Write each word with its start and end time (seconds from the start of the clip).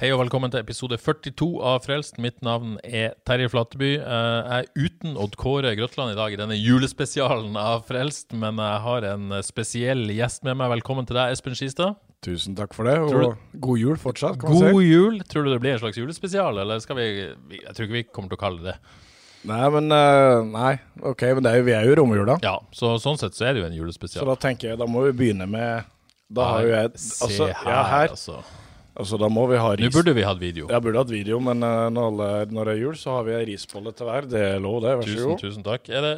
Hei 0.00 0.08
og 0.14 0.22
velkommen 0.22 0.48
til 0.48 0.62
episode 0.62 0.96
42 0.96 1.46
av 1.60 1.82
Frelst. 1.84 2.16
Mitt 2.24 2.38
navn 2.40 2.78
er 2.88 3.10
Terje 3.28 3.50
Flateby. 3.52 3.90
Eh, 4.00 4.38
Jeg 4.48 4.64
er 4.64 4.86
uten 4.86 5.18
Odd 5.20 5.34
Kåre 5.36 5.74
Grøtland 5.76 6.14
i 6.14 6.16
dag 6.16 6.32
i 6.32 6.38
denne 6.40 6.56
julespesialen 6.56 7.52
av 7.60 7.82
Frelst, 7.84 8.32
men 8.32 8.56
jeg 8.56 8.78
har 8.86 9.04
en 9.10 9.34
spesiell 9.44 10.06
gjest 10.08 10.40
med 10.48 10.56
meg. 10.56 10.70
Velkommen 10.72 11.04
til 11.04 11.18
deg, 11.18 11.34
Espen 11.34 11.52
Skistad. 11.52 11.98
Tusen 12.24 12.56
takk 12.56 12.72
for 12.72 12.88
det, 12.88 12.94
og 12.96 13.12
og 13.12 13.60
god 13.60 13.82
jul 13.82 14.00
fortsatt. 14.00 14.40
kan 14.40 14.48
man 14.48 14.72
God 14.72 14.80
si. 14.80 14.88
jul. 14.88 15.20
Tror 15.28 15.44
du 15.44 15.50
det 15.52 15.60
blir 15.60 15.74
en 15.74 15.82
slags 15.82 16.00
julespesial, 16.00 16.56
eller 16.64 16.80
skal 16.80 16.96
vi 16.96 17.04
Jeg 17.60 17.74
tror 17.76 17.84
ikke 17.84 17.98
vi 17.98 18.02
kommer 18.08 18.32
til 18.32 18.40
å 18.40 18.44
kalle 18.46 18.64
det 18.64 18.72
det. 18.72 18.78
Nei, 19.52 19.68
men 19.68 19.92
eh, 19.92 20.40
Nei, 20.48 20.72
ok, 21.12 21.26
men 21.36 21.44
det 21.44 21.52
er 21.52 21.60
jo, 21.60 21.66
vi 21.68 21.76
er 21.76 21.84
jo 21.84 21.92
i 21.92 22.00
romjula. 22.00 22.38
Ja, 22.40 22.56
så 22.72 22.94
sånn 22.96 23.20
sett 23.20 23.36
så 23.36 23.44
er 23.44 23.52
det 23.52 23.60
jo 23.60 23.68
en 23.68 23.76
julespesial. 23.76 24.24
Så 24.24 24.32
da 24.32 24.40
tenker 24.48 24.72
jeg, 24.72 24.80
da 24.80 24.88
må 24.88 25.04
vi 25.10 25.12
begynne 25.12 25.44
med 25.44 25.84
Da 26.32 26.48
har 26.54 26.64
jo 26.64 26.72
jeg 26.72 26.96
Se 26.96 27.24
altså, 27.28 27.52
her, 27.52 27.68
ja, 27.68 27.84
her. 27.92 28.16
altså. 28.16 28.40
Altså, 29.00 29.18
da 29.20 29.28
må 29.32 29.46
vi 29.50 29.58
ha 29.60 29.70
ris. 29.76 29.86
Nå 29.88 29.94
burde 29.96 30.14
vi 30.16 30.24
hatt 30.26 30.40
video. 30.40 30.66
Jeg 30.70 30.84
burde 30.84 31.00
hatt 31.02 31.12
video, 31.12 31.38
men 31.44 31.62
eh, 31.66 31.86
når, 31.94 32.18
det 32.52 32.74
er 32.74 32.82
jul, 32.82 32.96
så 33.00 33.16
har 33.18 33.24
vi 33.28 33.34
ei 33.38 33.44
risbolle 33.54 33.92
til 33.96 34.08
hver. 34.10 34.28
Det 34.30 34.42
er 34.54 34.60
lov, 34.62 34.80
det. 34.84 34.96
Vær 35.00 35.08
så 35.14 35.30
god. 35.32 35.40
tusen 35.44 35.64
takk. 35.66 35.88
Er 35.90 36.04
det 36.06 36.14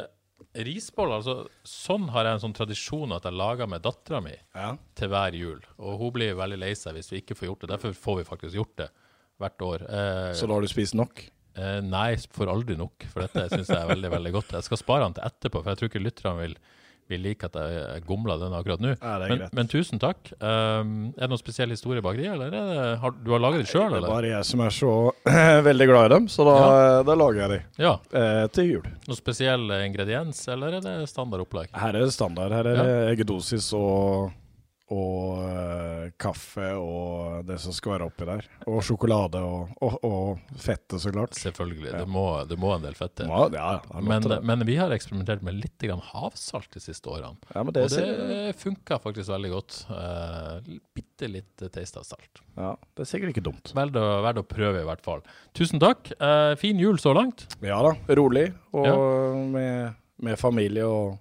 risbolle? 0.67 1.17
Altså, 1.21 1.35
sånn 1.65 2.09
har 2.13 2.27
jeg 2.27 2.37
en 2.37 2.43
sånn 2.43 2.55
tradisjon 2.57 3.15
at 3.15 3.25
jeg 3.25 3.37
lager 3.39 3.69
med 3.71 3.81
dattera 3.85 4.19
mi. 4.21 4.35
Ja. 4.53 4.73
til 4.99 5.09
hver 5.13 5.33
jul. 5.39 5.61
Og 5.79 5.95
hun 6.01 6.11
blir 6.19 6.35
veldig 6.37 6.59
lei 6.61 6.73
seg 6.77 6.97
hvis 6.99 7.09
vi 7.13 7.23
ikke 7.23 7.37
får 7.39 7.49
gjort 7.49 7.63
det. 7.65 7.71
Derfor 7.73 7.95
får 7.97 8.19
vi 8.19 8.27
faktisk 8.27 8.59
gjort 8.59 8.75
det 8.83 8.89
hvert 9.41 9.65
år. 9.65 9.87
Eh, 9.89 10.33
Så 10.37 10.45
da 10.47 10.53
har 10.59 10.61
du 10.61 10.69
spist 10.71 10.93
nok? 10.99 11.23
eh, 11.57 11.79
nei, 11.85 12.15
får 12.33 12.49
aldri 12.53 12.75
nok, 12.77 13.03
for 13.13 13.25
dette 13.25 13.47
syns 13.53 13.69
jeg 13.69 13.77
er 13.81 13.89
veldig 13.95 14.09
veldig 14.13 14.31
godt. 14.35 14.53
Jeg 14.57 14.67
skal 14.67 14.79
spare 14.81 15.07
den 15.07 15.15
til 15.17 15.25
etterpå, 15.27 15.61
for 15.63 15.71
jeg 15.73 15.79
tror 15.81 15.89
ikke 15.91 16.03
lytterne 16.05 16.39
vil, 16.41 16.55
vil 17.11 17.21
like 17.21 17.43
at 17.49 17.55
jeg 17.59 18.03
gomler 18.07 18.39
den 18.41 18.53
akkurat 18.55 18.79
nå. 18.83 18.93
Ja, 18.95 19.15
Men, 19.29 19.41
men 19.53 19.67
tusen 19.71 19.99
takk. 20.01 20.31
Um, 20.39 21.11
er 21.17 21.25
det 21.25 21.29
noen 21.33 21.41
spesiell 21.41 21.69
historie 21.75 22.01
bak 22.05 22.15
de, 22.17 22.25
eller 22.31 22.47
er 22.47 22.53
det, 22.55 22.85
har, 23.03 23.15
du 23.23 23.31
har 23.35 23.43
laget 23.43 23.65
det 23.65 23.69
sjøl, 23.73 23.89
Det 23.91 23.99
er 24.03 24.07
bare 24.07 24.31
jeg 24.31 24.47
som 24.49 24.63
er 24.65 24.75
så 24.75 24.93
veldig 25.69 25.87
glad 25.91 26.05
i 26.05 26.13
dem, 26.15 26.27
så 26.31 26.45
da, 26.47 26.55
da 27.07 27.17
lager 27.19 27.41
jeg 27.43 27.51
de 27.55 27.59
Ja. 27.83 27.95
eh, 28.13 28.45
til 28.55 28.69
jul. 28.71 28.87
Noen 29.09 29.19
spesiell 29.19 29.67
ingrediens, 29.83 30.45
eller 30.53 30.79
er 30.79 30.85
det 30.85 30.95
standard 31.11 31.43
opplegg? 31.45 31.69
Her 31.75 31.93
er 31.99 32.07
det 32.07 32.13
standard. 32.15 32.51
Her 32.55 32.71
er 32.71 32.79
det 32.81 32.95
eggedosis 33.13 33.71
og, 33.77 34.31
og 34.93 35.39
uh, 35.41 36.03
kaffe 36.21 36.67
og 36.77 37.43
det 37.47 37.57
som 37.63 37.73
skal 37.75 37.95
være 37.95 38.07
oppi 38.09 38.27
der. 38.29 38.47
Og 38.69 38.79
sjokolade 38.85 39.41
og, 39.43 39.71
og, 39.83 39.95
og 40.05 40.57
fettet, 40.61 40.99
så 41.03 41.11
klart. 41.13 41.33
Selvfølgelig. 41.39 41.91
Det, 41.95 42.05
må, 42.11 42.25
det 42.49 42.57
må 42.61 42.73
en 42.75 42.85
del 42.85 42.97
fett. 42.97 43.23
Ja, 43.25 43.47
ja, 43.53 43.99
Men, 44.05 44.27
men 44.45 44.65
vi 44.69 44.77
har 44.79 44.93
eksperimentert 44.95 45.43
med 45.45 45.57
litt 45.59 45.81
grann 45.83 46.03
havsalt 46.13 46.69
de 46.75 46.83
siste 46.83 47.09
årene. 47.11 47.35
ja, 47.55 47.63
det, 47.73 47.85
Og 47.87 47.95
det 48.29 48.41
funka 48.61 48.99
faktisk 49.03 49.33
veldig 49.33 49.53
godt. 49.55 49.79
Uh, 49.89 50.77
bitte 50.95 51.29
litt 51.31 51.65
taste 51.73 52.01
av 52.01 52.07
salt. 52.07 52.43
ja, 52.59 52.73
det 52.93 53.05
er 53.05 53.09
sikkert 53.09 53.33
ikke 53.35 53.45
dumt. 53.49 53.73
Verdt 53.77 53.97
å, 53.99 54.07
å 54.21 54.45
prøve, 54.47 54.83
i 54.83 54.87
hvert 54.87 55.03
fall. 55.05 55.23
Tusen 55.57 55.81
takk. 55.83 56.13
Uh, 56.21 56.53
fin 56.59 56.79
jul 56.81 56.99
så 57.01 57.15
langt. 57.17 57.47
Ja 57.65 57.81
da, 57.85 57.95
rolig 58.19 58.49
og 58.73 58.87
Ja. 58.87 58.95
med, 59.53 59.99
med 60.23 60.39
familie 60.41 60.85
og, 60.89 61.17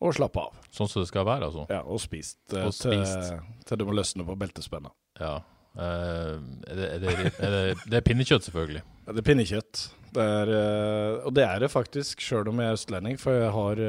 og 0.00 0.16
slappe 0.16 0.42
av. 0.48 0.59
Sånn 0.74 0.90
som 0.90 1.02
det 1.02 1.10
skal 1.10 1.26
være, 1.26 1.48
altså. 1.50 1.66
Ja, 1.70 1.80
og 1.82 2.00
spist, 2.02 2.38
eh, 2.54 2.66
Og 2.66 2.74
spist. 2.74 3.30
Til, 3.30 3.62
til 3.66 3.80
du 3.80 3.86
må 3.88 3.94
løsne 3.98 4.26
på 4.26 4.36
beltespenna. 4.38 4.92
Ja. 5.20 5.38
Uh, 5.70 6.40
er 6.66 6.78
det, 6.78 6.86
er 6.86 7.02
det, 7.02 7.14
er 7.38 7.54
det, 7.54 7.62
det 7.86 7.98
er 8.00 8.04
pinnekjøtt, 8.06 8.46
selvfølgelig. 8.48 8.82
Ja, 9.06 9.14
det 9.14 9.22
er 9.22 9.28
pinnekjøtt. 9.28 9.82
Det 10.10 10.26
eh, 10.26 11.16
og 11.22 11.34
det 11.36 11.44
er 11.46 11.62
det 11.62 11.70
faktisk, 11.70 12.22
sjøl 12.24 12.50
om 12.50 12.58
jeg 12.58 12.72
er 12.72 12.78
østlending, 12.78 13.18
for 13.22 13.36
jeg 13.36 13.52
har 13.54 13.82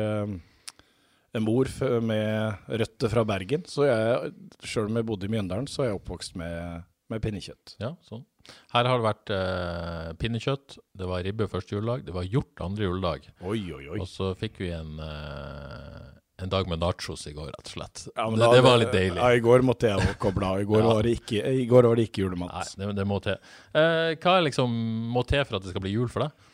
en 1.31 1.45
mor 1.45 1.69
med 2.05 2.67
røtter 2.81 3.09
fra 3.09 3.23
Bergen. 3.25 3.65
Så 3.69 3.87
jeg, 3.89 4.33
sjøl 4.61 4.91
om 4.91 4.99
jeg 4.99 5.07
bodde 5.09 5.25
i 5.25 5.33
Mjøndalen, 5.33 5.69
så 5.71 5.81
er 5.81 5.89
jeg 5.89 6.01
oppvokst 6.01 6.37
med, 6.37 6.85
med 7.09 7.23
pinnekjøtt. 7.25 7.77
Ja, 7.81 7.95
sånn. 8.05 8.25
Her 8.73 8.87
har 8.89 8.99
det 8.99 9.05
vært 9.05 9.31
eh, 9.35 10.09
pinnekjøtt, 10.21 10.77
det 10.97 11.09
var 11.09 11.23
ribbe 11.25 11.47
første 11.51 11.75
juledag, 11.75 12.05
det 12.07 12.15
var 12.15 12.27
hjort 12.27 12.63
andre 12.63 12.87
juledag. 12.87 13.27
Oi, 13.41 13.59
oi, 13.73 13.83
oi. 13.93 13.99
Og 13.99 14.07
så 14.09 14.31
fikk 14.37 14.61
vi 14.63 14.71
en, 14.75 14.95
eh, 15.05 16.07
en 16.43 16.49
dag 16.51 16.67
med 16.69 16.79
nachos 16.81 17.27
i 17.27 17.33
går, 17.35 17.47
rett 17.53 17.67
og 17.67 17.73
slett. 17.75 18.03
Ja, 18.15 18.25
men 18.29 18.39
det, 18.39 18.45
da- 18.47 18.53
det 18.55 18.61
var 18.65 18.77
litt 18.81 18.91
deilig. 18.95 19.17
Ja, 19.21 19.29
I 19.37 19.43
går 19.43 19.61
måtte 19.67 19.89
jeg 19.91 20.15
koble 20.21 20.45
av. 20.47 20.61
I 20.61 20.67
går, 20.69 20.81
Ja. 20.85 20.93
var, 20.93 21.03
det 21.07 21.15
ikke, 21.19 21.43
I 21.61 21.65
går 21.69 21.89
var 21.91 21.95
det 22.01 22.07
ikke 22.09 22.29
Nei, 22.35 22.63
det, 22.77 22.89
det 22.97 23.05
må 23.07 23.19
til. 23.23 23.37
Eh, 23.73 24.15
hva 24.21 24.37
liksom 24.45 24.73
må 25.13 25.25
til 25.29 25.43
for 25.45 25.57
at 25.59 25.63
det 25.67 25.73
skal 25.75 25.81
bli 25.85 25.93
jul 25.97 26.09
for 26.11 26.25
deg? 26.27 26.49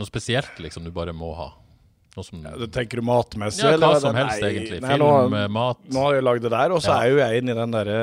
Noe 0.00 0.06
spesielt 0.08 0.60
liksom 0.62 0.84
du 0.86 0.92
bare 0.94 1.12
må 1.16 1.32
ha? 1.36 1.50
Som 2.20 2.40
Ja, 2.42 2.50
det 2.58 2.72
tenker 2.74 2.98
du 3.00 3.04
matmessig? 3.06 3.62
Ja, 3.62 3.76
hva 3.78 3.92
eller? 3.94 4.00
som 4.02 4.14
Nei, 4.16 4.22
helst, 4.24 4.42
egentlig. 4.42 4.80
nei, 4.82 4.94
Film, 4.96 5.04
nå- 5.06 5.36
eh, 5.44 5.48
mat. 5.48 5.78
Nå 5.94 6.02
har 6.08 6.14
jeg 6.18 6.24
lagd 6.26 6.42
det 6.42 6.50
der, 6.52 6.72
og 6.74 6.80
så 6.82 6.96
er 6.98 7.10
jo 7.12 7.20
jeg 7.20 7.38
inne 7.42 7.52
i 7.54 7.58
den 7.60 7.70
derre 7.76 8.00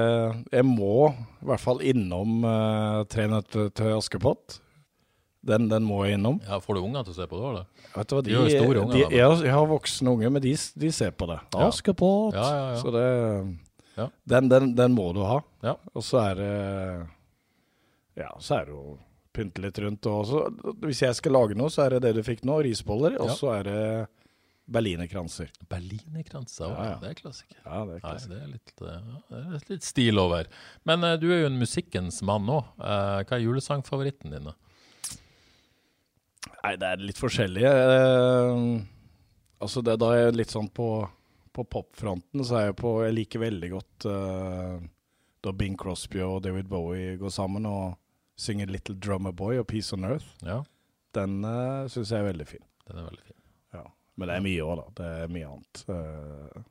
Jeg 0.55 0.65
må 0.65 1.09
i 1.11 1.45
hvert 1.49 1.59
fall 1.61 1.81
innom 1.83 2.37
uh, 2.47 3.03
Tre 3.11 3.25
nøtter 3.27 3.67
til 3.75 3.91
Askepott. 3.97 4.59
Den, 5.47 5.69
den 5.71 5.85
må 5.87 6.01
jeg 6.05 6.17
innom. 6.19 6.41
Ja, 6.43 6.57
får 6.59 6.75
du 6.75 6.81
unger 6.83 7.05
til 7.07 7.13
å 7.13 7.17
se 7.21 7.27
på 7.31 7.37
det, 7.39 7.47
eller? 7.53 7.65
Vet 7.95 8.09
du 8.11 8.15
hva, 8.17 8.21
De 8.27 8.33
er 8.35 8.49
store 8.51 8.81
unger, 8.83 8.93
de, 8.97 9.03
jeg, 9.15 9.23
har- 9.23 9.43
jeg 9.47 9.53
har 9.55 9.67
voksne 9.71 10.11
unger, 10.11 10.29
men 10.35 10.43
de, 10.43 10.51
de 10.83 10.91
ser 10.91 11.11
på 11.15 11.27
det. 11.31 11.37
Ja. 11.55 11.67
Askepott! 11.69 12.35
Ja, 12.35 12.47
ja, 12.57 12.65
ja. 12.73 12.81
Så 12.81 12.91
det 12.95 13.05
Ja. 13.97 14.09
den, 14.35 14.49
den, 14.51 14.75
den 14.75 14.93
må 14.93 15.07
du 15.15 15.23
ha. 15.25 15.39
Ja. 15.63 15.77
Og 15.95 16.03
så 16.05 16.19
er 16.29 16.35
det 16.35 16.51
Ja, 18.17 18.31
så 18.41 18.59
er 18.61 18.65
det 18.67 18.73
jo 18.75 18.97
pynte 19.37 19.61
litt 19.61 19.77
rundt. 19.83 20.05
Og 20.09 20.25
så, 20.25 20.43
hvis 20.81 21.01
jeg 21.05 21.15
skal 21.19 21.35
lage 21.37 21.55
noe, 21.57 21.69
så 21.69 21.85
er 21.85 21.95
det 21.95 22.03
det 22.07 22.15
du 22.17 22.23
fikk 22.25 22.43
nå, 22.45 22.59
risboller. 22.65 23.17
Og 23.21 23.29
Ja. 23.29 23.35
så 23.37 23.51
er 23.59 23.63
det 23.67 23.81
berlinerkranser. 24.67 25.47
Berlinerkranser, 25.69 26.67
Ja, 26.67 26.83
ja. 26.91 26.95
det 26.99 27.09
er 27.11 27.13
klassiker. 27.21 27.57
Ja, 27.63 27.85
det 27.85 27.99
er 28.01 28.01
Nei, 28.03 28.17
det 28.27 28.39
er 28.41 28.47
litt, 28.51 28.73
eh, 28.81 28.87
ja, 29.13 29.21
det 29.29 29.61
er 29.61 29.73
litt 29.75 29.83
stil 29.87 30.19
over. 30.19 30.49
Men 30.83 31.03
uh, 31.05 31.15
du 31.15 31.29
er 31.31 31.41
jo 31.45 31.51
en 31.51 31.59
musikkens 31.61 32.21
mann 32.21 32.45
nå. 32.49 32.57
hva 32.77 33.23
er 33.23 33.45
julesangfavoritten 33.45 34.33
din? 34.33 34.49
da? 34.49 34.53
Nei, 36.67 36.75
det 36.75 36.87
er 36.87 37.03
litt 37.03 37.19
forskjellige. 37.19 37.69
Eh, 37.71 38.61
altså, 39.63 39.83
det, 39.85 39.95
da 40.03 40.11
er 40.11 40.25
jeg 40.25 40.39
litt 40.41 40.51
sånn 40.51 40.67
på, 40.67 40.89
på 41.55 41.63
popfronten, 41.63 42.43
så 42.43 42.59
er 42.59 42.65
jeg 42.69 42.79
på 42.81 42.91
Jeg 43.05 43.15
liker 43.15 43.43
veldig 43.45 43.69
godt 43.71 44.07
eh, 44.11 44.73
da 45.47 45.53
Bing 45.55 45.77
Crosby 45.79 46.19
og 46.25 46.41
David 46.43 46.67
Bowie 46.67 47.15
går 47.21 47.31
sammen 47.31 47.67
og 47.69 47.95
synger 48.37 48.67
'Little 48.67 48.97
Drummer 48.99 49.31
Boy' 49.31 49.61
og 49.61 49.67
'Peace 49.67 49.95
on 49.95 50.03
Earth'. 50.05 50.33
Ja, 50.43 50.63
Den 51.15 51.39
uh, 51.45 51.87
syns 51.87 52.11
jeg 52.11 52.19
er 52.19 52.27
veldig 52.27 52.47
fin. 52.47 52.65
den 52.87 52.97
er 52.97 53.05
veldig 53.07 53.23
fin. 53.23 53.37
Ja. 53.73 53.83
Men 54.15 54.27
det 54.27 54.35
er 54.35 54.43
mye 54.45 54.65
òg, 54.65 54.81
da. 54.81 54.87
Det 54.99 55.07
er 55.23 55.31
mye 55.33 55.47
annet. 55.47 55.83
Eh, 55.89 56.61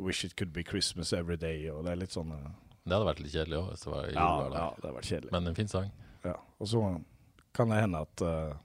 'Wish 0.00 0.24
It 0.24 0.36
Could 0.36 0.52
Be 0.52 0.64
Christmas 0.64 1.12
Every 1.12 1.36
Day' 1.36 1.70
og 1.70 1.84
det 1.84 1.92
er 1.92 2.02
litt 2.02 2.12
sånn 2.12 2.32
eh, 2.32 2.50
Det 2.84 2.92
hadde 2.96 3.06
vært 3.06 3.22
litt 3.22 3.32
kjedelig 3.32 3.60
òg, 3.60 3.70
hvis 3.70 3.86
det 3.86 3.92
var 3.92 4.04
jul 4.08 4.18
ja, 4.18 4.26
ja, 4.42 4.48
det 4.50 4.60
hadde 4.82 4.96
vært 4.98 5.12
kjedelig. 5.12 5.32
Men 5.32 5.46
en 5.46 5.54
fin 5.54 5.68
sang. 5.68 5.90
Ja. 6.24 6.36
Og 6.58 6.68
så 6.68 6.82
kan 7.54 7.70
det 7.70 7.80
hende 7.80 8.02
at 8.02 8.22
uh, 8.24 8.58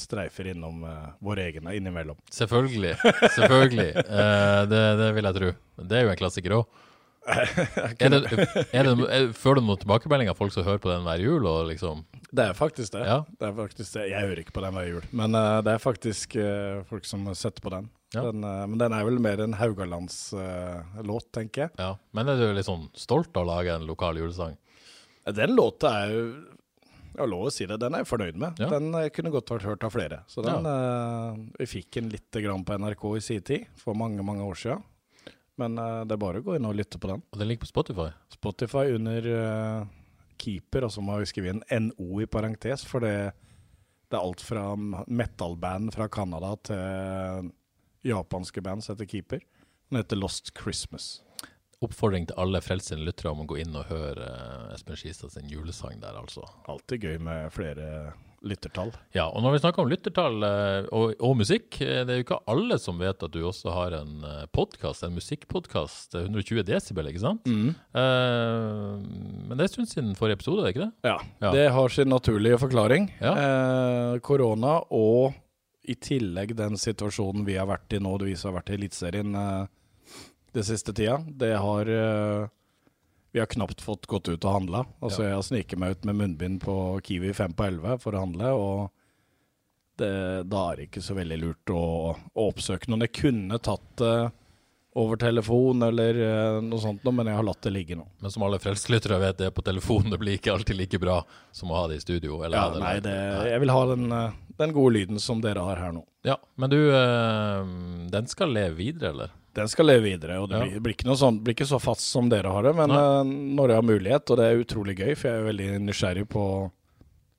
streifer 0.00 0.50
innom 0.52 0.82
uh, 0.86 1.12
våre 1.24 1.46
egne 1.48 1.76
innimellom. 1.76 2.18
Selvfølgelig. 2.32 2.96
Selvfølgelig. 3.36 3.92
uh, 4.08 4.64
det, 4.72 4.82
det 5.00 5.12
vil 5.16 5.28
jeg 5.30 5.38
tro. 5.38 5.52
Det 5.82 5.98
er 5.98 6.06
jo 6.06 6.12
en 6.12 6.20
klassiker 6.20 6.60
òg. 6.60 6.82
Er 7.26 8.14
er 8.14 8.86
er, 8.86 9.24
Får 9.34 9.56
du 9.58 9.64
noen 9.64 9.80
tilbakemeldinger 9.82 10.30
av 10.30 10.38
folk 10.38 10.52
som 10.54 10.62
hører 10.62 10.78
på 10.78 10.92
den 10.92 11.02
hver 11.02 11.18
jul? 11.18 11.48
Liksom, 11.66 12.04
Det 12.30 12.44
er 12.44 12.52
det. 12.54 13.02
Ja. 13.02 13.16
det, 13.26 13.48
er 13.48 13.56
faktisk 13.56 13.96
det. 13.96 14.04
Jeg 14.12 14.20
hører 14.28 14.42
ikke 14.44 14.54
på 14.54 14.62
den 14.62 14.76
hver 14.78 14.86
jul, 14.86 15.08
men 15.10 15.34
uh, 15.34 15.58
det 15.66 15.74
er 15.74 15.82
faktisk 15.82 16.36
uh, 16.38 16.84
folk 16.86 17.08
som 17.08 17.26
setter 17.34 17.64
på 17.64 17.72
den. 17.74 17.90
Ja. 18.14 18.22
den 18.22 18.38
men 18.40 18.78
den 18.78 18.94
er 18.94 19.02
vel 19.04 19.18
mer 19.18 19.42
en 19.42 19.56
Haugalands-låt, 19.58 21.26
tenker 21.34 21.66
jeg. 21.66 21.70
ja. 21.82 21.96
Men 22.14 22.30
er 22.30 22.38
du 22.38 22.46
litt 22.54 22.68
sånn 22.68 22.86
stolt 22.94 23.34
av 23.34 23.42
å 23.42 23.50
lage 23.50 23.74
en 23.74 23.88
lokal 23.88 24.22
julesang? 24.22 24.54
Den 25.34 25.56
låta 25.58 25.90
er 26.04 26.14
jo 26.14 26.26
Jeg 27.16 27.22
har 27.22 27.30
lov 27.32 27.46
å 27.48 27.52
si 27.54 27.64
det, 27.64 27.78
den 27.80 27.94
er 27.96 28.02
jeg 28.02 28.10
fornøyd 28.10 28.36
med. 28.36 28.58
Ja. 28.60 28.66
Den 28.74 28.90
eh, 28.98 29.08
kunne 29.14 29.32
godt 29.32 29.48
vært 29.54 29.64
hørt 29.64 29.84
av 29.88 29.94
flere. 29.94 30.18
Så 30.28 30.44
den 30.44 30.68
eh, 30.68 31.38
Vi 31.62 31.68
fikk 31.78 31.96
den 31.96 32.10
lite 32.12 32.42
grann 32.44 32.64
på 32.66 32.76
NRK 32.76 33.06
i 33.16 33.22
sin 33.24 33.46
tid, 33.46 33.70
for 33.80 33.96
mange, 33.96 34.20
mange 34.26 34.44
år 34.44 34.60
siden. 34.60 34.84
Men 35.56 35.78
uh, 35.80 36.04
det 36.04 36.12
er 36.12 36.20
bare 36.20 36.42
å 36.42 36.44
gå 36.44 36.58
inn 36.58 36.68
og 36.68 36.76
lytte 36.76 37.00
på 37.00 37.08
den. 37.08 37.22
Og 37.32 37.40
den 37.40 37.48
ligger 37.48 37.64
på 37.64 37.70
Spotify? 37.70 38.10
Spotify 38.28 38.92
under 38.92 39.28
uh, 39.32 39.86
keeper, 40.36 40.84
og 40.84 40.92
så 40.92 41.00
må 41.00 41.16
vi 41.22 41.30
skrive 41.30 41.54
inn 41.54 41.64
NO 41.88 42.20
i 42.20 42.28
parentes, 42.28 42.84
for 42.84 43.00
det, 43.00 43.32
det 44.12 44.18
er 44.18 44.20
alt 44.20 44.44
fra 44.44 44.66
metal-band 44.76 45.94
fra 45.96 46.10
Canada 46.12 46.52
til 46.68 47.48
japanske 48.04 48.60
band 48.60 48.84
som 48.84 48.92
heter 48.92 49.08
Keeper. 49.08 49.40
Den 49.88 50.02
heter 50.02 50.20
Lost 50.20 50.52
Christmas. 50.60 51.22
Oppfordring 51.84 52.24
til 52.30 52.38
alle 52.40 52.62
frelsende 52.64 53.04
lyttere 53.04 53.34
om 53.34 53.42
å 53.44 53.48
gå 53.50 53.58
inn 53.60 53.74
og 53.76 53.90
høre 53.90 54.24
uh, 54.24 54.70
Espen 54.72 54.96
Skistad 54.96 55.34
sin 55.34 55.50
julesang 55.50 55.98
der, 56.00 56.16
altså. 56.16 56.46
Alltid 56.72 57.04
gøy 57.04 57.18
med 57.20 57.50
flere 57.52 58.14
lyttertall. 58.46 58.92
Ja, 59.16 59.26
og 59.28 59.42
når 59.44 59.56
vi 59.56 59.60
snakker 59.62 59.84
om 59.84 59.90
lyttertall 59.90 60.44
uh, 60.44 60.88
og, 60.94 61.14
og, 61.20 61.36
musikk, 61.40 61.78
eh, 61.84 62.02
det 62.06 62.14
er 62.14 62.20
jo 62.20 62.26
ikke 62.26 62.40
alle 62.52 62.78
som 62.80 63.00
vet 63.00 63.24
at 63.26 63.32
du 63.34 63.40
også 63.46 63.72
har 63.74 63.96
en 63.98 64.24
uh, 64.24 64.44
podkast, 64.56 65.04
en 65.06 65.16
musikkpodkast, 65.16 66.16
120 66.22 66.64
desibel, 66.68 67.10
ikke 67.10 67.24
sant? 67.24 67.48
Mm. 67.48 67.72
Uh, 67.96 69.00
men 69.46 69.56
det 69.56 69.64
er 69.64 69.68
en 69.68 69.74
stund 69.76 69.92
siden 69.92 70.14
forrige 70.18 70.40
episode, 70.40 70.62
er 70.62 70.68
det 70.68 70.76
ikke 70.76 70.86
det? 70.86 71.10
Ja, 71.10 71.16
ja. 71.44 71.54
det 71.56 71.66
har 71.76 71.96
sin 71.96 72.12
naturlige 72.12 72.60
forklaring. 72.62 73.10
Ja. 73.20 73.34
Korona 74.24 74.78
og 74.94 75.36
i 75.86 75.94
tillegg 76.02 76.56
den 76.58 76.78
situasjonen 76.80 77.44
vi 77.46 77.58
har 77.60 77.68
vært 77.70 77.94
i 77.94 78.00
nå, 78.02 78.16
du 78.18 78.26
viser 78.26 78.50
har 78.50 78.58
vært 78.58 78.72
i 78.72 78.78
Eliteserien 78.80 79.36
det 80.56 80.64
siste 80.64 80.92
tida, 80.96 81.18
det 81.28 81.52
har 81.60 81.88
uh, 81.88 82.48
Vi 83.32 83.40
har 83.42 83.46
knapt 83.46 83.80
fått 83.84 84.06
gått 84.08 84.28
ut 84.28 84.44
og 84.44 84.52
handla. 84.52 84.86
Altså, 85.04 85.22
ja. 85.22 85.28
Jeg 85.28 85.36
har 85.36 85.44
sniket 85.44 85.80
meg 85.80 85.96
ut 85.96 86.06
med 86.08 86.16
munnbind 86.16 86.62
på 86.62 86.76
Kiwi 87.04 87.34
5 87.36 87.52
på 87.52 87.66
11 87.66 87.98
for 88.00 88.16
å 88.16 88.22
handle, 88.24 88.52
og 88.56 90.00
det, 90.00 90.08
da 90.48 90.62
er 90.70 90.78
det 90.78 90.86
ikke 90.88 91.04
så 91.04 91.16
veldig 91.16 91.38
lurt 91.42 91.72
å, 91.72 91.82
å 92.16 92.46
oppsøke 92.48 92.88
noen. 92.88 93.04
Jeg 93.04 93.16
kunne 93.20 93.60
tatt 93.60 93.92
det 94.00 94.16
uh, 94.24 94.32
over 94.96 95.18
telefon 95.20 95.82
eller 95.82 96.16
uh, 96.16 96.58
noe 96.64 96.80
sånt, 96.80 97.04
men 97.04 97.28
jeg 97.28 97.36
har 97.36 97.44
latt 97.44 97.60
det 97.66 97.72
ligge 97.74 97.96
nå. 97.98 98.06
Men 98.24 98.32
som 98.32 98.46
alle 98.46 98.58
frelseslyttere 98.62 99.18
vet, 99.20 99.38
det 99.42 99.50
på 99.52 99.64
telefon. 99.64 100.08
Det 100.10 100.18
blir 100.22 100.38
ikke 100.38 100.54
alltid 100.54 100.78
like 100.78 101.00
bra 101.02 101.18
som 101.52 101.72
å 101.72 101.82
ha 101.82 101.86
det 101.90 101.98
i 101.98 102.04
studio. 102.04 102.38
ja, 102.46 102.66
det, 102.72 102.80
nei, 102.80 102.94
det, 103.04 103.16
jeg 103.50 103.62
vil 103.64 103.72
ha 103.74 103.82
den, 103.92 104.06
den, 104.56 104.72
gode 104.76 104.94
lyden 104.96 105.20
som 105.20 105.42
dere 105.44 105.64
har 105.66 105.82
her 105.84 105.92
nå. 105.92 106.06
Ja, 106.26 106.38
Men 106.56 106.72
du, 106.72 106.78
den 108.10 108.30
skal 108.32 108.56
leve 108.56 108.78
videre, 108.80 109.12
eller? 109.12 109.34
Den 109.56 109.68
skal 109.68 109.88
leve 109.88 110.04
videre. 110.08 110.38
og 110.40 110.48
Det 110.50 110.62
blir, 110.64 110.80
blir, 110.80 110.96
ikke, 110.96 111.16
sånt, 111.16 111.42
blir 111.44 111.56
ikke, 111.56 111.68
så 111.68 111.80
fast 111.80 112.08
som 112.08 112.30
dere 112.32 112.52
har 112.52 112.64
det, 112.64 112.72
men 112.76 112.92
uh, 112.92 113.20
når 113.24 113.72
jeg 113.72 113.80
har 113.82 113.90
mulighet, 113.92 114.32
og 114.32 114.40
det 114.40 114.48
er 114.48 114.64
utrolig 114.64 114.96
gøy, 114.98 115.12
for 115.12 115.28
jeg 115.28 115.42
er 115.42 115.50
veldig 115.50 115.68
nysgjerrig 115.86 116.24
på, 116.32 116.46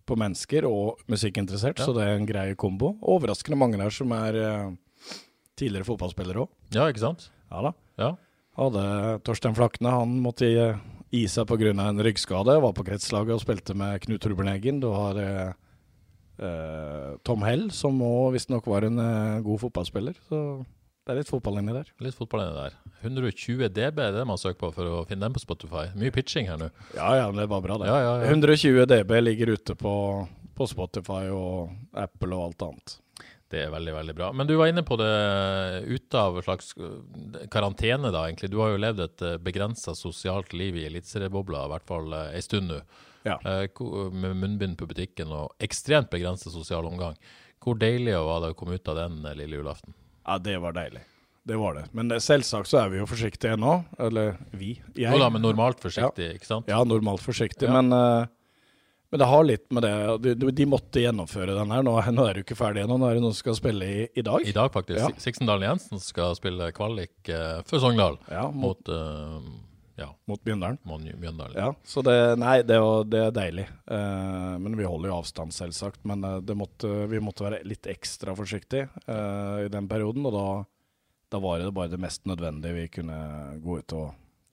på 0.05 0.19
mennesker 0.25 0.69
og 0.69 1.01
musikkinteressert, 1.09 1.81
ja. 1.81 1.89
så 1.89 1.97
det 1.97 2.05
er 2.05 2.19
en 2.19 2.29
grei 2.29 2.51
kombo. 2.59 2.93
Overraskende 3.01 3.59
mange 3.59 3.81
der 3.81 3.93
som 3.93 4.13
er 4.17 4.37
tidligere 5.57 5.89
fotballspillere 5.89 6.45
òg. 6.45 6.53
Ja, 6.75 6.85
ikke 6.91 7.05
sant? 7.05 7.31
Ja 7.51 7.63
da. 7.67 7.73
Ja. 8.01 8.11
Hadde 8.57 8.83
Torstein 9.27 9.55
Flakne, 9.57 9.93
han 9.93 10.17
måtte 10.23 10.49
gi, 10.49 11.23
seg 11.29 11.47
pga. 11.49 11.73
en 11.73 12.03
ryggskade. 12.03 12.57
Var 12.61 12.73
på 12.73 12.85
kretslaget 12.87 13.37
og 13.37 13.43
spilte 13.43 13.75
med 13.77 14.01
Knut 14.03 14.21
Torbjørn 14.21 14.81
Du 14.81 14.89
har 14.91 15.19
eh, 15.21 17.13
Tom 17.23 17.45
Hell, 17.45 17.69
som 17.71 18.01
òg 18.01 18.33
visstnok 18.37 18.65
var 18.67 18.89
en 18.89 18.97
god 19.43 19.61
fotballspiller. 19.67 20.17
så... 20.29 20.65
Det 21.07 21.13
er 21.13 21.21
litt 21.21 21.29
fotball 21.31 21.61
inni 21.61 21.71
der. 21.71 21.87
Litt 22.03 22.17
fotball 22.19 22.41
inni 22.43 22.55
der. 22.57 22.73
120 22.99 23.69
DB 23.71 23.99
er 24.03 24.11
det 24.11 24.25
man 24.27 24.39
søker 24.41 24.59
på 24.59 24.73
for 24.75 24.89
å 24.91 24.97
finne 25.07 25.23
den 25.23 25.35
på 25.37 25.39
Spotify. 25.39 25.85
Mye 25.95 26.11
pitching 26.11 26.49
her 26.51 26.59
nå. 26.59 26.67
Ja, 26.97 27.13
ja, 27.15 27.29
det 27.31 27.45
var 27.47 27.61
bra, 27.63 27.77
det. 27.79 27.87
Ja, 27.87 28.01
ja, 28.03 28.15
ja. 28.25 28.33
120 28.33 28.83
DB 28.91 29.13
ligger 29.21 29.53
ute 29.55 29.77
på, 29.79 29.93
på, 30.57 30.67
Spotify 30.67 31.29
og 31.31 31.71
Apple 31.95 32.35
og 32.35 32.49
alt 32.49 32.65
annet. 32.67 32.97
Det 33.47 33.61
er 33.63 33.71
veldig, 33.71 33.93
veldig 33.95 34.15
bra. 34.15 34.29
Men 34.35 34.47
du 34.47 34.55
var 34.59 34.67
inne 34.67 34.83
på 34.83 34.97
det 34.99 35.11
ute 35.87 36.19
av 36.19 36.39
slags 36.43 36.73
karantene, 37.53 38.11
da, 38.11 38.25
egentlig. 38.27 38.51
Du 38.51 38.59
har 38.59 38.73
jo 38.73 38.81
levd 38.83 39.03
et 39.05 39.23
eh, 39.23 39.37
begrensa 39.39 39.95
sosialt 39.95 40.51
liv 40.57 40.75
i 40.75 40.83
eliteseriebobla, 40.89 41.63
i 41.63 41.71
hvert 41.71 41.87
fall 41.87 42.15
ei 42.17 42.25
eh, 42.35 42.43
stund 42.43 42.73
nå. 42.73 42.81
Ja. 43.27 43.37
Eh, 43.47 43.83
med 44.11 44.35
munnbind 44.43 44.77
på 44.79 44.87
butikken 44.89 45.31
og 45.35 45.55
ekstremt 45.63 46.11
begrensa 46.11 46.51
sosial 46.51 46.89
omgang. 46.91 47.15
Hvor 47.63 47.79
deilig 47.79 48.17
var 48.19 48.43
det 48.43 48.51
å 48.51 48.57
komme 48.59 48.75
ut 48.75 48.91
av 48.91 48.99
den 48.99 49.21
lille 49.39 49.61
julaften? 49.61 49.95
Ja, 50.27 50.37
det 50.43 50.59
var 50.63 50.75
deilig. 50.75 51.05
Det 51.47 51.55
var 51.55 51.77
det. 51.77 51.85
Men 51.95 52.11
selvsagt 52.19 52.67
så 52.67 52.81
er 52.81 52.89
vi 52.91 52.99
jo 52.99 53.07
forsiktige 53.07 53.55
nå. 53.55 53.77
Eller 54.03 54.35
vi. 54.51 54.73
Jeg. 54.91 55.07
Jo 55.07 55.19
da, 55.21 55.29
men 55.31 55.45
normalt 55.45 55.79
forsiktig, 55.79 56.33
ja. 56.33 56.35
ikke 56.35 56.49
sant? 56.49 56.67
Ja, 56.67 56.81
normalt 56.83 57.23
forsiktig. 57.23 57.69
Ja. 57.69 57.79
Men, 57.79 57.95
uh, 57.95 58.27
men, 59.11 59.19
det 59.21 59.29
har 59.29 59.45
litt 59.47 59.67
med 59.71 59.85
det 59.85 59.93
de, 60.23 60.51
de, 60.51 60.65
måtte 60.69 61.03
gjennomføre 61.03 61.55
den 61.55 61.71
her. 61.71 61.85
Nå, 61.85 61.93
nå 62.13 62.25
er 62.27 62.37
du 62.37 62.43
ikke 62.43 62.57
ferdig 62.59 62.83
ennå. 62.83 62.97
Nå 62.99 63.07
er 63.07 63.17
det 63.17 63.23
noen 63.23 63.35
som 63.35 63.45
skal 63.45 63.59
spille 63.59 63.87
i, 63.87 64.01
i 64.19 64.25
dag. 64.25 64.43
I 64.43 64.55
dag, 64.55 64.73
faktisk. 64.73 64.99
Ja. 64.99 65.23
Siksendalen 65.23 65.69
Jensen 65.69 66.03
skal 66.03 66.35
spille 66.39 66.71
kvalik 66.75 67.31
uh, 67.31 67.63
for 67.67 67.83
Sogndal 67.83 68.19
ja, 68.31 68.47
mot, 68.51 68.83
mot 68.83 68.91
uh, 68.91 69.67
ja. 69.97 70.15
Mot. 70.25 70.45
Mjøndalen. 70.45 71.55
Ja, 71.55 71.73
så 71.83 72.01
det, 72.05 72.35
nei, 72.37 72.61
det, 72.61 72.77
det 73.09 73.21
er 73.25 73.33
deilig. 73.33 73.65
Uh, 73.89 74.53
men 74.61 74.77
vi 74.77 74.85
holder 74.85 75.09
jo 75.09 75.17
avstand, 75.17 75.55
selvsagt. 75.55 76.03
Men 76.07 76.21
uh, 76.21 76.53
måtte, 76.57 76.91
vi 77.09 77.21
måtte 77.23 77.47
være 77.47 77.63
litt 77.65 77.89
ekstra 77.89 78.35
forsiktige 78.37 78.91
uh, 79.07 79.65
i 79.65 79.71
den 79.73 79.89
perioden. 79.89 80.27
Og 80.29 80.35
da, 80.35 80.47
da, 81.33 81.41
var 81.41 81.63
det 81.63 81.73
bare 81.73 81.91
det 81.95 82.01
mest 82.01 82.27
nødvendige 82.29 82.77
vi 82.77 82.87
kunne 82.99 83.17
gå 83.63 83.79
ut 83.81 83.97
og, 83.97 84.11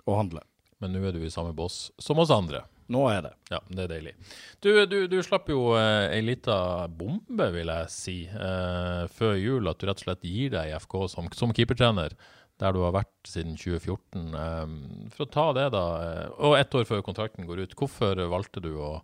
og 0.08 0.20
handle. 0.22 0.44
Men 0.80 0.96
nå 0.96 1.04
er 1.04 1.16
du 1.16 1.20
i 1.26 1.32
samme 1.32 1.52
bås 1.56 1.90
som 2.00 2.22
oss 2.24 2.32
andre. 2.34 2.64
Nå 2.92 3.02
er 3.08 3.22
det. 3.25 3.32
Ja, 3.52 3.60
det 3.70 3.84
er 3.86 3.92
deilig. 3.94 4.14
Du, 4.60 4.70
du, 4.90 4.98
du 5.08 5.19
slapp 5.25 5.48
jo 5.48 5.72
eh, 5.78 6.12
ei 6.12 6.22
lita 6.25 6.56
bombe, 6.92 7.48
vil 7.54 7.72
jeg 7.72 7.92
si, 7.92 8.16
eh, 8.28 9.04
før 9.14 9.36
jul. 9.40 9.70
At 9.70 9.81
du 9.81 9.88
rett 9.88 10.02
og 10.02 10.06
slett 10.08 10.26
gir 10.28 10.52
deg 10.56 10.72
i 10.72 10.78
FK 10.82 10.98
som, 11.14 11.31
som 11.36 11.54
keepertrener 11.56 12.16
der 12.62 12.75
du 12.75 12.84
har 12.84 12.94
vært 12.94 13.28
siden 13.28 13.56
2014. 13.58 14.34
Eh, 14.40 14.75
for 15.16 15.26
å 15.26 15.32
ta 15.32 15.46
det, 15.56 15.69
da, 15.75 15.84
eh, 16.04 16.26
og 16.44 16.58
ett 16.58 16.76
år 16.76 16.88
før 16.88 17.04
kontrakten 17.06 17.48
går 17.48 17.64
ut, 17.64 17.78
hvorfor 17.78 18.20
valgte 18.31 18.62
du 18.64 18.75
å, 18.76 18.98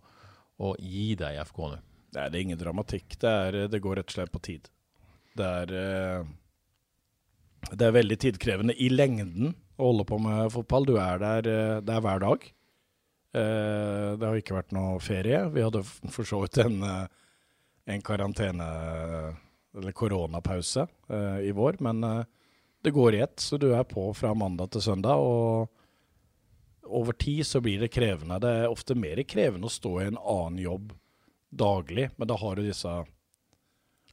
å 0.61 0.75
gi 0.79 1.15
deg 1.19 1.39
i 1.39 1.47
FK 1.49 1.65
nå? 1.73 1.81
Nei, 2.11 2.27
det 2.27 2.37
er 2.37 2.45
ingen 2.45 2.61
dramatikk. 2.61 3.17
Det, 3.23 3.31
er, 3.31 3.59
det, 3.71 3.83
går 3.83 4.01
rett 4.01 4.11
og 4.11 4.17
slett 4.17 4.33
på 4.35 4.43
tid. 4.43 4.71
Det 5.39 5.47
er, 5.47 5.75
eh, 5.79 7.67
det 7.71 7.87
er 7.87 7.97
veldig 7.97 8.19
tidkrevende 8.25 8.75
i 8.77 8.91
lengden 8.91 9.55
å 9.81 9.93
holde 9.93 10.07
på 10.09 10.19
med 10.23 10.51
fotball. 10.55 10.89
Du 10.89 10.97
er 11.01 11.23
der 11.23 11.51
eh, 11.51 11.77
det 11.87 11.95
er 11.97 12.05
hver 12.05 12.25
dag. 12.25 12.49
Det 13.33 14.27
har 14.27 14.39
ikke 14.39 14.57
vært 14.57 14.73
noe 14.75 14.99
ferie. 14.99 15.45
Vi 15.55 15.63
hadde 15.63 15.85
for 15.87 16.27
så 16.27 16.41
vidt 16.43 16.59
en, 16.65 16.81
en 17.87 18.03
karantene, 18.03 18.67
eller 19.79 19.95
koronapause, 19.95 20.89
i 21.47 21.53
vår. 21.55 21.79
men 21.87 22.03
det 22.83 22.91
går 22.91 23.15
i 23.15 23.21
ett, 23.21 23.41
så 23.41 23.57
du 23.57 23.69
er 23.75 23.85
på 23.85 24.09
fra 24.15 24.33
mandag 24.35 24.73
til 24.75 24.83
søndag. 24.83 25.21
Og 25.21 25.69
over 26.91 27.13
tid 27.13 27.47
så 27.47 27.61
blir 27.61 27.81
det 27.81 27.93
krevende. 27.93 28.41
Det 28.41 28.51
er 28.63 28.73
ofte 28.73 28.97
mer 28.99 29.23
krevende 29.29 29.69
å 29.69 29.73
stå 29.73 29.95
i 30.01 30.09
en 30.09 30.19
annen 30.19 30.61
jobb 30.65 30.93
daglig, 31.51 32.09
men 32.17 32.31
da 32.31 32.39
har 32.39 32.57
du 32.57 32.67
disse 32.67 33.01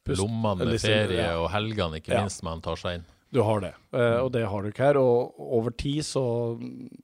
Lommene 0.08 0.78
ferie 0.80 1.20
ja. 1.20 1.34
og 1.36 1.50
helgene, 1.52 1.98
ikke 2.00 2.16
minst, 2.16 2.40
man 2.46 2.62
tar 2.64 2.78
seg 2.80 2.96
inn. 2.96 3.02
Du 3.30 3.42
har 3.44 3.60
det, 3.60 3.74
eh, 3.92 4.18
og 4.22 4.32
det 4.32 4.46
har 4.48 4.64
du 4.64 4.70
ikke 4.70 4.88
her. 4.88 4.98
Og 5.00 5.38
over 5.58 5.74
tid 5.76 6.00
så, 6.06 6.24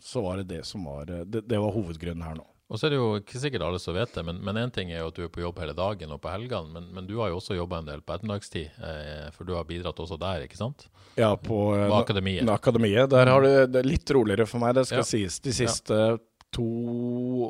så 0.00 0.25
var 0.25 0.40
det 0.40 0.49
det 0.54 0.64
som 0.69 0.87
var 0.88 1.09
det, 1.11 1.45
det 1.45 1.61
var 1.61 1.75
hovedgrunnen 1.75 2.25
her 2.25 2.38
nå. 2.38 2.47
Og 2.73 2.81
så 2.81 2.88
er 2.88 2.95
det 2.95 2.99
jo 2.99 3.09
ikke 3.21 3.38
sikkert 3.38 3.62
alle 3.66 3.78
som 3.78 3.95
vet 3.95 4.14
det, 4.16 4.23
men 4.25 4.57
én 4.57 4.73
ting 4.73 4.88
er 4.90 5.02
jo 5.02 5.11
at 5.11 5.19
du 5.19 5.26
er 5.26 5.33
på 5.33 5.43
jobb 5.43 5.59
hele 5.61 5.75
dagen 5.76 6.14
og 6.14 6.21
på 6.25 6.31
helgene, 6.33 6.73
men, 6.73 6.87
men 6.97 7.07
du 7.07 7.19
har 7.21 7.28
jo 7.31 7.37
også 7.37 7.59
jobba 7.59 7.83
en 7.83 7.90
del 7.90 8.00
på 8.00 8.14
ettermiddagstid, 8.16 8.78
eh, 8.88 9.26
for 9.37 9.47
du 9.47 9.52
har 9.54 9.66
bidratt 9.69 10.00
også 10.00 10.16
der, 10.19 10.47
ikke 10.47 10.59
sant? 10.59 10.87
Ja, 11.14 11.35
på, 11.37 11.59
eh, 11.76 11.85
på 11.93 12.00
akademiet. 12.00 12.49
akademiet. 12.50 13.12
Der 13.12 13.31
har 13.31 13.45
det, 13.45 13.69
det 13.76 13.85
litt 13.85 14.11
roligere 14.16 14.49
for 14.49 14.64
meg, 14.64 14.75
det 14.78 14.88
skal 14.88 15.04
ja. 15.04 15.07
sies. 15.07 15.37
De 15.45 15.52
siste 15.54 16.00
ja. 16.00 16.16
to 16.57 16.66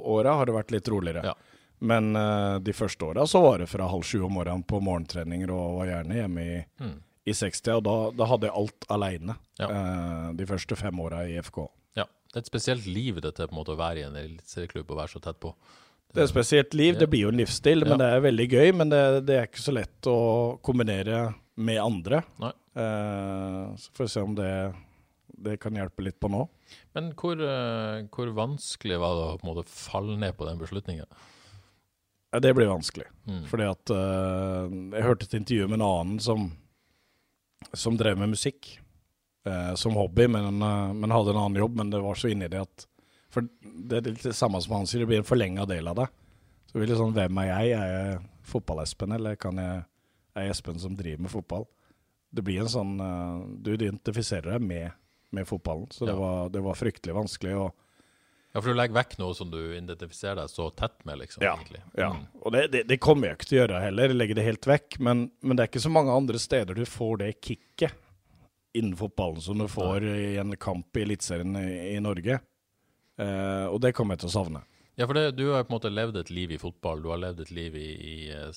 åra 0.02 0.34
har 0.40 0.50
det 0.50 0.58
vært 0.58 0.74
litt 0.74 0.90
roligere. 0.90 1.22
Ja. 1.30 1.36
Men 1.84 2.12
uh, 2.16 2.58
de 2.64 2.72
første 2.74 3.06
åra 3.06 3.26
så 3.28 3.40
var 3.44 3.62
det 3.62 3.70
fra 3.70 3.86
halv 3.90 4.04
sju 4.06 4.22
om 4.24 4.36
morgenen 4.36 4.62
på 4.66 4.78
morgentreninger 4.82 5.50
og 5.52 5.80
var 5.80 5.90
gjerne 5.90 6.20
hjemme 6.20 6.44
i, 6.44 6.60
mm. 6.80 6.94
I 7.24 7.32
60, 7.32 7.78
og 7.78 7.84
da, 7.86 7.94
da, 8.18 8.28
hadde 8.28 8.50
jeg 8.50 8.56
alt 8.60 8.86
aleine 8.92 9.38
uh, 9.62 10.28
de 10.36 10.46
første 10.48 10.76
fem 10.76 10.98
åra 11.00 11.22
i 11.30 11.38
FK. 11.40 11.62
Ja. 11.96 12.04
Det 12.28 12.36
er 12.36 12.44
et 12.44 12.50
spesielt 12.50 12.88
liv 12.90 13.22
dette 13.24 13.46
på 13.48 13.54
en 13.54 13.60
måte 13.62 13.72
å 13.72 13.80
være 13.80 14.02
i 14.02 14.06
en 14.08 14.18
eliteserieklubb 14.20 14.92
og 14.92 15.00
være 15.00 15.14
så 15.14 15.22
tett 15.24 15.40
på. 15.40 15.54
Det 16.14 16.22
er 16.22 16.28
et 16.28 16.30
spesielt 16.30 16.74
liv. 16.78 16.98
Det 16.98 17.08
blir 17.10 17.24
jo 17.24 17.30
en 17.32 17.40
livsstil, 17.40 17.82
men 17.82 17.96
ja. 17.96 18.02
det 18.04 18.10
er 18.14 18.26
veldig 18.28 18.44
gøy. 18.46 18.68
Men 18.78 18.92
det, 18.92 19.00
det, 19.26 19.38
er 19.38 19.48
ikke 19.48 19.64
så 19.64 19.74
lett 19.74 20.06
å 20.06 20.18
kombinere 20.62 21.24
med 21.58 21.80
andre. 21.82 22.20
Eh, 22.38 23.74
så 23.76 23.94
får 23.96 24.04
vi 24.04 24.12
se 24.12 24.22
om 24.22 24.34
det, 24.38 24.50
det, 25.26 25.56
kan 25.62 25.74
hjelpe 25.74 26.06
litt 26.06 26.20
på 26.22 26.30
nå. 26.30 26.44
Men 26.94 27.12
hvor, 27.18 27.38
uh, 27.38 28.02
hvor, 28.14 28.30
vanskelig 28.34 28.98
var 29.02 29.16
det 29.18 29.24
å 29.26 29.38
på 29.38 29.46
en 29.46 29.50
måte 29.50 29.70
falle 29.70 30.14
ned 30.18 30.36
på 30.38 30.46
den 30.46 30.60
beslutningen? 30.62 31.10
Ja, 32.34 32.40
det 32.42 32.54
blir 32.54 32.70
vanskelig. 32.70 33.06
Mm. 33.26 33.42
Fordi 33.50 33.66
at 33.68 33.94
uh, 33.94 34.70
Jeg 34.94 35.06
hørte 35.06 35.28
et 35.28 35.36
intervju 35.38 35.68
med 35.70 35.78
en 35.80 35.86
annen 35.86 36.22
som, 36.22 36.48
som 37.72 37.96
drev 37.96 38.18
med 38.18 38.34
musikk 38.34 38.74
eh, 39.46 39.74
som 39.74 39.96
hobby, 39.98 40.28
men, 40.28 40.62
eh, 40.62 40.92
men, 40.92 41.10
hadde 41.10 41.30
en 41.30 41.40
annen 41.44 41.60
jobb. 41.62 41.76
Men 41.76 41.90
det 41.90 42.02
var 42.04 42.14
så 42.14 42.28
inni 42.28 42.48
det 42.48 42.62
at 42.64 42.86
For 43.34 43.42
det 43.60 43.96
er 43.98 44.12
litt 44.12 44.22
det 44.22 44.36
samme 44.38 44.60
som 44.62 44.76
han 44.76 44.86
sier, 44.86 45.02
det 45.02 45.10
blir 45.10 45.18
en 45.18 45.26
forlenga 45.26 45.66
del 45.66 45.88
av 45.90 45.96
det. 45.98 46.06
Så 46.70 46.78
blir 46.78 46.90
det 46.90 46.98
sånn 46.98 47.14
Hvem 47.16 47.40
er 47.42 47.48
jeg? 47.48 47.72
Er 47.78 47.88
jeg 47.94 48.18
fotball-Espen, 48.46 49.14
eller 49.16 49.38
kan 49.40 49.58
jeg, 49.58 49.80
er 50.34 50.46
jeg 50.46 50.54
Espen 50.54 50.78
som 50.78 50.94
driver 50.94 51.24
med 51.26 51.32
fotball? 51.32 51.66
Det 52.34 52.44
blir 52.46 52.62
en 52.62 52.70
sånn 52.70 52.92
uh, 52.98 53.42
Du 53.62 53.72
identifiserer 53.74 54.56
deg 54.56 54.62
med, 54.62 54.94
med 55.34 55.48
fotballen. 55.50 55.88
Så 55.90 56.06
det, 56.06 56.14
ja. 56.14 56.20
var, 56.20 56.52
det, 56.54 56.62
var, 56.62 56.78
fryktelig 56.78 57.14
vanskelig. 57.14 57.56
Og 57.58 57.74
Ja, 58.54 58.60
for 58.60 58.70
du 58.70 58.78
legger 58.78 58.94
vekk 58.94 59.16
noe 59.18 59.34
som 59.34 59.48
du 59.50 59.58
identifiserer 59.74 60.38
deg 60.38 60.50
så 60.52 60.68
tett 60.78 61.00
med, 61.02 61.18
liksom. 61.24 61.42
Ja, 61.42 61.56
mm. 61.58 61.88
ja. 61.98 62.10
Og 62.38 62.54
det, 62.54 62.68
det, 62.70 62.84
det 62.86 63.00
kommer 63.02 63.26
jeg 63.26 63.40
ikke 63.40 63.48
til 63.48 63.56
å 63.56 63.62
gjøre 63.64 63.80
heller, 63.82 64.14
legge 64.14 64.36
det 64.38 64.46
helt 64.46 64.68
vekk. 64.70 65.00
Men, 65.02 65.24
men 65.42 65.58
det 65.58 65.64
er 65.64 65.72
ikke 65.72 65.82
så 65.82 65.90
mange 65.90 66.14
andre 66.14 66.38
steder 66.38 66.78
du 66.78 66.84
får 66.86 67.18
det 67.24 67.32
kicket 67.42 67.96
innen 68.78 68.94
fotballen 68.98 69.42
som 69.42 69.58
du 69.58 69.66
får 69.70 70.06
i 70.06 70.36
en 70.38 70.54
kamp 70.58 70.98
i 70.98 71.02
Eliteserien 71.02 71.58
i, 71.58 71.96
i 71.96 71.98
Norge. 72.02 72.38
Eh, 73.18 73.66
og 73.66 73.80
det 73.82 73.92
kommer 73.94 74.14
jeg 74.14 74.24
til 74.24 74.30
å 74.30 74.36
savne. 74.36 74.62
Ja, 74.94 75.08
for 75.08 75.18
det, 75.18 75.34
du 75.34 75.48
har 75.50 75.66
på 75.66 75.72
en 75.72 75.76
måte 75.80 75.90
levd 75.90 76.20
et 76.20 76.30
liv 76.30 76.54
i 76.54 76.58
fotball. 76.62 77.02
Du 77.02 77.10
har 77.10 77.18
levd 77.18 77.42
et 77.42 77.52
liv 77.54 77.74
i, 77.74 77.90
i 77.90 78.16
uh, 78.30 78.54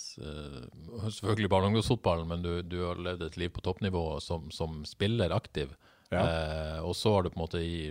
selvfølgelig 1.09 1.49
barne- 1.49 1.71
og 1.71 1.73
ungdomsfotballen, 1.73 2.29
men 2.29 2.45
du, 2.45 2.51
du 2.61 2.83
har 2.83 3.01
levd 3.01 3.25
et 3.25 3.37
liv 3.41 3.53
på 3.53 3.65
toppnivå 3.65 4.03
som, 4.21 4.51
som 4.53 4.83
spiller 4.85 5.33
aktiv. 5.33 5.73
Ja. 6.09 6.21
Eh, 6.23 6.77
og 6.87 6.93
så 6.95 7.11
har 7.17 7.23
du 7.25 7.29
på 7.33 7.35
en 7.35 7.41
måte 7.43 7.59
i 7.59 7.89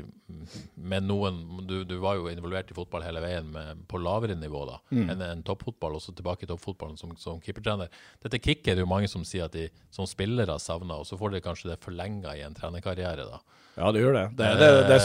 Med 0.80 1.04
noen 1.04 1.66
du, 1.68 1.82
du 1.84 1.98
var 2.00 2.14
jo 2.16 2.30
involvert 2.32 2.70
i 2.72 2.76
fotball 2.76 3.02
hele 3.04 3.20
veien 3.20 3.50
med, 3.52 3.82
på 3.90 3.98
lavere 4.00 4.32
nivå 4.40 4.62
da 4.70 4.78
Mm. 4.90 5.10
enn 5.12 5.22
en 5.26 5.42
toppfotball, 5.44 5.98
og 5.98 6.00
så 6.00 6.14
tilbake 6.16 6.46
i 6.46 6.48
toppfotballen 6.48 6.96
som, 6.96 7.12
som 7.20 7.40
keepertrener. 7.44 7.90
Dette 8.24 8.38
kicket 8.40 8.68
er 8.72 8.78
det 8.78 8.84
jo 8.86 8.88
mange 8.88 9.08
som 9.12 9.24
sier 9.28 9.44
at 9.50 9.52
de 9.52 9.66
som 9.92 10.06
spillere 10.08 10.56
savner, 10.62 10.96
og 10.96 11.04
så 11.08 11.18
får 11.20 11.34
de 11.36 11.40
kanskje 11.44 11.68
det 11.74 11.78
forlenga 11.84 12.32
i 12.38 12.44
en 12.46 12.54
trenerkarriere. 12.56 13.26
da 13.28 13.40
Ja, 13.76 13.92
det 13.92 14.00
gjør 14.00 14.14
det. 14.16 14.24
Det, 14.38 14.46
det, 14.62 14.70
er- 14.70 14.88
det 14.88 14.96
er 14.96 15.04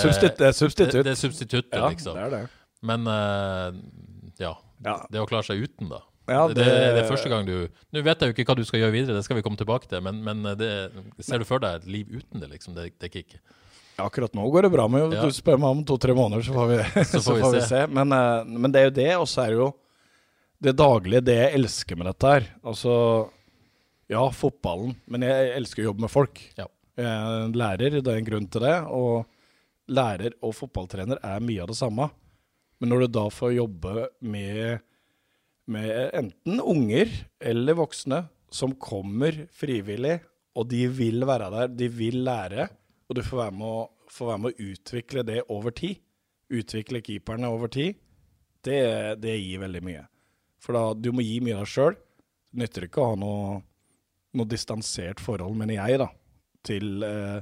substitutt. 0.56 0.94
Det, 0.94 1.04
det 1.04 1.12
er 1.12 1.20
substituttet, 1.20 1.76
ja, 1.82 1.90
liksom. 1.90 2.16
det 2.16 2.24
er 2.24 2.30
det. 2.38 2.44
Men 2.82 3.08
eh, 3.08 3.82
ja, 4.40 4.56
Ja. 4.86 4.96
det 5.12 5.20
å 5.20 5.28
klare 5.28 5.44
seg 5.52 5.60
uten, 5.68 5.90
da. 5.92 6.00
Ja, 6.32 6.44
det, 6.48 6.56
det, 6.58 6.66
det 6.96 7.02
er 7.04 7.10
første 7.10 7.32
gang 7.32 7.46
du 7.48 7.56
Nå 7.92 8.04
vet 8.06 8.22
jeg 8.24 8.32
jo 8.32 8.36
ikke 8.36 8.46
hva 8.50 8.56
du 8.58 8.64
skal 8.68 8.82
gjøre 8.86 8.96
videre, 8.96 9.18
det 9.20 9.26
skal 9.28 9.38
vi 9.40 9.44
komme 9.46 9.60
tilbake 9.60 9.90
til, 9.92 10.02
men, 10.06 10.22
men 10.26 10.46
det, 10.60 10.70
ser 11.24 11.44
du 11.44 11.48
for 11.50 11.64
deg 11.64 11.82
et 11.82 11.90
liv 11.92 12.14
uten 12.22 12.42
det, 12.44 12.50
liksom? 12.54 12.78
Det, 12.78 12.92
det 13.02 13.12
kicket? 13.14 13.42
Ja, 13.98 14.08
Akkurat 14.08 14.34
nå 14.38 14.48
går 14.54 14.66
det 14.68 14.74
bra, 14.74 14.88
men 14.90 15.12
Ja. 15.12 15.26
du 15.28 15.36
spør 15.36 15.60
meg 15.62 15.76
om 15.76 15.84
to-tre 15.86 16.16
måneder, 16.18 16.46
så 16.48 16.56
får 16.56 16.72
vi, 16.72 16.80
så 17.12 17.22
får 17.28 17.42
vi, 17.58 17.62
se. 17.74 17.84
Men, 17.92 18.16
eh, 18.16 18.52
men 18.56 18.72
det 18.74 18.82
er 18.82 18.90
jo 18.90 18.96
det, 19.02 19.10
og 19.20 19.28
så 19.30 19.46
er 19.46 19.54
det 19.54 19.60
jo 19.62 19.70
det 20.62 20.76
daglige, 20.78 21.24
det 21.26 21.38
jeg 21.38 21.54
elsker 21.60 21.98
med 22.00 22.08
dette 22.12 22.32
her. 22.36 22.48
Altså, 22.64 22.94
ja, 24.12 24.22
fotballen, 24.36 24.96
men 25.10 25.26
jeg 25.26 25.52
elsker 25.58 25.84
å 25.84 25.90
jobbe 25.92 26.06
med 26.06 26.14
folk. 26.14 26.42
Ja. 26.60 26.68
Jeg 27.00 27.46
en 27.48 27.56
lærer, 27.58 28.00
det 28.04 28.12
er 28.12 28.20
en 28.20 28.28
grunn 28.28 28.48
til 28.52 28.66
det. 28.66 28.76
Og 28.94 29.26
lærer 29.92 30.36
og 30.44 30.54
fotballtrener 30.58 31.22
er 31.26 31.44
mye 31.44 31.64
av 31.64 31.72
det 31.72 31.78
samme. 31.80 32.10
Men 32.82 32.92
når 32.94 33.06
du 33.06 33.14
da 33.16 33.24
får 33.34 33.56
jobbe 33.56 34.08
med, 34.22 34.82
med 35.72 36.12
enten 36.18 36.62
unger 36.62 37.10
eller 37.40 37.78
voksne 37.80 38.26
som 38.52 38.76
kommer 38.76 39.46
frivillig, 39.56 40.20
og 40.56 40.68
de 40.68 40.86
vil 40.92 41.24
være 41.28 41.50
der, 41.54 41.74
de 41.74 41.88
vil 41.88 42.24
lære, 42.28 42.68
og 43.08 43.16
du 43.16 43.24
får 43.24 43.46
være 43.46 43.56
med 43.56 43.68
å, 43.68 43.84
være 44.20 44.40
med 44.44 44.52
å 44.52 44.70
utvikle 44.72 45.24
det 45.28 45.42
over 45.52 45.76
tid, 45.76 46.02
utvikle 46.52 47.02
keeperne 47.06 47.52
over 47.52 47.72
tid, 47.72 48.00
det, 48.66 48.82
det 49.24 49.38
gir 49.40 49.62
veldig 49.64 49.82
mye. 49.86 50.04
For 50.62 50.78
da, 50.78 50.92
du 50.94 51.10
må 51.16 51.24
gi 51.26 51.40
mye 51.44 51.58
av 51.58 51.66
deg 51.66 51.72
sjøl. 51.72 51.96
Nytter 52.62 52.86
ikke 52.86 53.02
å 53.02 53.14
ha 53.14 53.18
noe, 53.18 53.62
noe 54.38 54.50
distansert 54.52 55.24
forhold, 55.24 55.56
mener 55.58 55.80
jeg, 55.80 56.02
da, 56.04 56.10
til, 56.68 57.06
eh, 57.08 57.40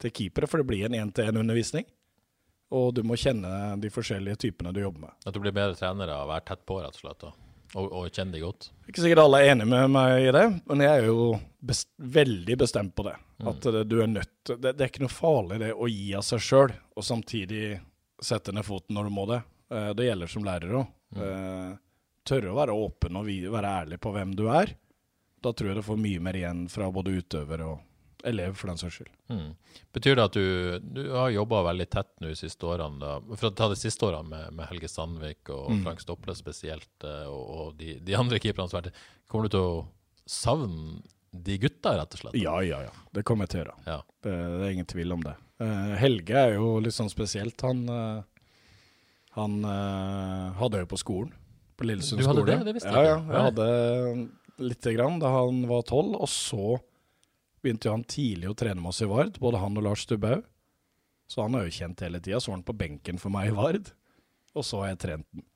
til 0.00 0.14
keepere, 0.14 0.48
for 0.48 0.62
det 0.62 0.68
blir 0.70 0.86
en 0.86 0.96
én-til-én-undervisning. 0.96 1.88
Og 2.76 2.94
du 2.96 3.02
må 3.06 3.18
kjenne 3.20 3.76
de 3.82 3.90
forskjellige 3.94 4.40
typene 4.46 4.72
du 4.74 4.80
jobber 4.82 5.08
med. 5.08 5.18
At 5.26 5.34
du 5.34 5.42
blir 5.42 5.54
bedre 5.54 5.76
trener 5.78 6.10
av 6.14 6.24
å 6.24 6.30
være 6.32 6.46
tett 6.48 6.64
på, 6.66 6.80
rett 6.82 6.96
og 6.98 7.04
slett, 7.04 7.20
da. 7.22 7.45
Og, 7.74 7.86
og 7.90 8.06
kjenne 8.14 8.36
det 8.36 8.44
godt. 8.44 8.70
Ikke 8.86 9.02
sikkert 9.02 9.24
alle 9.24 9.40
er 9.42 9.52
enig 9.52 9.66
med 9.68 9.90
meg 9.92 10.28
i 10.28 10.32
det, 10.34 10.44
men 10.70 10.84
jeg 10.84 11.00
er 11.00 11.08
jo 11.08 11.26
best, 11.66 11.88
veldig 11.98 12.56
bestemt 12.62 12.94
på 12.96 13.04
det. 13.08 13.16
At 13.50 13.66
det, 13.74 13.82
du 13.90 13.98
er 14.00 14.08
nødt 14.08 14.52
det, 14.54 14.70
det 14.70 14.84
er 14.84 14.88
ikke 14.88 15.02
noe 15.02 15.12
farlig 15.12 15.58
det 15.60 15.72
å 15.74 15.88
gi 15.90 16.14
av 16.16 16.24
seg 16.24 16.44
sjøl, 16.46 16.72
og 16.96 17.04
samtidig 17.04 17.80
sette 18.22 18.54
ned 18.54 18.64
foten 18.64 18.96
når 18.96 19.10
du 19.10 19.16
må 19.16 19.26
det. 19.28 19.42
Eh, 19.74 19.90
det 19.98 20.06
gjelder 20.06 20.30
som 20.32 20.46
lærer 20.46 20.78
òg. 20.82 20.92
Mm. 21.16 21.76
tørre 22.26 22.50
å 22.50 22.56
være 22.56 22.74
åpen 22.74 23.16
og 23.16 23.28
være 23.30 23.68
ærlig 23.82 24.00
på 24.02 24.10
hvem 24.12 24.32
du 24.36 24.48
er. 24.50 24.72
Da 25.40 25.52
tror 25.54 25.70
jeg 25.70 25.78
du 25.78 25.86
får 25.86 26.00
mye 26.02 26.22
mer 26.26 26.36
igjen 26.36 26.64
fra 26.68 26.88
både 26.92 27.14
utøver 27.20 27.62
og 27.62 27.76
elev, 28.26 28.54
for 28.58 28.70
den 28.70 28.78
saks 28.80 28.98
skyld. 29.00 29.10
Mm. 29.32 29.48
Betyr 29.96 30.16
det 30.18 30.24
at 30.28 30.36
du, 30.36 30.46
du 30.82 31.02
har 31.14 31.30
jobba 31.34 31.62
veldig 31.70 31.86
tett 31.92 32.10
nå 32.20 32.30
de 32.32 32.38
siste 32.38 32.66
årene, 32.68 32.98
da, 33.02 33.16
for 33.36 33.48
å 33.48 33.54
ta 33.56 33.68
de 33.72 33.78
siste 33.80 34.06
årene 34.08 34.28
med, 34.32 34.54
med 34.58 34.70
Helge 34.72 34.90
Sandvik 34.92 35.50
og 35.54 35.70
Mm. 35.76 35.82
Frank 35.84 36.00
Stople 36.02 36.34
spesielt, 36.38 36.92
eh, 37.04 37.26
og, 37.30 37.44
og 37.56 37.74
de, 37.80 37.96
de 38.06 38.14
andre 38.18 38.38
keeperne 38.42 38.70
som 38.70 38.78
har 38.80 38.86
vært 38.88 39.00
Kommer 39.26 39.48
du 39.48 39.56
til 39.56 39.64
å 39.64 39.86
savne 40.30 41.00
de 41.36 41.56
gutta, 41.58 41.96
rett 41.98 42.14
og 42.14 42.20
slett? 42.20 42.36
Ja, 42.38 42.54
ja, 42.62 42.78
ja. 42.86 42.92
Det 43.12 43.24
kommer 43.26 43.44
jeg 43.44 43.52
til 43.52 43.58
å 43.58 43.62
gjøre. 43.64 43.74
Ja. 43.90 43.96
Det, 44.22 44.34
det 44.36 44.68
er 44.68 44.74
ingen 44.76 44.88
tvil 44.92 45.14
om 45.16 45.24
det. 45.26 45.34
Uh, 45.60 45.92
Helge 45.98 46.36
er 46.38 46.54
jo 46.56 46.68
litt 46.84 46.94
sånn 46.96 47.10
spesielt. 47.12 47.60
Han, 47.66 47.82
uh, 47.90 48.22
han 49.36 49.58
uh, 49.66 50.54
hadde 50.60 50.78
øye 50.80 50.86
jo 50.86 50.90
på 50.94 51.00
skolen. 51.02 51.32
På 51.76 51.84
Lillesund 51.88 52.22
Du 52.22 52.26
hadde 52.28 52.44
skole. 52.44 52.54
det? 52.54 52.68
Det 52.70 52.76
visste 52.78 52.92
jeg 52.94 53.08
ja, 53.10 53.16
ikke. 53.18 53.34
jeg 53.34 53.46
hadde 53.50 54.68
lite 54.70 54.94
grann 54.96 55.18
da 55.20 55.32
han 55.34 55.58
var 55.68 55.82
tolv. 55.90 56.14
Og 56.22 56.30
så 56.32 56.78
begynte 57.66 57.90
jo 57.90 57.96
han 57.96 58.06
tidlig 58.06 58.48
å 58.52 58.56
trene 58.58 58.80
med 58.80 58.92
oss 58.92 59.02
i 59.02 59.10
Vard, 59.10 59.40
både 59.42 59.60
han 59.60 59.76
og 59.76 59.84
Lars 59.88 60.06
Stubhaug. 60.06 60.46
Så 61.26 61.42
han 61.42 61.58
har 61.58 61.66
jo 61.66 61.74
kjent 61.74 62.02
hele 62.06 62.20
tida. 62.22 62.38
Så 62.38 62.52
var 62.52 62.60
han 62.60 62.66
på 62.68 62.76
benken 62.78 63.18
for 63.18 63.34
meg 63.34 63.50
i 63.50 63.56
Vard, 63.56 63.90
og 64.54 64.64
så 64.64 64.84
har 64.84 64.92
jeg 64.92 65.02
trent 65.02 65.28
den. 65.34 65.46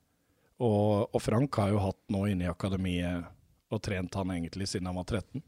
Og, 0.61 1.07
og 1.15 1.23
Frank 1.25 1.57
har 1.57 1.71
jo 1.73 1.85
hatt 1.87 2.01
nå 2.13 2.27
inne 2.29 2.45
i 2.45 2.51
akademiet 2.51 3.31
og 3.71 3.81
trent 3.81 4.19
han 4.19 4.33
egentlig 4.35 4.67
siden 4.69 4.91
han 4.91 4.99
var 4.99 5.07
13. 5.07 5.41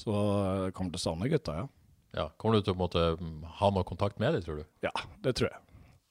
Så 0.00 0.14
jeg 0.64 0.74
kommer 0.74 0.94
til 0.94 1.02
å 1.02 1.04
savne 1.04 1.28
gutta, 1.30 1.58
ja. 1.60 1.68
Ja. 2.16 2.26
Kommer 2.40 2.58
du 2.58 2.66
til 2.66 2.74
å 2.74 2.80
måte, 2.80 3.02
ha 3.60 3.68
noe 3.70 3.86
kontakt 3.86 4.18
med 4.18 4.34
dem, 4.34 4.42
tror 4.42 4.62
du? 4.62 4.64
Ja, 4.82 4.90
det 5.22 5.36
tror 5.38 5.50
jeg. 5.52 5.60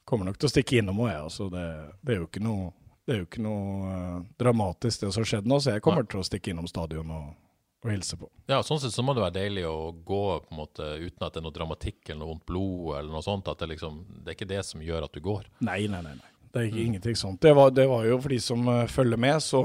Kommer 0.08 0.30
nok 0.30 0.38
til 0.40 0.48
å 0.48 0.54
stikke 0.54 0.80
innom 0.80 1.02
òg, 1.04 1.10
jeg. 1.12 1.24
Altså, 1.26 1.50
det, 1.52 1.66
det 2.06 2.14
er 2.14 2.22
jo 2.22 2.30
ikke 2.30 2.44
noe, 2.46 2.70
det 3.10 3.18
jo 3.18 3.28
ikke 3.28 3.44
noe 3.44 3.90
uh, 3.90 4.22
dramatisk 4.40 5.04
det 5.04 5.12
som 5.12 5.26
har 5.26 5.32
skjedd 5.34 5.50
nå, 5.50 5.60
så 5.60 5.76
jeg 5.76 5.84
kommer 5.84 6.08
til 6.08 6.22
å 6.22 6.28
stikke 6.30 6.54
innom 6.54 6.70
stadion 6.72 7.12
og, 7.18 7.34
og 7.80 7.92
hilse 7.94 8.18
på. 8.20 8.28
Ja, 8.50 8.60
sånn 8.66 8.82
sett 8.82 8.92
så 8.92 9.04
må 9.06 9.14
det 9.16 9.24
være 9.24 9.38
deilig 9.38 9.64
å 9.70 9.92
gå 9.94 10.24
på 10.44 10.52
en 10.52 10.60
måte 10.60 10.88
uten 11.00 11.24
at 11.24 11.36
det 11.36 11.40
er 11.40 11.46
noe 11.46 11.56
dramatikk 11.56 12.10
eller 12.10 12.20
noe 12.22 12.34
vondt 12.34 12.48
blod 12.50 12.98
eller 12.98 13.14
noe 13.14 13.24
sånt. 13.24 13.48
At 13.48 13.62
det 13.62 13.70
liksom, 13.76 14.02
det 14.20 14.34
er 14.34 14.38
ikke 14.38 14.50
det 14.50 14.66
som 14.68 14.84
gjør 14.84 15.08
at 15.08 15.16
du 15.16 15.24
går. 15.24 15.48
Nei, 15.64 15.86
nei, 15.92 16.02
nei. 16.04 16.18
nei. 16.18 16.34
Det 16.50 16.60
er 16.60 16.68
ikke, 16.72 16.84
ingenting 16.90 17.20
sånt. 17.20 17.42
Det 17.46 17.54
var, 17.56 17.72
det 17.72 17.86
var 17.88 18.08
jo 18.08 18.18
for 18.20 18.34
de 18.34 18.40
som 18.42 18.68
uh, 18.68 18.84
følger 18.90 19.22
med, 19.22 19.38
så, 19.46 19.62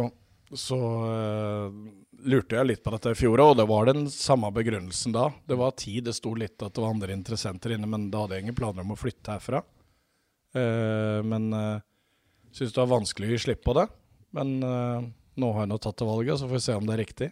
så 0.52 0.78
uh, 0.78 1.78
lurte 2.28 2.58
jeg 2.58 2.68
litt 2.68 2.84
på 2.84 2.92
dette 2.94 3.14
i 3.14 3.18
fjor, 3.18 3.40
og 3.42 3.56
det 3.58 3.66
var 3.70 3.88
den 3.88 4.04
samme 4.12 4.52
begrunnelsen 4.54 5.16
da. 5.16 5.30
Det 5.48 5.58
var 5.58 5.74
tid, 5.80 6.04
det 6.06 6.16
sto 6.18 6.34
litt 6.38 6.60
at 6.60 6.76
det 6.76 6.84
var 6.84 6.92
andre 6.94 7.16
interessenter 7.16 7.74
inne, 7.74 7.88
men 7.90 8.10
da 8.12 8.24
hadde 8.24 8.38
jeg 8.38 8.46
ingen 8.46 8.58
planer 8.58 8.84
om 8.84 8.92
å 8.94 9.00
flytte 9.00 9.32
herfra. 9.32 9.64
Uh, 10.54 11.18
men 11.26 11.50
uh, 11.56 11.82
syns 12.54 12.76
det 12.76 12.82
var 12.84 12.94
vanskelig 12.94 13.32
å 13.32 13.34
gi 13.34 13.44
slipp 13.48 13.64
på 13.64 13.74
det. 13.80 13.88
Men 14.34 14.58
nå 14.58 15.48
har 15.54 15.62
jeg 15.62 15.70
nå 15.70 15.76
tatt 15.78 16.00
det 16.00 16.06
valget, 16.08 16.40
så 16.40 16.48
får 16.48 16.58
vi 16.58 16.62
se 16.64 16.74
om 16.74 16.86
det 16.88 16.94
er 16.96 17.00
riktig. 17.04 17.28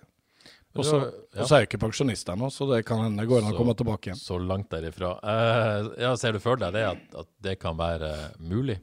Og 0.72 0.86
så 0.88 0.98
Ja. 1.34 1.42
er 1.42 1.60
jeg 1.60 1.68
ikke 1.68 1.82
pensjonist 1.84 2.28
ennå, 2.32 2.48
så 2.50 2.66
det 2.70 2.84
kan 2.88 3.02
hende 3.04 3.20
det 3.20 3.28
går 3.28 3.44
an 3.44 3.52
å 3.52 3.56
komme 3.58 3.74
tilbake 3.76 4.08
igjen. 4.08 4.20
Så 4.20 4.38
langt 4.40 4.70
derifra. 4.72 5.18
Uh, 5.20 5.92
ja, 6.00 6.14
Ser 6.16 6.32
du 6.32 6.40
for 6.40 6.56
deg 6.56 6.72
det, 6.72 6.86
at, 6.94 7.02
at 7.18 7.28
det 7.44 7.58
kan 7.60 7.76
være 7.76 8.32
mulig? 8.40 8.78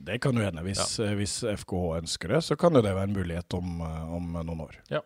Det 0.00 0.16
kan 0.24 0.34
jo 0.34 0.42
hende. 0.42 0.62
Hvis, 0.64 0.98
ja. 0.98 1.12
hvis 1.14 1.34
FKH 1.44 2.00
ønsker 2.00 2.32
det, 2.32 2.40
så 2.46 2.56
kan 2.56 2.72
det 2.72 2.82
være 2.82 3.04
en 3.04 3.12
mulighet 3.12 3.52
om, 3.58 3.82
eh, 3.84 4.12
om 4.16 4.30
noen 4.32 4.62
år. 4.64 4.78
Ja. 4.88 5.02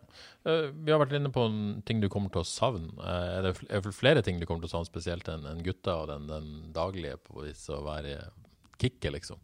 Uh, 0.46 0.70
vi 0.70 0.92
har 0.94 1.00
vært 1.02 1.16
inne 1.18 1.32
på 1.34 1.44
en 1.48 1.82
ting 1.84 2.00
du 2.00 2.08
kommer 2.08 2.30
til 2.30 2.44
å 2.44 2.46
savne. 2.46 2.92
Uh, 3.00 3.40
er, 3.40 3.48
det, 3.48 3.54
er 3.74 3.88
flere 3.90 4.22
ting 4.22 4.38
du 4.38 4.46
kommer 4.46 4.62
til 4.62 4.70
å 4.70 4.76
savne, 4.76 4.88
spesielt 4.92 5.28
enn 5.32 5.48
en 5.50 5.64
gutta 5.66 5.98
og 6.04 6.12
den, 6.12 6.28
den 6.30 6.50
daglige 6.76 7.18
på 7.26 7.42
vis 7.42 7.66
å 7.74 7.82
være 7.84 8.20
kicket, 8.78 9.10
liksom? 9.16 9.42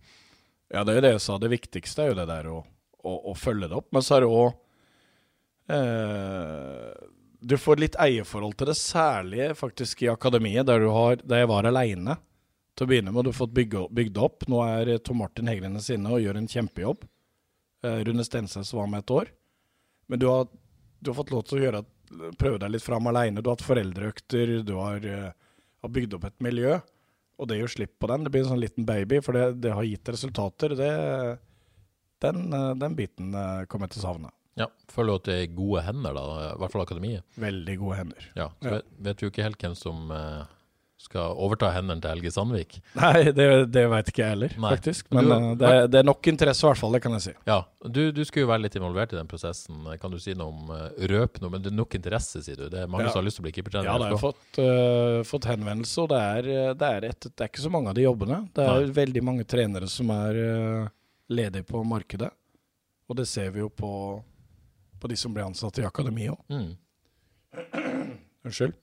Ja, 0.71 0.85
det 0.85 0.95
er 0.95 1.01
jo 1.01 1.07
det 1.09 1.15
jeg 1.17 1.25
sa. 1.27 1.39
Det 1.43 1.51
viktigste 1.51 2.05
er 2.05 2.13
jo 2.13 2.19
det 2.21 2.29
der 2.31 2.51
å, 2.53 2.59
å, 3.03 3.15
å 3.33 3.35
følge 3.35 3.69
det 3.71 3.79
opp. 3.81 3.91
Men 3.95 4.07
så 4.07 4.17
er 4.17 4.25
det 4.25 4.31
òg 4.31 4.53
eh, 4.53 4.59
Du 7.41 7.55
får 7.57 7.81
litt 7.81 7.97
eierforhold 8.01 8.57
til 8.59 8.69
det, 8.69 8.77
særlig 8.77 9.47
faktisk 9.57 10.03
i 10.05 10.11
akademiet, 10.13 10.67
der, 10.69 10.83
har, 10.93 11.23
der 11.25 11.45
jeg 11.45 11.51
var 11.51 11.69
aleine. 11.69 12.17
Til 12.77 12.87
å 12.87 12.91
begynne 12.91 13.13
med, 13.15 13.25
du 13.25 13.31
har 13.33 13.39
fått 13.39 13.55
bygd 13.55 14.19
opp. 14.21 14.47
Nå 14.51 14.61
er 14.65 14.93
Tom 15.05 15.21
Martin 15.23 15.49
Heglenes 15.51 15.89
inne 15.95 16.13
og 16.15 16.23
gjør 16.23 16.41
en 16.41 16.51
kjempejobb. 16.51 17.07
Eh, 17.85 18.03
Rune 18.09 18.25
Stensnes 18.25 18.73
var 18.77 18.91
med 18.91 19.05
et 19.05 19.15
år. 19.15 19.33
Men 20.11 20.21
du 20.23 20.27
har, 20.31 20.49
du 21.01 21.11
har 21.11 21.19
fått 21.19 21.33
lov 21.35 21.45
til 21.49 21.59
å 21.59 21.65
gjøre, 21.65 21.83
prøve 22.41 22.61
deg 22.63 22.75
litt 22.75 22.85
fram 22.85 23.07
aleine. 23.11 23.41
Du 23.41 23.51
har 23.51 23.59
hatt 23.59 23.67
foreldreøkter, 23.67 24.57
du 24.67 24.75
har, 24.79 25.05
eh, 25.07 25.31
har 25.85 25.95
bygd 25.97 26.17
opp 26.19 26.27
et 26.29 26.41
miljø. 26.43 26.81
Og 27.41 27.49
det 27.49 27.61
gjør 27.61 27.73
slipp 27.73 27.95
på 27.99 28.11
den. 28.11 28.25
Det 28.25 28.33
blir 28.35 28.45
en 28.45 28.53
sånn 28.53 28.61
liten 28.61 28.89
baby, 28.89 29.21
for 29.25 29.37
det, 29.37 29.63
det 29.65 29.73
har 29.73 29.87
gitt 29.89 30.13
resultater. 30.13 30.77
Det, 30.77 30.91
den, 32.21 32.53
eh, 32.53 32.75
den 32.81 32.97
biten 32.99 33.33
eh, 33.35 33.65
kommer 33.71 33.89
jeg 33.89 33.97
til 33.97 34.03
å 34.03 34.09
savne. 34.09 34.33
Ja, 34.61 34.69
Føler 34.93 35.15
du 35.17 35.21
at 35.23 35.29
det 35.33 35.37
er 35.41 35.51
gode 35.57 35.83
hender, 35.89 36.15
da? 36.17 36.25
I 36.53 36.55
hvert 36.61 36.73
fall 36.77 36.83
akademiet. 36.87 37.23
Veldig 37.41 37.77
gode 37.83 38.01
hender. 38.05 38.31
Ja, 38.37 38.49
så 38.61 38.77
Ja. 38.79 38.81
Vet, 39.09 39.17
du 39.23 39.29
ikke 39.31 39.43
helt 39.47 39.59
hvem 39.63 39.77
som, 39.79 40.11
eh, 40.13 40.41
skal 41.01 41.33
overta 41.41 41.71
hendene 41.73 42.03
til 42.05 42.11
Helge 42.13 42.29
Sandvik. 42.35 42.75
Nei, 42.99 43.31
det, 43.33 43.45
det 43.73 43.85
veit 43.89 44.11
ikke 44.11 44.21
jeg 44.21 44.33
heller, 44.35 44.53
Nei. 44.61 44.73
faktisk. 44.75 45.07
Men 45.17 45.29
Men 45.31 45.31
du- 45.31 45.47
eh, 45.47 45.55
det, 45.63 45.69
er- 45.71 45.87
det 45.89 45.99
er 46.03 46.05
nok 46.05 46.29
interesse, 46.29 46.61
i 46.61 46.69
hvert 46.69 46.77
fall. 46.83 46.93
Det 46.93 47.01
kan 47.07 47.13
jeg 47.17 47.23
si. 47.25 47.33
Ja, 47.49 47.57
du, 47.89 48.01
du 48.13 48.21
skulle 48.29 48.45
jo 48.45 48.51
være 48.51 48.63
litt 48.67 48.77
involvert 48.77 49.15
i 49.15 49.17
den 49.17 49.27
prosessen. 49.31 49.79
Kan 50.03 50.11
du 50.13 50.19
si 50.21 50.35
noe 50.37 50.49
om 50.53 50.69
Røp 51.09 51.41
noe? 51.41 51.51
Men 51.55 51.63
det 51.65 51.73
er 51.73 51.77
nok 51.79 51.95
interesse, 51.97 52.43
sier 52.45 52.57
du. 52.61 52.67
Det 52.69 52.83
er 52.83 52.87
mange 52.93 53.07
Ja. 53.07 53.15
som 53.15 53.23
har 53.23 53.29
lyst 53.31 53.41
til 53.41 53.47
å 53.47 53.49
bli 53.49 53.55
keepertrener. 53.57 53.89
Ja, 53.89 53.97
da 53.97 54.11
det 54.11 54.19
har 54.19 54.27
fått, 54.27 54.59
uh, 54.61 55.23
fått 55.25 55.49
henvendelse, 55.49 56.03
og 56.05 56.09
det 56.13 56.21
er, 56.21 56.75
det, 56.75 56.91
er 56.99 57.09
et, 57.15 57.21
det 57.33 57.41
er 57.47 57.49
ikke 57.49 57.65
så 57.65 57.71
mange 57.73 57.89
av 57.89 57.95
de 57.97 58.03
jobbene. 58.05 58.43
Det 58.53 58.67
er 58.69 58.81
Nei. 58.85 58.93
veldig 59.01 59.23
mange 59.25 59.45
trenere 59.49 59.89
som 59.89 60.11
er 60.11 60.37
uh, 60.85 60.89
ledige 61.33 61.65
på 61.65 61.81
markedet. 61.83 62.29
Og 63.09 63.17
det 63.17 63.27
ser 63.27 63.49
vi 63.57 63.61
jo 63.65 63.71
på, 63.73 64.23
på 65.01 65.11
de 65.11 65.19
som 65.19 65.35
ble 65.35 65.49
ansatt 65.49 65.81
i 65.81 65.89
akademi 65.89 66.29
òg. 66.33 66.41
Mm. 66.53 66.71
Unnskyld. 68.47 68.79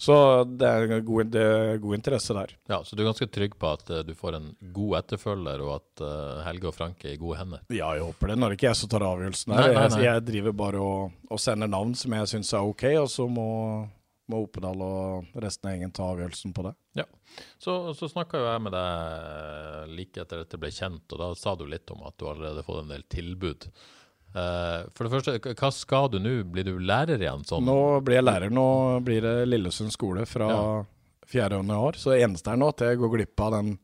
Så 0.00 0.14
det 0.44 0.64
er, 0.64 1.00
god, 1.04 1.28
det 1.28 1.40
er 1.44 1.80
god 1.82 1.94
interesse 1.98 2.32
der. 2.32 2.54
Ja, 2.72 2.78
Så 2.84 2.96
du 2.96 3.02
er 3.02 3.10
ganske 3.10 3.26
trygg 3.28 3.58
på 3.60 3.68
at 3.68 3.90
uh, 3.92 3.98
du 4.00 4.14
får 4.16 4.38
en 4.38 4.46
god 4.72 4.94
etterfølger, 5.02 5.60
og 5.60 5.74
at 5.74 6.02
uh, 6.06 6.40
Helge 6.46 6.70
og 6.70 6.72
Frank 6.72 7.04
er 7.04 7.12
i 7.12 7.18
gode 7.20 7.36
hender? 7.36 7.60
Ja, 7.68 7.90
jeg 7.98 8.06
håper 8.06 8.32
det. 8.32 8.38
Nå 8.40 8.48
er 8.48 8.54
det 8.54 8.56
ikke 8.56 8.70
jeg 8.70 8.78
som 8.80 8.92
tar 8.94 9.04
avgjørelsen 9.04 9.52
her. 9.52 9.60
Nei, 9.60 9.74
nei, 9.76 9.82
nei. 9.92 9.98
Jeg, 10.00 10.08
jeg 10.08 10.26
driver 10.30 10.56
bare 10.62 10.80
og, 10.80 11.18
og 11.28 11.42
sender 11.44 11.68
navn 11.68 11.92
som 12.00 12.16
jeg 12.16 12.32
syns 12.32 12.54
er 12.56 12.72
ok, 12.72 12.86
og 13.02 13.10
så 13.12 13.28
må, 13.28 13.46
må 14.32 14.40
Opedal 14.46 14.86
og 14.88 15.38
resten 15.44 15.68
av 15.68 15.76
gjengen 15.76 15.92
ta 16.00 16.08
avgjørelsen 16.14 16.56
på 16.56 16.64
det. 16.70 16.74
Så, 17.60 17.76
så 17.92 18.08
snakka 18.08 18.40
jo 18.40 18.48
jeg 18.48 18.64
med 18.64 18.72
deg 18.74 19.96
like 20.00 20.24
etter 20.24 20.40
at 20.40 20.48
dette 20.48 20.64
ble 20.64 20.72
kjent, 20.74 21.04
og 21.12 21.20
da 21.20 21.32
sa 21.36 21.52
du 21.60 21.66
litt 21.68 21.92
om 21.92 22.08
at 22.08 22.16
du 22.16 22.24
allerede 22.24 22.64
har 22.64 22.66
fått 22.72 22.86
en 22.86 22.94
del 22.96 23.04
tilbud. 23.12 23.68
Eh, 24.30 24.84
for 24.94 25.06
det 25.06 25.10
første, 25.16 25.54
hva 25.58 25.70
skal 25.74 26.08
du 26.12 26.18
nå? 26.22 26.32
Blir 26.54 26.66
du 26.68 26.76
lærer 26.78 27.18
igjen? 27.18 27.42
Sånn? 27.48 27.64
Nå 27.66 28.00
blir 28.06 28.20
jeg 28.20 28.26
lærer. 28.28 28.52
Nå 28.54 28.66
blir 29.06 29.24
det 29.24 29.36
Lillesund 29.48 29.90
skole 29.94 30.26
fra 30.28 30.48
Ja. 30.50 30.84
4. 31.26 31.56
januar. 31.62 31.92
Så 31.98 32.10
det 32.14 32.22
eneste 32.22 32.50
er 32.52 32.56
nå 32.60 32.68
at 32.70 32.78
jeg 32.84 32.98
går 32.98 33.10
glipp 33.16 33.40
av 33.40 33.52
den 33.52 33.78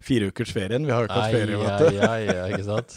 fire 0.00 0.28
ukers 0.32 0.52
ferien. 0.52 0.86
Vi 0.86 0.92
har 0.92 1.04
jo 1.04 1.08
ikke 1.08 1.20
hatt 1.20 1.34
ferie, 1.36 1.56
vet 1.60 1.78
du. 1.78 2.00
Ei, 2.00 2.26
ei, 2.28 2.52
ikke 2.54 2.64
sant? 2.64 2.96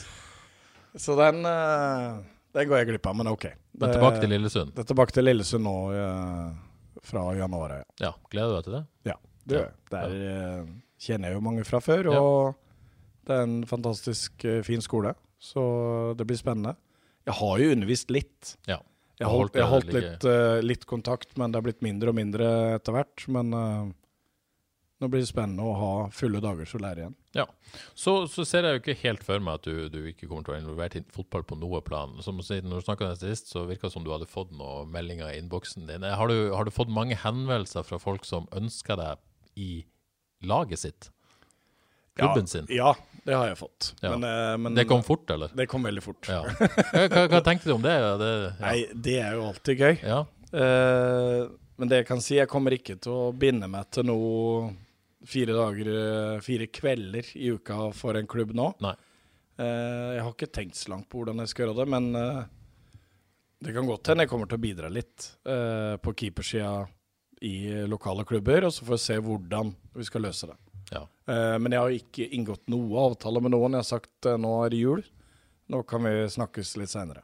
Så 1.04 1.16
den, 1.18 1.44
eh, 1.46 2.22
den 2.54 2.70
går 2.70 2.78
jeg 2.84 2.88
glipp 2.94 3.08
av, 3.08 3.16
men 3.18 3.28
ok. 3.32 3.42
Det, 3.50 3.82
Men 3.82 3.96
tilbake 3.96 4.22
til 4.22 4.30
Lillesund. 4.30 4.74
Det 4.76 4.84
er 4.86 4.90
tilbake 4.94 5.12
til 5.16 5.26
Lillesund 5.26 5.64
nå 5.66 5.76
eh, 5.98 6.54
fra 7.04 7.26
januar. 7.36 7.80
Ja. 7.80 7.84
Ja, 8.08 8.14
Gleder 8.30 8.52
du 8.52 8.56
deg 8.60 8.64
til 8.68 8.76
det? 8.78 8.84
Ja, 9.10 9.16
det 9.48 9.58
gjør 9.58 9.66
jeg. 9.68 9.76
Der 9.90 10.68
kjenner 11.04 11.28
jeg 11.32 11.36
jo 11.36 11.44
mange 11.44 11.66
fra 11.68 11.80
før, 11.84 12.08
og 12.14 12.56
det 13.28 13.36
er 13.36 13.44
en 13.44 13.58
fantastisk 13.68 14.46
fin 14.64 14.84
skole. 14.86 15.16
Så 15.44 15.64
det 16.16 16.28
blir 16.30 16.38
spennende. 16.40 16.78
Jeg 17.24 17.38
har 17.40 17.64
jo 17.64 17.74
undervist 17.76 18.14
litt. 18.14 18.56
Ja. 18.68 18.82
Jeg 19.20 19.30
har 19.30 19.38
holdt, 19.38 19.56
jeg 19.56 19.70
holdt 19.70 19.92
litt, 19.94 20.26
uh, 20.26 20.60
litt 20.66 20.88
kontakt, 20.90 21.36
men 21.40 21.54
det 21.54 21.60
har 21.60 21.66
blitt 21.68 21.84
mindre 21.86 22.12
og 22.12 22.18
mindre 22.18 22.48
etter 22.80 22.96
hvert. 22.96 23.24
Men 23.32 23.54
uh, 23.56 23.92
nå 25.04 25.10
blir 25.12 25.24
det 25.24 25.30
spennende 25.30 25.66
å 25.68 25.76
ha 25.78 25.92
fulle 26.16 26.42
dager 26.44 26.68
som 26.70 26.82
lærer 26.84 27.04
igjen. 27.04 27.16
Så, 27.98 28.16
så 28.32 28.46
ser 28.48 28.68
jeg 28.68 28.78
jo 28.78 28.82
ikke 28.82 29.00
helt 29.02 29.24
for 29.26 29.44
meg 29.44 29.60
at 29.60 29.68
du, 29.68 29.88
du 29.92 30.00
ikke 30.12 30.30
kommer 30.30 30.46
til 30.46 30.54
å 30.54 30.56
være 30.56 30.64
involvert 30.64 30.98
i 31.00 31.04
fotball 31.14 31.46
på 31.50 31.58
noe 31.62 31.82
plan. 31.86 32.14
Som 32.26 32.42
å 32.42 32.46
si, 32.46 32.60
når 32.64 32.82
du 32.82 32.88
snakka 32.88 33.14
sist, 33.20 33.52
så 33.54 33.66
virka 33.70 33.90
det 33.90 33.96
som 33.96 34.06
du 34.06 34.12
hadde 34.14 34.30
fått 34.30 34.54
noen 34.56 34.92
meldinger 34.94 35.32
i 35.32 35.40
innboksen 35.42 35.90
din. 35.90 36.08
Har 36.08 36.32
du, 36.32 36.54
har 36.54 36.68
du 36.68 36.74
fått 36.74 36.94
mange 36.94 37.18
henvendelser 37.20 37.86
fra 37.88 38.00
folk 38.02 38.28
som 38.30 38.48
ønsker 38.56 39.00
deg 39.00 39.60
i 39.60 39.72
laget 40.46 40.86
sitt? 40.86 41.10
Klubben 42.20 42.48
sin? 42.48 42.70
Ja, 42.72 42.94
det 43.24 43.36
har 43.38 43.50
jeg 43.50 43.58
fått. 43.60 43.94
Ja. 44.02 44.14
Men, 44.16 44.26
eh, 44.28 44.54
men 44.60 44.76
Det 44.76 44.88
kom 44.90 45.04
fort, 45.06 45.30
eller? 45.32 45.52
det 45.56 45.68
kom 45.72 45.86
veldig 45.88 46.04
fort. 46.04 46.28
Ja. 46.28 46.42
Hva, 46.44 47.28
hva, 47.32 47.44
tenkte 47.46 47.72
du 47.72 47.76
om 47.78 47.84
det? 47.84 47.96
Det. 48.20 48.32
Nei, 48.60 48.78
det 48.94 49.20
er 49.24 49.38
jo 49.38 49.46
alltid 49.52 49.86
gøy. 49.86 49.94
Ja. 50.04 50.24
Eh, 50.54 51.46
men 51.80 51.90
det 51.90 52.04
jeg 52.04 52.10
kan 52.10 52.22
si, 52.24 52.36
jeg 52.38 52.52
kommer 52.52 52.76
ikke 52.76 52.98
til 53.02 53.16
å 53.16 53.32
binde 53.36 53.70
meg 53.72 53.90
til 53.96 54.06
noe 54.08 54.74
fire 55.28 55.56
dager, 55.56 55.90
eh, 55.90 56.44
fire 56.44 56.68
kvelder 56.68 57.32
i 57.40 57.54
uka 57.56 57.88
for 57.96 58.20
en 58.20 58.30
klubb 58.30 58.54
nå. 58.56 58.70
Nei. 58.84 58.96
Uh, 59.54 60.16
jeg 60.16 60.22
har 60.26 60.32
ikke 60.34 60.50
tenkt 60.50 60.80
så 60.80 60.90
langt 60.90 61.06
på 61.12 61.20
hvordan 61.20 61.44
jeg 61.44 61.52
skal 61.52 61.68
gjøre 61.68 61.84
det, 61.84 61.86
men 61.94 62.08
uh, 62.18 62.40
det 63.62 63.76
kan 63.76 63.86
godt 63.86 64.10
hende 64.10 64.26
jeg 64.26 64.32
kommer 64.32 64.50
til 64.50 64.58
å 64.58 64.64
bidra 64.64 64.90
litt 64.90 65.28
uh, 65.46 65.94
på 66.02 66.14
keepersida 66.18 66.72
i 67.46 67.86
lokale 67.86 68.26
klubber, 68.26 68.66
og 68.66 68.74
så 68.74 68.88
får 68.88 68.98
vi 68.98 69.04
se 69.04 69.18
hvordan 69.22 69.70
vi 69.94 70.08
skal 70.08 70.26
løse 70.26 70.50
det. 70.50 70.58
Ja. 70.94 71.04
Eh, 71.28 71.58
men 71.60 71.72
jeg 71.72 71.82
har 71.84 71.96
ikke 71.96 72.28
inngått 72.36 72.66
noe 72.72 73.06
avtale 73.08 73.42
med 73.44 73.54
noen. 73.56 73.78
Jeg 73.78 73.86
har 73.86 73.90
sagt 73.90 74.28
eh, 74.30 74.40
nå 74.40 74.54
er 74.66 74.74
det 74.74 74.82
jul, 74.82 75.04
nå 75.72 75.84
kan 75.88 76.04
vi 76.08 76.16
snakkes 76.36 76.76
litt 76.82 76.92
seinere. 76.92 77.24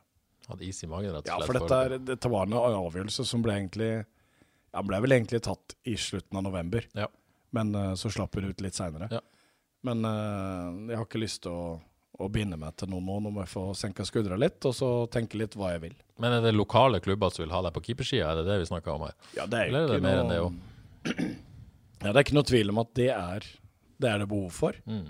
Hadde 0.50 0.66
is 0.66 0.84
i 0.84 0.90
magen, 0.90 1.14
rett 1.14 1.28
og 1.28 1.34
Ja, 1.34 1.40
for 1.46 1.60
dette, 1.60 1.82
er, 1.86 1.98
dette 2.02 2.32
var 2.32 2.48
en 2.48 2.58
avgjørelse 2.58 3.26
som 3.28 3.44
ble 3.46 3.58
egentlig 3.60 3.92
ja, 4.00 4.82
ble 4.86 5.02
vel 5.04 5.18
egentlig 5.18 5.42
tatt 5.46 5.76
i 5.90 5.96
slutten 6.00 6.40
av 6.40 6.48
november. 6.48 6.88
Ja. 6.98 7.10
Men 7.56 7.74
eh, 7.76 7.94
så 8.00 8.12
slapp 8.14 8.38
vi 8.38 8.46
det 8.46 8.56
ut 8.56 8.66
litt 8.66 8.78
seinere. 8.78 9.12
Ja. 9.14 9.22
Men 9.88 10.04
jeg 10.04 10.98
har 11.00 11.06
ikke 11.06 11.22
lyst 11.22 11.46
til 11.46 11.54
å, 11.56 11.78
å 12.20 12.28
binde 12.28 12.58
meg 12.60 12.74
til 12.76 12.90
noe 12.92 13.00
nå. 13.00 13.20
Nå 13.24 13.30
må 13.32 13.46
jeg 13.46 13.52
få 13.54 13.70
senka 13.80 14.04
skuldra 14.04 14.36
litt, 14.36 14.58
og 14.68 14.74
så 14.76 14.90
tenke 15.08 15.40
litt 15.40 15.56
hva 15.56 15.70
jeg 15.72 15.86
vil. 15.86 15.94
Men 16.20 16.36
er 16.36 16.44
det 16.44 16.52
lokale 16.52 17.00
klubber 17.00 17.32
som 17.32 17.46
vil 17.46 17.54
ha 17.56 17.62
deg 17.64 17.78
på 17.78 17.86
keepersida? 17.88 18.34
Er 18.34 18.42
det 18.42 18.50
det 18.50 18.58
vi 18.66 18.68
snakker 18.74 18.98
om 18.98 19.06
her? 19.08 19.16
Ja, 19.38 19.46
det 19.48 19.62
er 19.62 19.72
Eller 19.72 19.86
er 19.86 19.94
det 19.94 20.02
ikke 20.02 20.08
mer 20.10 20.20
noe, 20.20 20.26
enn 20.26 20.34
det 20.34 20.42
òg? 20.44 21.38
Ja, 22.00 22.12
det 22.12 22.16
er 22.16 22.26
ikke 22.26 22.38
noe 22.38 22.48
tvil 22.48 22.72
om 22.72 22.82
at 22.82 22.94
det 22.98 23.10
er 23.12 23.46
det, 24.00 24.08
er 24.08 24.22
det 24.22 24.30
behov 24.32 24.54
for. 24.56 24.78
Mm. 24.88 25.10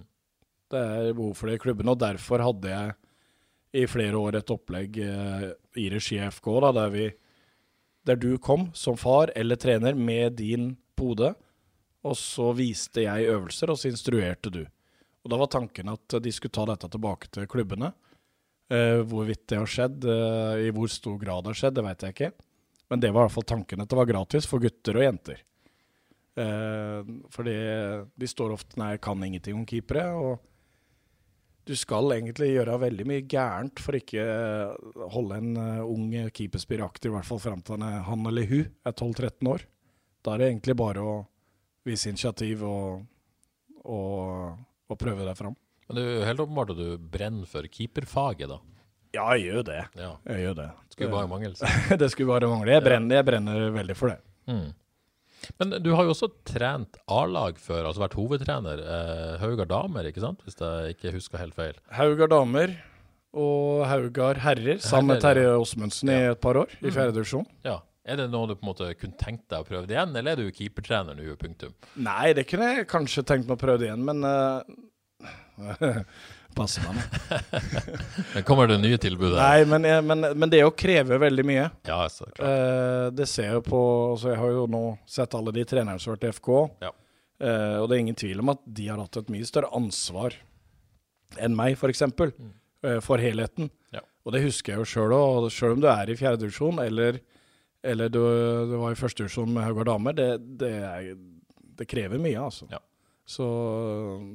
Det 0.69 0.79
er 0.79 1.13
behov 1.17 1.35
for 1.37 1.49
det 1.49 1.59
i 1.59 1.61
klubben, 1.61 1.89
og 1.91 1.99
derfor 2.01 2.41
hadde 2.41 2.71
jeg 2.73 2.95
i 3.79 3.85
flere 3.89 4.17
år 4.17 4.39
et 4.39 4.53
opplegg 4.53 4.97
eh, 5.05 5.45
i 5.77 5.89
regi 5.93 6.17
FK, 6.33 6.49
da, 6.65 6.71
der, 6.79 6.93
vi, 6.93 7.05
der 8.09 8.17
du 8.17 8.31
kom 8.41 8.69
som 8.73 8.97
far 8.97 9.29
eller 9.37 9.59
trener 9.61 9.97
med 9.97 10.39
din 10.41 10.71
pode, 10.97 11.35
og 12.05 12.17
så 12.17 12.49
viste 12.57 13.05
jeg 13.05 13.29
øvelser, 13.29 13.69
og 13.69 13.77
så 13.77 13.91
instruerte 13.91 14.51
du. 14.53 14.63
Og 15.23 15.31
Da 15.33 15.37
var 15.37 15.51
tanken 15.51 15.91
at 15.91 16.15
de 16.23 16.31
skulle 16.33 16.55
ta 16.55 16.65
dette 16.69 16.89
tilbake 16.89 17.29
til 17.33 17.49
klubbene. 17.51 17.91
Eh, 18.71 19.01
hvorvidt 19.05 19.47
det 19.51 19.59
har 19.59 19.69
skjedd, 19.69 20.05
eh, 20.05 20.67
i 20.69 20.73
hvor 20.73 20.89
stor 20.89 21.17
grad 21.21 21.43
det 21.43 21.53
har 21.53 21.59
skjedd, 21.61 21.75
det 21.77 21.85
vet 21.85 22.05
jeg 22.05 22.15
ikke. 22.15 22.31
Men 22.89 23.03
det 23.03 23.11
var 23.11 23.25
i 23.25 23.27
hvert 23.27 23.35
fall 23.35 23.49
tanken. 23.51 23.81
At 23.83 23.91
det 23.91 23.99
var 23.99 24.09
gratis 24.09 24.47
for 24.49 24.63
gutter 24.63 24.97
og 24.97 25.05
jenter. 25.05 25.43
Eh, 26.39 27.09
fordi 27.33 27.55
de 28.15 28.29
står 28.29 28.53
ofte 28.55 28.79
Nei, 28.79 28.93
jeg 28.95 29.03
kan 29.03 29.25
ingenting 29.25 29.57
om 29.59 29.65
keepere. 29.67 30.05
Og 30.15 30.39
du 31.69 31.75
skal 31.77 32.15
egentlig 32.15 32.53
gjøre 32.55 32.79
veldig 32.81 33.07
mye 33.09 33.25
gærent 33.29 33.81
for 33.83 33.97
ikke 33.99 34.23
eh, 34.23 34.93
holde 35.13 35.41
en 35.41 35.51
eh, 35.59 35.83
ung 35.83 36.07
keeperspiller 36.33 36.87
aktiv, 36.87 37.11
i 37.11 37.17
hvert 37.17 37.27
fall 37.27 37.43
fram 37.43 37.63
til 37.65 37.77
han, 37.77 37.85
er, 37.89 38.01
han 38.07 38.25
eller 38.31 38.49
hun 38.49 38.65
er 38.87 38.95
12-13 38.95 39.51
år. 39.51 39.67
Da 40.25 40.33
er 40.33 40.41
det 40.41 40.49
egentlig 40.53 40.77
bare 40.79 41.03
å 41.05 41.13
vise 41.87 42.11
initiativ 42.11 42.63
og, 42.67 43.05
og, 43.85 44.57
og 44.89 44.99
prøve 44.99 45.27
deg 45.27 45.37
fram. 45.39 45.55
Men 45.89 45.97
det 45.97 46.01
er 46.03 46.17
jo 46.19 46.25
helt 46.27 46.43
åpenbart 46.43 46.73
at 46.75 46.81
du 46.81 47.07
brenner 47.11 47.49
for 47.49 47.65
keeperfaget, 47.65 48.51
da. 48.51 48.59
Ja, 49.15 49.23
jeg 49.33 49.47
gjør 49.49 49.63
det. 49.65 49.79
Ja. 49.97 50.11
Jeg 50.29 50.43
gjør 50.43 50.57
det. 50.59 50.67
Skulle 50.93 51.13
bare 51.15 51.29
mangle. 51.31 51.71
det 52.01 52.09
skulle 52.13 52.29
bare 52.29 52.49
mangle. 52.51 52.75
Jeg 52.75 52.85
brenner, 52.85 53.17
jeg 53.17 53.25
brenner 53.25 53.63
veldig 53.73 53.95
for 53.97 54.13
det. 54.13 54.19
Mm. 54.49 54.67
Men 55.61 55.77
du 55.83 55.91
har 55.95 56.07
jo 56.07 56.13
også 56.13 56.31
trent 56.47 56.99
A-lag 57.11 57.59
før, 57.61 57.87
altså 57.89 58.03
vært 58.03 58.17
hovedtrener. 58.19 58.83
Eh, 58.83 59.33
Haugar 59.41 59.69
damer, 59.69 60.09
ikke 60.09 60.23
sant? 60.23 60.43
Hvis 60.45 60.59
jeg 60.59 60.95
ikke 60.97 61.15
husker 61.15 61.41
helt 61.41 61.57
feil. 61.57 61.77
Haugar 61.95 62.31
damer 62.31 62.75
og 63.37 63.85
Haugar 63.85 64.39
herrer, 64.41 64.79
sammen 64.81 65.13
med 65.13 65.21
Terje 65.21 65.51
Åsmundsen 65.59 66.09
i 66.09 66.17
et 66.31 66.41
par 66.41 66.57
år, 66.57 66.71
i 66.81 66.89
fjerde 66.89 67.13
divisjon. 67.17 67.45
Ja. 67.67 67.77
Er 68.09 68.17
det 68.17 68.29
noe 68.33 68.47
du 68.49 68.55
på 68.57 68.63
en 68.63 68.71
måte 68.71 68.87
kunne 68.97 69.19
tenkt 69.19 69.45
deg 69.51 69.61
å 69.61 69.67
prøve 69.67 69.85
det 69.85 69.93
igjen, 69.93 70.15
eller 70.17 70.33
er 70.33 70.41
du 70.41 70.55
keepertrener 70.55 71.17
nå, 71.17 71.35
punktum? 71.37 71.75
Nei, 72.01 72.31
det 72.33 72.47
kunne 72.49 72.71
jeg 72.71 72.87
kanskje 72.89 73.25
tenkt 73.27 73.45
meg 73.45 73.59
å 73.59 73.61
prøve 73.61 73.83
det 73.83 73.91
igjen, 73.91 74.05
men 74.07 74.25
uh, 74.25 74.63
Passer 76.57 76.83
meg. 76.83 76.97
Men 78.33 78.43
kommer 78.47 78.67
det 78.67 78.79
nye 78.81 78.97
tilbud? 78.99 79.35
Nei, 79.37 79.63
men, 79.69 79.85
men, 80.07 80.25
men 80.35 80.51
det 80.51 80.63
å 80.65 80.71
kreve 80.75 81.19
veldig 81.21 81.45
mye 81.47 81.67
Ja, 81.87 81.99
så 82.11 82.25
klart. 82.31 82.41
eh, 82.43 83.05
Det 83.15 83.27
ser 83.29 83.51
jeg 83.53 83.63
på 83.67 83.79
altså 84.15 84.33
Jeg 84.33 84.39
har 84.41 84.51
jo 84.57 84.65
nå 84.71 84.81
sett 85.07 85.35
alle 85.37 85.53
de 85.55 85.63
trenerne 85.69 86.01
som 86.01 86.11
har 86.11 86.17
vært 86.19 86.27
i 86.27 86.33
FK, 86.35 86.51
Ja. 86.83 86.91
eh, 87.45 87.77
og 87.79 87.87
det 87.87 87.95
er 87.99 88.03
ingen 88.03 88.17
tvil 88.19 88.41
om 88.43 88.51
at 88.55 88.63
de 88.65 88.87
har 88.89 88.99
hatt 88.99 89.21
et 89.21 89.31
mye 89.31 89.47
større 89.47 89.69
ansvar 89.77 90.35
enn 91.39 91.55
meg, 91.55 91.77
f.eks., 91.77 92.01
for, 92.17 92.33
eh, 92.83 92.99
for 93.05 93.21
helheten. 93.21 93.69
Ja. 93.93 94.01
Og 94.25 94.33
det 94.35 94.41
husker 94.47 94.73
jeg 94.73 94.81
jo 94.81 94.89
sjøl 94.89 95.13
òg. 95.15 95.47
Sjøl 95.53 95.77
om 95.77 95.83
du 95.85 95.87
er 95.93 96.09
i 96.09 96.17
fjerde 96.19 96.41
divisjon, 96.43 96.81
eller, 96.83 97.21
eller 97.85 98.09
du, 98.11 98.19
du 98.73 98.75
var 98.81 98.91
i 98.95 98.99
første 98.99 99.21
divisjon 99.23 99.53
med 99.53 99.63
Haugard 99.69 99.91
damer, 99.93 100.17
det, 100.17 100.29
det, 100.59 100.73
er, 100.89 101.11
det 101.79 101.87
krever 101.87 102.19
mye, 102.19 102.41
altså. 102.49 102.65
Ja. 102.73 102.81
Så 103.29 103.45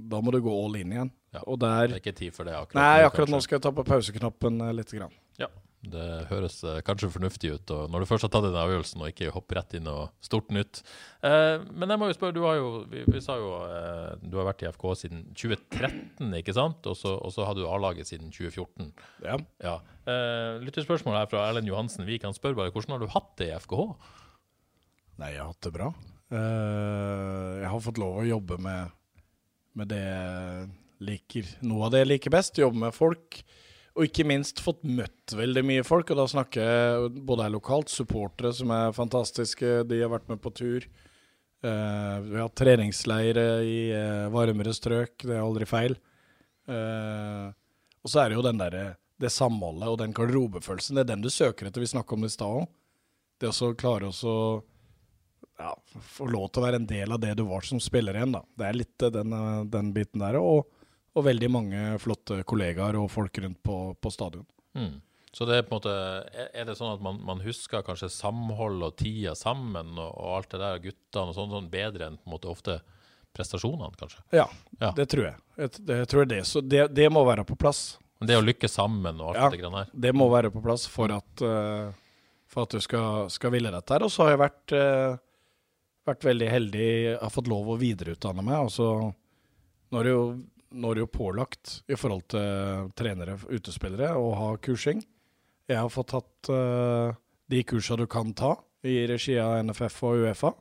da 0.07 0.22
må 0.22 0.30
du 0.30 0.38
gå 0.44 0.54
all 0.54 0.78
in 0.78 0.94
igjen. 0.94 1.12
Ja. 1.35 1.42
Og 1.50 1.59
der 1.59 1.88
Det 1.90 1.98
er 1.98 2.02
ikke 2.04 2.14
tid 2.14 2.35
for 2.37 2.46
det 2.46 2.54
akkurat 2.54 2.78
Nei, 2.78 3.02
akkurat 3.02 3.33
nå 3.33 3.40
skal 3.42 3.59
jeg 3.59 3.66
ta 3.66 3.74
på 3.74 3.83
pauseknappen 3.88 4.61
eh, 4.68 4.74
litt. 4.78 4.92
Grann. 4.94 5.11
Ja, 5.40 5.48
det 5.90 6.04
høres 6.30 6.61
eh, 6.62 6.78
kanskje 6.87 7.11
fornuftig 7.11 7.50
ut 7.57 7.72
og 7.74 7.90
når 7.90 8.04
du 8.04 8.09
først 8.12 8.28
har 8.28 8.30
tatt 8.30 8.46
den 8.46 8.59
avgjørelsen 8.61 9.02
og 9.02 9.11
ikke 9.11 9.33
hopper 9.35 9.59
rett 9.59 9.74
inn 9.80 9.90
og 9.90 10.14
stort 10.22 10.54
nytt. 10.54 10.85
Eh, 11.26 11.59
men 11.74 11.90
jeg 11.90 12.00
må 12.00 12.12
jo 12.12 12.16
spørre, 12.20 12.37
du 12.37 12.44
har 12.46 12.61
jo 12.61 12.70
vi, 12.92 13.02
vi 13.11 13.24
sa 13.24 13.40
jo 13.40 13.50
eh, 13.66 14.14
du 14.22 14.38
har 14.38 14.46
vært 14.52 14.62
i 14.62 14.70
FK 14.70 14.87
siden 15.02 15.26
2013, 15.35 16.30
ikke 16.40 16.54
sant? 16.54 16.87
Og 16.87 16.94
så, 16.94 17.42
har 17.42 17.59
du 17.59 17.66
A-laget 17.66 18.12
siden 18.12 18.30
2014. 18.30 18.94
Ja. 19.26 19.40
Ja. 19.64 19.76
Eh, 20.07 20.62
Lytterspørsmål 20.62 21.18
her 21.18 21.30
fra 21.35 21.48
Erlend 21.48 21.72
Johansen 21.72 22.07
Vik. 22.07 22.30
Han 22.30 22.37
spør 22.37 22.54
bare 22.62 22.70
hvordan 22.70 22.94
har 22.94 23.02
du 23.02 23.11
hatt 23.11 23.35
det 23.42 23.50
i 23.50 23.59
FKH? 23.59 23.88
Nei, 25.18 25.35
jeg 25.35 25.42
har 25.42 25.50
hatt 25.50 25.66
det 25.66 25.74
bra. 25.74 25.90
Eh, 26.34 27.50
jeg 27.62 27.70
har 27.70 27.82
fått 27.84 28.00
lov 28.02 28.22
å 28.22 28.26
jobbe 28.26 28.58
med, 28.62 28.94
med 29.78 29.92
det 29.92 30.00
jeg 30.02 30.64
liker. 31.04 31.52
Noe 31.66 31.86
av 31.86 31.94
det 31.94 32.02
jeg 32.02 32.10
liker 32.14 32.34
best. 32.34 32.58
Jobbe 32.58 32.80
med 32.86 32.96
folk. 32.96 33.40
Og 33.94 34.08
ikke 34.08 34.26
minst 34.26 34.58
fått 34.62 34.82
møtt 34.82 35.36
veldig 35.38 35.62
mye 35.66 35.86
folk. 35.86 36.10
Og 36.10 36.18
da 36.18 36.26
snakker 36.30 36.66
jeg 36.66 37.24
både 37.28 37.46
her 37.46 37.54
lokalt, 37.54 37.92
supportere 37.92 38.50
som 38.56 38.72
er 38.74 38.96
fantastiske, 38.96 39.84
de 39.86 40.00
har 40.02 40.10
vært 40.12 40.30
med 40.32 40.42
på 40.42 40.50
tur. 40.54 40.88
Uh, 41.64 42.18
vi 42.26 42.34
har 42.34 42.42
hatt 42.42 42.58
treningsleire 42.60 43.44
i 43.64 43.78
uh, 43.96 44.26
varmere 44.34 44.74
strøk, 44.76 45.14
det 45.22 45.32
er 45.32 45.40
aldri 45.40 45.64
feil. 45.64 45.94
Uh, 46.68 47.54
og 48.04 48.10
så 48.12 48.20
er 48.20 48.28
det 48.28 48.36
jo 48.36 48.44
den 48.44 48.60
der, 48.60 48.76
det 49.22 49.30
samholdet 49.32 49.88
og 49.88 49.96
den 50.02 50.12
garderobefølelsen. 50.16 50.98
Det 50.98 51.06
er 51.06 51.12
den 51.14 51.24
du 51.24 51.30
søker 51.32 51.70
etter. 51.70 51.80
Vi 51.80 51.88
snakka 51.94 52.18
om 52.18 52.26
det 52.26 52.34
i 52.34 52.34
stad 52.34 52.58
òg. 52.58 52.66
Det 53.40 53.54
å 53.54 53.70
klare 53.80 54.10
å 54.10 54.34
ja, 55.58 55.70
få 56.16 56.26
lov 56.26 56.48
til 56.50 56.62
å 56.62 56.66
være 56.66 56.80
en 56.82 56.86
del 56.90 57.12
av 57.14 57.20
det 57.22 57.34
du 57.38 57.44
var 57.48 57.62
som 57.66 57.80
spiller 57.80 58.16
igjen, 58.18 58.32
da. 58.34 58.42
Det 58.58 58.66
er 58.68 58.78
litt 58.80 59.02
eh, 59.06 59.12
den, 59.14 59.32
eh, 59.32 59.64
den 59.70 59.92
biten 59.94 60.20
der. 60.24 60.38
Og, 60.40 60.66
og 61.14 61.24
veldig 61.28 61.50
mange 61.54 61.82
flotte 62.02 62.40
kollegaer 62.48 62.96
og 62.98 63.10
folk 63.14 63.38
rundt 63.44 63.60
på, 63.62 63.76
på 64.02 64.10
stadion. 64.10 64.46
Mm. 64.74 64.96
Så 65.34 65.46
det 65.46 65.56
er 65.58 65.62
på 65.66 65.74
en 65.74 65.80
måte 65.80 65.92
Er 66.54 66.66
det 66.68 66.74
sånn 66.78 66.92
at 66.94 67.00
man, 67.02 67.16
man 67.26 67.40
husker 67.42 67.82
kanskje 67.82 68.06
samhold 68.10 68.82
og 68.86 68.92
tida 69.00 69.32
sammen 69.38 69.96
og, 69.98 70.12
og 70.14 70.28
alt 70.36 70.50
det 70.54 70.60
der, 70.62 70.78
guttene 70.84 71.32
og 71.32 71.34
sånn, 71.34 71.50
sånn 71.50 71.70
bedre 71.72 72.06
enn 72.06 72.18
på 72.20 72.28
en 72.28 72.34
måte 72.36 72.50
ofte 72.52 72.76
prestasjonene, 73.34 73.90
kanskje? 73.98 74.22
Ja, 74.34 74.48
Ja. 74.80 74.92
det 74.94 75.08
tror 75.10 75.24
jeg. 75.26 75.36
Jeg, 75.58 75.70
det, 75.86 75.96
jeg 76.04 76.08
tror 76.12 76.26
det, 76.30 76.40
så 76.46 76.60
det, 76.62 76.84
det 76.94 77.08
må 77.10 77.24
være 77.26 77.42
på 77.46 77.56
plass. 77.58 77.96
Men 78.22 78.30
det 78.30 78.36
å 78.38 78.44
lykke 78.46 78.70
sammen 78.70 79.18
og 79.20 79.32
alt 79.34 79.40
Ja. 79.42 79.50
det 79.50 79.58
grann 79.62 79.74
her. 79.80 79.90
Det 79.92 80.12
må 80.14 80.28
være 80.30 80.52
på 80.54 80.62
plass 80.62 80.86
for 80.86 81.10
at, 81.10 81.42
uh, 81.42 81.90
for 82.46 82.62
at 82.68 82.70
du 82.76 82.80
skal, 82.84 83.26
skal 83.34 83.50
ville 83.54 83.70
dette. 83.74 83.90
her. 83.90 84.06
Og 84.06 84.12
så 84.14 84.22
har 84.28 84.36
jeg 84.36 84.42
vært, 84.44 84.74
eh, 84.78 85.16
vært 86.08 86.26
veldig 86.26 86.48
heldig, 86.52 86.88
har 87.20 87.32
fått 87.32 87.50
lov 87.50 87.70
å 87.74 87.78
videreutdanne 87.80 88.44
meg. 88.44 88.56
Altså, 88.66 88.88
nå 89.90 90.00
er 90.00 90.08
det 90.08 90.14
jo, 90.14 90.24
er 90.74 90.98
det 90.98 91.04
jo 91.04 91.10
pålagt 91.14 91.78
i 91.88 91.98
forhold 91.98 92.26
til 92.34 92.90
trenere, 92.98 93.38
utespillere, 93.48 94.12
å 94.18 94.34
ha 94.38 94.50
kursing. 94.64 95.04
Jeg 95.70 95.80
har 95.80 95.92
fått 95.92 96.12
tatt 96.12 96.50
uh, 96.52 97.14
de 97.48 97.62
kursene 97.64 98.04
du 98.04 98.10
kan 98.10 98.34
ta 98.36 98.56
i 98.84 98.98
regi 99.08 99.38
av 99.40 99.62
NFF 99.64 100.02
og 100.04 100.26
Uefa. 100.26 100.52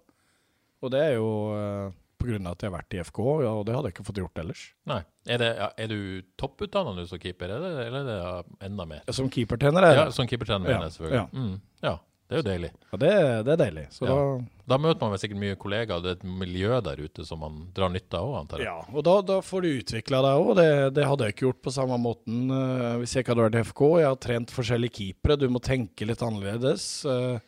Og 0.83 0.91
det 0.93 1.01
er 1.09 1.17
jo 1.17 1.27
uh, 1.51 1.91
på 2.23 2.29
grunn 2.29 2.47
av 2.47 2.55
at 2.55 2.63
jeg 2.63 2.71
har 2.71 2.77
vært 2.77 2.95
i 2.95 3.01
FK, 3.03 3.19
ja, 3.43 3.51
og 3.51 3.65
det 3.67 3.75
hadde 3.75 3.89
jeg 3.89 3.97
ikke 3.97 4.05
fått 4.07 4.19
gjort 4.21 4.39
ellers. 4.39 4.63
Nei. 4.87 5.01
Er, 5.27 5.41
det, 5.41 5.49
er 5.83 5.91
du 5.91 6.23
topputdanna 6.39 6.93
nå 6.95 7.03
som 7.07 7.19
keeper, 7.19 7.51
eller, 7.57 7.81
eller 7.83 8.07
er 8.07 8.07
det 8.07 8.67
enda 8.69 8.85
mer? 8.87 9.03
Som 9.11 9.27
keepertrener 9.31 9.89
er 9.89 9.99
Ja, 9.99 10.05
som 10.15 10.27
keepertrener, 10.27 10.71
Ja, 10.71 10.79
selvfølgelig. 10.87 11.19
ja. 11.19 11.27
Mm, 11.35 11.57
ja, 11.83 11.97
det 12.29 12.37
er 12.37 12.39
jo 12.39 12.45
deilig. 12.47 12.69
Ja, 12.89 12.97
det, 12.97 13.09
det 13.45 13.51
er 13.53 13.59
deilig. 13.59 13.81
Så 13.91 14.05
Ja. 14.07 14.13
da 14.15 14.43
Da 14.73 14.77
møter 14.79 15.01
man 15.03 15.11
vel 15.11 15.19
sikkert 15.19 15.39
mye 15.41 15.55
kollegaer, 15.59 15.97
og 15.97 16.03
det 16.05 16.11
er 16.13 16.15
et 16.21 16.29
miljø 16.39 16.77
der 16.81 17.01
ute 17.03 17.25
som 17.27 17.41
man 17.43 17.57
drar 17.75 17.91
nytte 17.91 18.15
av 18.15 18.29
òg, 18.29 18.35
antar 18.39 18.61
jeg. 18.63 18.69
Ja, 18.69 18.79
og 18.95 19.03
da, 19.03 19.15
da 19.27 19.41
får 19.43 19.61
du 19.61 19.67
utvikla 19.73 20.21
deg 20.23 20.39
òg. 20.39 20.51
Det, 20.55 20.69
det 20.95 21.07
hadde 21.09 21.27
jeg 21.27 21.35
ikke 21.35 21.45
gjort 21.49 21.61
på 21.67 21.73
samme 21.75 21.97
måten 21.99 22.47
uh, 22.47 22.95
hvis 23.01 23.13
jeg 23.13 23.25
ikke 23.25 23.35
hadde 23.35 23.47
vært 23.49 23.59
i 23.59 23.65
FK. 23.67 23.83
Jeg 23.99 24.07
har 24.07 24.21
trent 24.23 24.55
forskjellige 24.55 24.95
keepere. 25.01 25.37
Du 25.37 25.45
må 25.51 25.59
tenke 25.59 26.07
litt 26.07 26.23
annerledes. 26.23 26.87
Uh, 27.03 27.43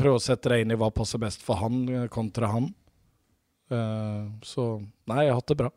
prøve 0.00 0.16
å 0.16 0.24
sette 0.24 0.48
deg 0.48 0.64
inn 0.64 0.72
i 0.72 0.80
hva 0.80 0.88
passer 0.96 1.20
best 1.20 1.44
for 1.44 1.60
han 1.60 1.84
eh, 1.92 2.08
kontra 2.08 2.48
han. 2.54 2.70
Uh, 3.70 4.32
så 4.42 4.70
nei, 4.80 5.26
jeg 5.26 5.34
har 5.34 5.42
hatt 5.42 5.52
det 5.52 5.60
bra. 5.60 5.70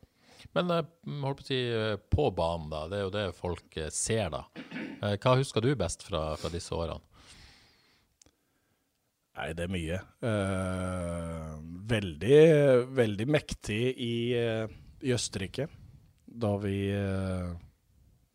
Men 0.55 0.71
holdt 0.71 1.43
på 1.43 1.43
å 1.43 1.49
si 1.51 1.59
på 2.13 2.31
banen, 2.39 2.71
da. 2.71 2.87
Det 2.87 3.01
er 3.01 3.03
jo 3.03 3.13
det 3.13 3.29
folk 3.35 3.81
ser, 3.91 4.31
da. 4.31 4.45
Hva 5.19 5.35
husker 5.41 5.65
du 5.65 5.73
best 5.75 6.07
fra, 6.07 6.29
fra 6.39 6.51
disse 6.53 6.71
årene? 6.71 7.03
Nei, 9.33 9.49
det 9.57 9.65
er 9.65 9.71
mye. 9.73 9.99
Uh, 10.21 11.57
veldig, 11.89 12.41
veldig 12.93 13.25
mektig 13.33 13.81
i, 13.97 14.15
eh, 14.37 14.67
i 15.01 15.13
Østerrike. 15.15 15.65
Da 16.25 16.51
vi 16.61 16.75
uh, 16.93 17.53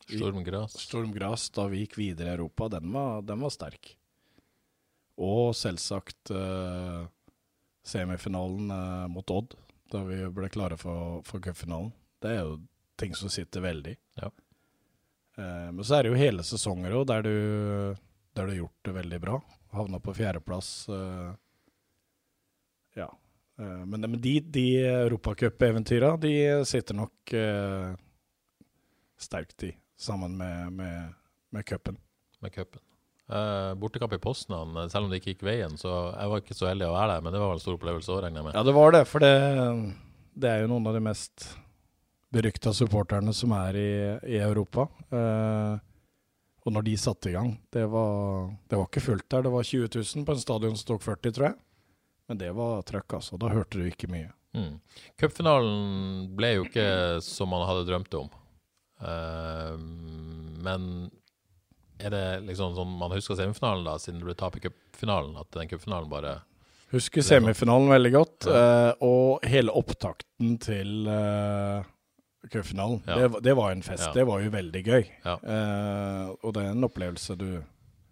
Stormgras. 0.09 0.75
Stormgras 0.89 1.51
da 1.55 1.67
vi 1.71 1.85
gikk 1.85 1.99
videre 2.01 2.33
i 2.33 2.35
Europa, 2.35 2.69
den 2.73 2.91
var, 2.93 3.23
den 3.23 3.45
var 3.45 3.53
sterk. 3.55 3.93
Og 5.23 5.55
selvsagt 5.59 6.33
uh, 6.35 7.07
semifinalen 7.87 8.71
uh, 8.73 9.07
mot 9.13 9.31
Odd, 9.35 9.55
da 9.93 10.03
vi 10.07 10.23
ble 10.35 10.51
klare 10.53 10.79
for, 10.81 11.21
for 11.27 11.43
cupfinalen. 11.45 11.93
Det 12.23 12.35
er 12.35 12.43
jo 12.43 12.59
ting 12.99 13.15
som 13.15 13.31
sitter 13.31 13.63
veldig. 13.63 13.95
Ja. 14.19 14.33
Uh, 15.39 15.69
men 15.75 15.85
så 15.85 15.99
er 15.99 16.07
det 16.07 16.15
jo 16.15 16.21
hele 16.23 16.47
sesonger 16.47 16.99
òg, 16.99 17.07
der, 17.11 17.31
der 18.35 18.49
du 18.49 18.55
har 18.55 18.61
gjort 18.65 18.89
det 18.89 18.99
veldig 18.99 19.23
bra. 19.23 19.39
Havna 19.75 20.01
på 20.01 20.15
fjerdeplass. 20.17 20.89
eh, 20.89 21.31
ja. 22.99 23.09
Eh, 23.61 23.85
men, 23.87 24.01
men 24.01 24.21
de, 24.21 24.41
de 24.41 24.67
europacupeventyra, 24.87 26.17
de 26.17 26.35
sitter 26.67 26.97
nok 26.99 27.33
eh, 27.37 27.95
sterkt 29.19 29.67
i, 29.69 29.73
sammen 29.99 30.37
med, 30.39 30.73
med, 30.73 31.15
med 31.51 31.67
cupen. 31.67 31.99
med 32.41 32.55
cupen. 32.55 32.83
Uh, 33.29 33.75
bortekamp 33.77 34.13
i 34.17 34.19
Poznan, 34.25 34.73
selv 34.89 35.05
om 35.05 35.11
det 35.13 35.19
ikke 35.21 35.35
gikk 35.35 35.43
veien, 35.45 35.75
så 35.77 35.91
jeg 36.15 36.31
var 36.33 36.41
ikke 36.41 36.55
så 36.57 36.71
heldig 36.71 36.87
å 36.87 36.95
være 36.95 37.11
der, 37.13 37.25
men 37.27 37.35
det 37.35 37.41
var 37.43 37.51
vel 37.51 37.59
en 37.59 37.61
stor 37.61 37.75
opplevelse 37.77 38.13
òg, 38.15 38.23
regner 38.25 38.41
jeg 38.41 38.47
med. 38.47 38.55
Ja, 38.57 38.63
det 38.65 38.73
var 38.79 38.95
det, 38.95 39.03
for 39.11 39.25
det, 39.25 39.33
det 40.33 40.49
er 40.49 40.63
jo 40.63 40.71
noen 40.71 40.89
av 40.89 40.97
de 40.97 41.03
mest 41.05 41.45
berykta 42.33 42.73
supporterne 42.77 43.35
som 43.37 43.53
er 43.57 43.77
i, 43.77 43.91
i 44.33 44.39
Europa. 44.41 44.87
Eh, 45.13 45.77
og 46.69 46.75
når 46.77 46.85
de 46.85 46.97
satte 47.01 47.31
i 47.31 47.35
gang 47.35 47.55
Det 47.73 47.87
var, 47.89 48.51
det 48.69 48.77
var 48.77 48.89
ikke 48.91 49.05
fullt 49.07 49.25
der, 49.33 49.47
det 49.47 49.53
var 49.55 49.65
20 49.65 49.89
000 49.89 50.27
på 50.29 50.35
en 50.35 50.43
stadion 50.43 50.77
som 50.77 50.91
tok 50.93 51.07
40, 51.07 51.33
tror 51.33 51.47
jeg. 51.49 51.57
Men 52.29 52.41
det 52.43 52.51
var 52.53 52.83
trøkk, 52.85 53.15
altså. 53.19 53.39
Da 53.41 53.49
hørte 53.49 53.81
du 53.81 53.87
ikke 53.89 54.11
mye. 54.13 54.29
Mm. 54.57 54.75
Cupfinalen 55.21 56.27
ble 56.37 56.51
jo 56.59 56.67
ikke 56.67 56.89
som 57.25 57.49
man 57.53 57.65
hadde 57.69 57.87
drømt 57.89 58.19
om. 58.19 58.29
Uh, 59.01 59.79
men 60.67 61.09
er 61.99 62.13
det 62.15 62.25
liksom 62.47 62.77
sånn 62.77 62.93
man 63.01 63.15
husker 63.17 63.39
semifinalen, 63.39 63.87
da, 63.87 63.97
siden 64.03 64.21
det 64.21 64.29
ble 64.29 64.37
tap 64.39 64.59
i 64.59 64.63
cupfinalen, 64.67 65.39
at 65.41 65.51
den 65.57 65.71
cupfinalen 65.71 66.13
bare 66.13 66.41
Husker 66.93 67.21
er 67.21 67.27
semifinalen 67.27 67.91
veldig 67.93 68.11
godt, 68.15 68.47
eh, 68.49 68.91
og 69.05 69.43
hele 69.45 69.75
opptakten 69.77 70.55
til 70.63 71.05
uh, 71.05 71.85
cupfinalen. 72.53 73.01
Ja. 73.07 73.17
Det, 73.29 73.43
det 73.47 73.55
var 73.59 73.73
en 73.73 73.83
fest. 73.87 74.07
Ja. 74.09 74.13
Det 74.17 74.25
var 74.29 74.41
jo 74.45 74.51
veldig 74.55 74.83
gøy. 74.87 75.05
Ja. 75.25 75.35
Eh, 75.43 76.31
og 76.43 76.55
det 76.57 76.63
er 76.65 76.71
en 76.77 76.85
opplevelse 76.89 77.37
du 77.41 77.49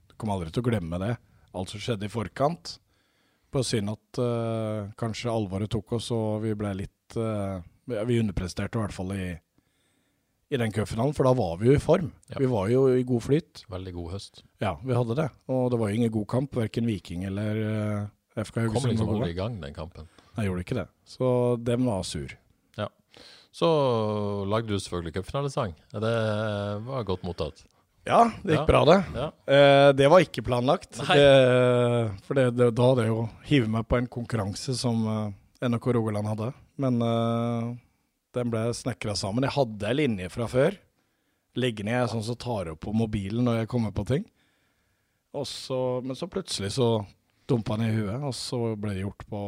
Du 0.08 0.14
kommer 0.16 0.38
aldri 0.38 0.50
til 0.54 0.62
å 0.64 0.68
glemme 0.70 0.98
det. 1.02 1.14
Alt 1.56 1.72
som 1.74 1.80
skjedde 1.80 2.06
i 2.08 2.12
forkant. 2.12 2.78
Bare 3.52 3.64
synd 3.64 3.90
at 3.92 4.18
eh, 4.20 4.86
kanskje 5.00 5.28
alvoret 5.32 5.70
tok 5.72 5.92
oss, 5.98 6.10
og 6.12 6.42
vi 6.44 6.54
ble 6.56 6.70
litt 6.82 7.16
eh, 7.16 7.60
vi- 7.86 8.20
underpresterte 8.20 8.76
i 8.78 8.82
hvert 8.82 8.92
fall 8.96 9.12
i, 9.16 9.26
i 10.50 10.56
den 10.60 10.72
cupfinalen, 10.72 11.14
for 11.16 11.28
da 11.28 11.32
var 11.36 11.56
vi 11.60 11.68
jo 11.70 11.76
i 11.76 11.82
form. 11.82 12.12
Vi 12.38 12.48
var 12.50 12.68
jo 12.72 12.86
i 12.94 13.02
god 13.06 13.22
flyt. 13.24 13.64
Veldig 13.72 13.92
god 13.96 14.12
høst. 14.16 14.42
Ja, 14.62 14.74
vi 14.84 14.94
hadde 14.96 15.16
det. 15.18 15.28
Og 15.52 15.70
det 15.72 15.78
var 15.80 15.90
jo 15.92 16.00
ingen 16.00 16.12
god 16.16 16.26
kamp, 16.32 16.56
verken 16.56 16.86
Viking 16.88 17.24
eller 17.28 17.60
uh, 17.62 18.08
FK 18.40 18.54
Kom 18.54 18.66
Haugesund. 18.68 18.92
liksom 18.92 19.12
aldri 19.16 19.30
i 19.32 19.38
gang, 19.38 19.60
den 19.62 19.74
kampen. 19.76 20.08
Nei, 20.36 20.44
gjorde 20.48 20.64
ikke 20.66 20.78
det. 20.80 20.86
Så 21.08 21.28
dem 21.64 21.86
var 21.88 22.02
sur. 22.08 22.32
Så 23.56 23.68
lagde 24.50 24.68
du 24.68 24.76
selvfølgelig 24.76 25.14
cupfinalesang. 25.16 25.72
Det 25.94 26.12
var 26.84 27.06
godt 27.08 27.24
mottatt. 27.24 27.62
Ja, 28.06 28.26
det 28.44 28.52
gikk 28.52 28.60
Ja. 28.60 28.66
bra, 28.68 28.80
det. 28.84 28.98
Ja. 29.16 29.26
Eh, 29.50 29.92
det 29.96 30.08
var 30.12 30.20
ikke 30.22 30.44
planlagt. 30.44 30.92
Det, 30.92 32.20
for 32.26 32.34
det, 32.38 32.44
det, 32.54 32.68
da 32.76 32.90
hadde 32.90 33.06
jeg 33.06 33.10
jo 33.14 33.22
hivet 33.48 33.70
meg 33.72 33.86
på 33.88 33.96
en 33.98 34.06
konkurranse 34.06 34.76
som 34.78 35.00
eh, 35.10 35.32
NRK 35.66 35.88
Rogaland 35.96 36.28
hadde. 36.30 36.50
Men 36.78 37.00
eh, 37.02 37.70
den 38.36 38.52
ble 38.52 38.66
snekra 38.76 39.16
sammen. 39.18 39.42
Jeg 39.48 39.56
hadde 39.56 39.88
ei 39.88 39.96
linje 40.04 40.28
fra 40.30 40.46
før. 40.52 40.76
Liggende 41.56 41.94
jeg 41.96 42.04
er 42.04 42.12
sånn 42.12 42.26
som 42.28 42.36
tar 42.36 42.70
opp 42.74 42.82
på 42.84 42.92
mobilen 42.94 43.48
når 43.48 43.62
jeg 43.62 43.70
kommer 43.72 43.94
på 43.96 44.04
ting. 44.06 44.26
Så, 45.48 45.78
men 46.04 46.16
så 46.16 46.28
plutselig 46.32 46.70
så 46.76 46.90
dumpa 47.48 47.76
den 47.76 47.90
i 47.90 47.96
huet, 47.96 48.22
og 48.24 48.32
så 48.36 48.74
ble 48.80 48.94
det 48.96 49.02
gjort 49.02 49.24
på 49.28 49.40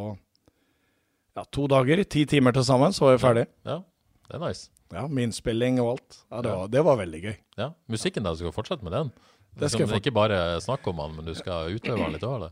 ja, 1.36 1.44
to 1.52 1.68
dager. 1.70 2.02
Ti 2.04 2.24
timer 2.28 2.52
til 2.56 2.66
sammen, 2.66 2.92
så 2.92 3.06
var 3.06 3.16
vi 3.16 3.22
ferdig. 3.22 3.46
Ja, 3.68 3.78
det 4.28 4.36
er 4.38 4.42
nice. 4.44 4.68
Ja, 4.92 5.06
Med 5.08 5.28
innspilling 5.28 5.80
og 5.82 5.94
alt. 5.96 6.18
Ja, 6.30 6.40
det, 6.44 6.52
var, 6.56 6.68
det 6.72 6.82
var 6.86 6.96
veldig 7.02 7.20
gøy. 7.26 7.36
Ja, 7.60 7.70
Musikken, 7.92 8.24
da, 8.24 8.32
du 8.32 8.40
skal 8.42 8.54
fortsette 8.56 8.84
med 8.86 8.94
den? 8.96 9.12
Det 9.58 9.70
skal 9.72 9.86
Liksom, 9.86 9.98
ikke 10.00 10.14
bare 10.16 10.40
snakke 10.62 10.92
om 10.92 11.00
den, 11.02 11.16
men 11.18 11.28
du 11.28 11.34
skal 11.36 11.72
utøve 11.74 11.98
den 12.04 12.14
litt 12.16 12.24
òg. 12.28 12.48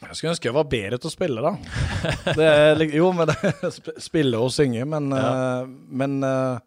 Jeg 0.00 0.16
skulle 0.16 0.32
ønske 0.32 0.48
jeg 0.48 0.56
var 0.56 0.68
bedre 0.72 0.98
til 1.00 1.10
å 1.10 1.12
spille, 1.12 1.42
da. 1.44 1.52
Det 2.38 2.88
jo, 2.96 3.10
men 3.16 3.28
det, 3.30 3.70
spille 4.00 4.38
og 4.40 4.52
synge, 4.54 4.86
men, 4.88 5.10
Ja. 5.12 5.30
eh, 5.60 5.70
men 6.02 6.18
eh, 6.24 6.58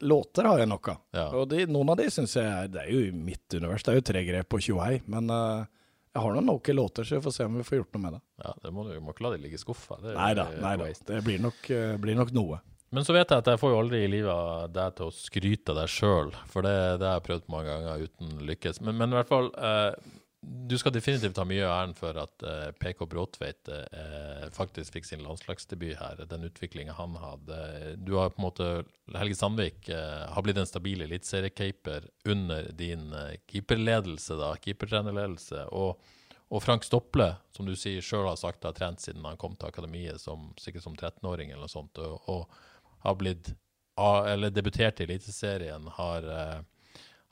låter 0.00 0.44
har 0.50 0.58
jeg 0.58 0.68
nok 0.70 0.88
av. 0.92 0.98
Ja. 1.16 1.26
Og 1.38 1.48
de, 1.52 1.64
noen 1.70 1.92
av 1.94 2.00
de 2.00 2.08
syns 2.12 2.36
jeg 2.36 2.44
er 2.46 2.68
Det 2.72 2.82
er 2.82 2.90
jo 2.92 3.04
i 3.06 3.12
mitt 3.14 3.54
univers, 3.56 3.84
det 3.86 3.94
er 3.94 4.00
jo 4.00 4.06
tre 4.10 4.24
grep 4.26 4.56
og 4.58 4.64
tjohei. 4.64 4.98
Men 5.10 5.30
uh, 5.32 5.64
jeg 6.12 6.22
har 6.24 6.36
noen 6.36 6.48
noen 6.50 6.76
låter, 6.76 7.06
så 7.06 7.16
vi 7.18 7.24
får 7.24 7.36
se 7.38 7.46
om 7.48 7.58
vi 7.60 7.66
får 7.66 7.80
gjort 7.80 7.96
noe 7.96 8.04
med 8.04 8.16
det. 8.18 8.22
Ja, 8.44 8.54
det 8.64 8.72
må 8.74 8.84
du 8.88 8.94
må 9.00 9.14
ikke 9.14 9.26
la 9.28 9.34
de 9.36 9.42
ligge 9.44 9.58
i 9.58 9.62
skuffa. 9.62 9.98
Det 10.02 10.12
jo 10.14 10.18
Nei 10.18 10.32
da, 10.36 10.48
et 10.52 10.62
nei 10.64 10.74
da. 10.76 10.84
waste. 10.84 11.08
Det 11.12 11.22
blir 11.24 11.40
nok, 11.46 11.62
uh, 11.72 11.94
blir 12.02 12.18
nok 12.18 12.34
noe. 12.36 12.60
Men 12.96 13.04
så 13.04 13.12
vet 13.12 13.28
jeg 13.28 13.42
at 13.42 13.48
jeg 13.52 13.60
får 13.60 13.74
jo 13.74 13.80
aldri 13.82 13.98
i 14.06 14.08
livet 14.08 14.70
deg 14.72 14.94
til 14.96 15.10
å 15.10 15.12
skryte 15.12 15.74
av 15.74 15.82
deg 15.82 15.90
sjøl, 15.92 16.30
for 16.48 16.64
det, 16.64 16.76
det 17.02 17.10
har 17.10 17.18
jeg 17.18 17.26
prøvd 17.26 17.50
mange 17.52 17.68
ganger 17.68 18.06
uten 18.06 18.38
lykkes. 18.48 18.80
Men, 18.80 18.96
men 18.96 19.12
i 19.12 19.18
hvert 19.18 19.28
fall, 19.28 19.50
eh, 19.60 20.14
du 20.40 20.78
skal 20.78 20.94
definitivt 20.94 21.36
ha 21.36 21.44
mye 21.44 21.64
av 21.66 21.74
æren 21.74 21.92
for 21.98 22.16
at 22.22 22.44
eh, 22.46 22.70
PK 22.80 23.04
Bråtveit 23.10 23.68
eh, 23.72 24.46
faktisk 24.56 24.96
fikk 24.96 25.08
sin 25.10 25.24
landslagsdebut 25.26 25.96
her. 26.00 26.22
Den 26.30 26.46
utviklinga 26.48 26.94
han 26.96 27.18
hadde. 27.20 27.58
Du 28.00 28.14
har 28.16 28.32
på 28.32 28.40
en 28.40 28.46
måte 28.46 28.68
Helge 29.12 29.36
Sandvik 29.36 29.90
eh, 29.92 30.22
har 30.32 30.46
blitt 30.46 30.60
en 30.60 30.68
stabil 30.68 31.04
eliteseriekeeper 31.04 32.08
under 32.32 32.70
din 32.80 33.10
eh, 33.12 33.34
keeperledelse, 33.50 34.38
da, 34.40 34.54
keepertrenerledelse. 34.64 35.66
Og, 35.76 36.00
og 36.48 36.64
Frank 36.64 36.86
Stople, 36.88 37.32
som 37.52 37.68
du 37.68 37.74
sier 37.76 38.04
sjøl 38.04 38.28
har 38.30 38.40
sagt 38.40 38.64
har 38.64 38.76
trent 38.76 39.04
siden 39.04 39.26
han 39.26 39.40
kom 39.40 39.58
til 39.58 39.68
akademiet, 39.68 40.22
som, 40.22 40.52
sikkert 40.62 40.86
som 40.86 40.96
13-åring 40.96 41.52
eller 41.52 41.66
noe 41.66 41.76
sånt, 41.76 42.00
og, 42.00 42.32
og 42.32 42.64
har 43.06 43.20
blitt 43.20 43.54
eller 43.96 44.52
debutert 44.52 44.98
i 45.00 45.06
Eliteserien, 45.06 45.86
har 45.96 46.26
eh, 46.28 46.58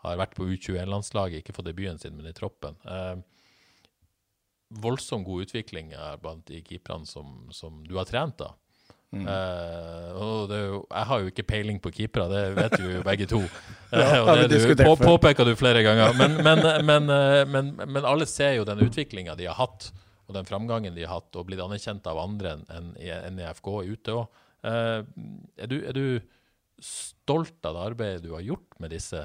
har 0.05 0.21
vært 0.21 0.37
på 0.37 0.49
U21-landslaget, 0.53 1.41
ikke 1.41 1.55
fått 1.57 1.71
debuten 1.71 2.01
sin, 2.01 2.17
men 2.19 2.29
i 2.29 2.35
troppen. 2.37 2.77
Eh, 2.85 3.17
voldsomt 4.85 5.27
god 5.27 5.47
utvikling 5.47 5.95
er 5.97 6.21
blant 6.21 6.45
de 6.51 6.61
keeperne 6.67 7.09
som, 7.09 7.49
som 7.55 7.83
du 7.87 7.97
har 7.99 8.09
trent, 8.09 8.37
da. 8.43 8.53
Eh, 9.15 10.23
det 10.51 10.57
er 10.59 10.65
jo, 10.67 10.79
jeg 10.91 11.09
har 11.11 11.21
jo 11.23 11.31
ikke 11.31 11.47
peiling 11.47 11.77
på 11.81 11.93
keepere, 11.95 12.27
det 12.33 12.45
vet 12.57 12.79
vi 12.81 12.97
jo 12.97 13.03
begge 13.07 13.29
to. 13.31 13.41
ja, 13.95 14.23
og 14.25 14.43
det 14.43 14.49
du, 14.51 14.73
på, 14.83 14.97
påpeker 14.99 15.47
du 15.47 15.55
flere 15.57 15.85
ganger. 15.87 16.17
Men, 16.19 16.41
men, 16.43 16.65
men, 16.85 17.13
men, 17.53 17.75
men 17.79 18.09
alle 18.09 18.27
ser 18.29 18.59
jo 18.59 18.67
den 18.69 18.83
utviklinga 18.85 19.39
de 19.39 19.49
har 19.49 19.61
hatt, 19.61 19.93
og 20.27 20.37
den 20.37 20.49
framgangen 20.49 20.97
de 20.97 21.07
har 21.07 21.21
hatt, 21.21 21.31
og 21.39 21.47
blitt 21.49 21.63
anerkjent 21.63 22.07
av 22.11 22.21
andre 22.21 22.57
enn 22.57 22.67
en, 22.75 22.95
enn 22.99 23.41
i 23.41 23.53
FK 23.55 23.77
ute 23.87 24.19
òg. 24.19 24.41
Er, 24.71 25.67
du, 25.71 25.77
er 25.85 25.97
du 25.97 26.07
stolt 26.83 27.59
av 27.67 27.77
det 27.77 27.87
arbeidet 27.91 28.23
du 28.25 28.33
har 28.35 28.45
gjort 28.45 28.79
med 28.83 28.95
disse? 28.95 29.25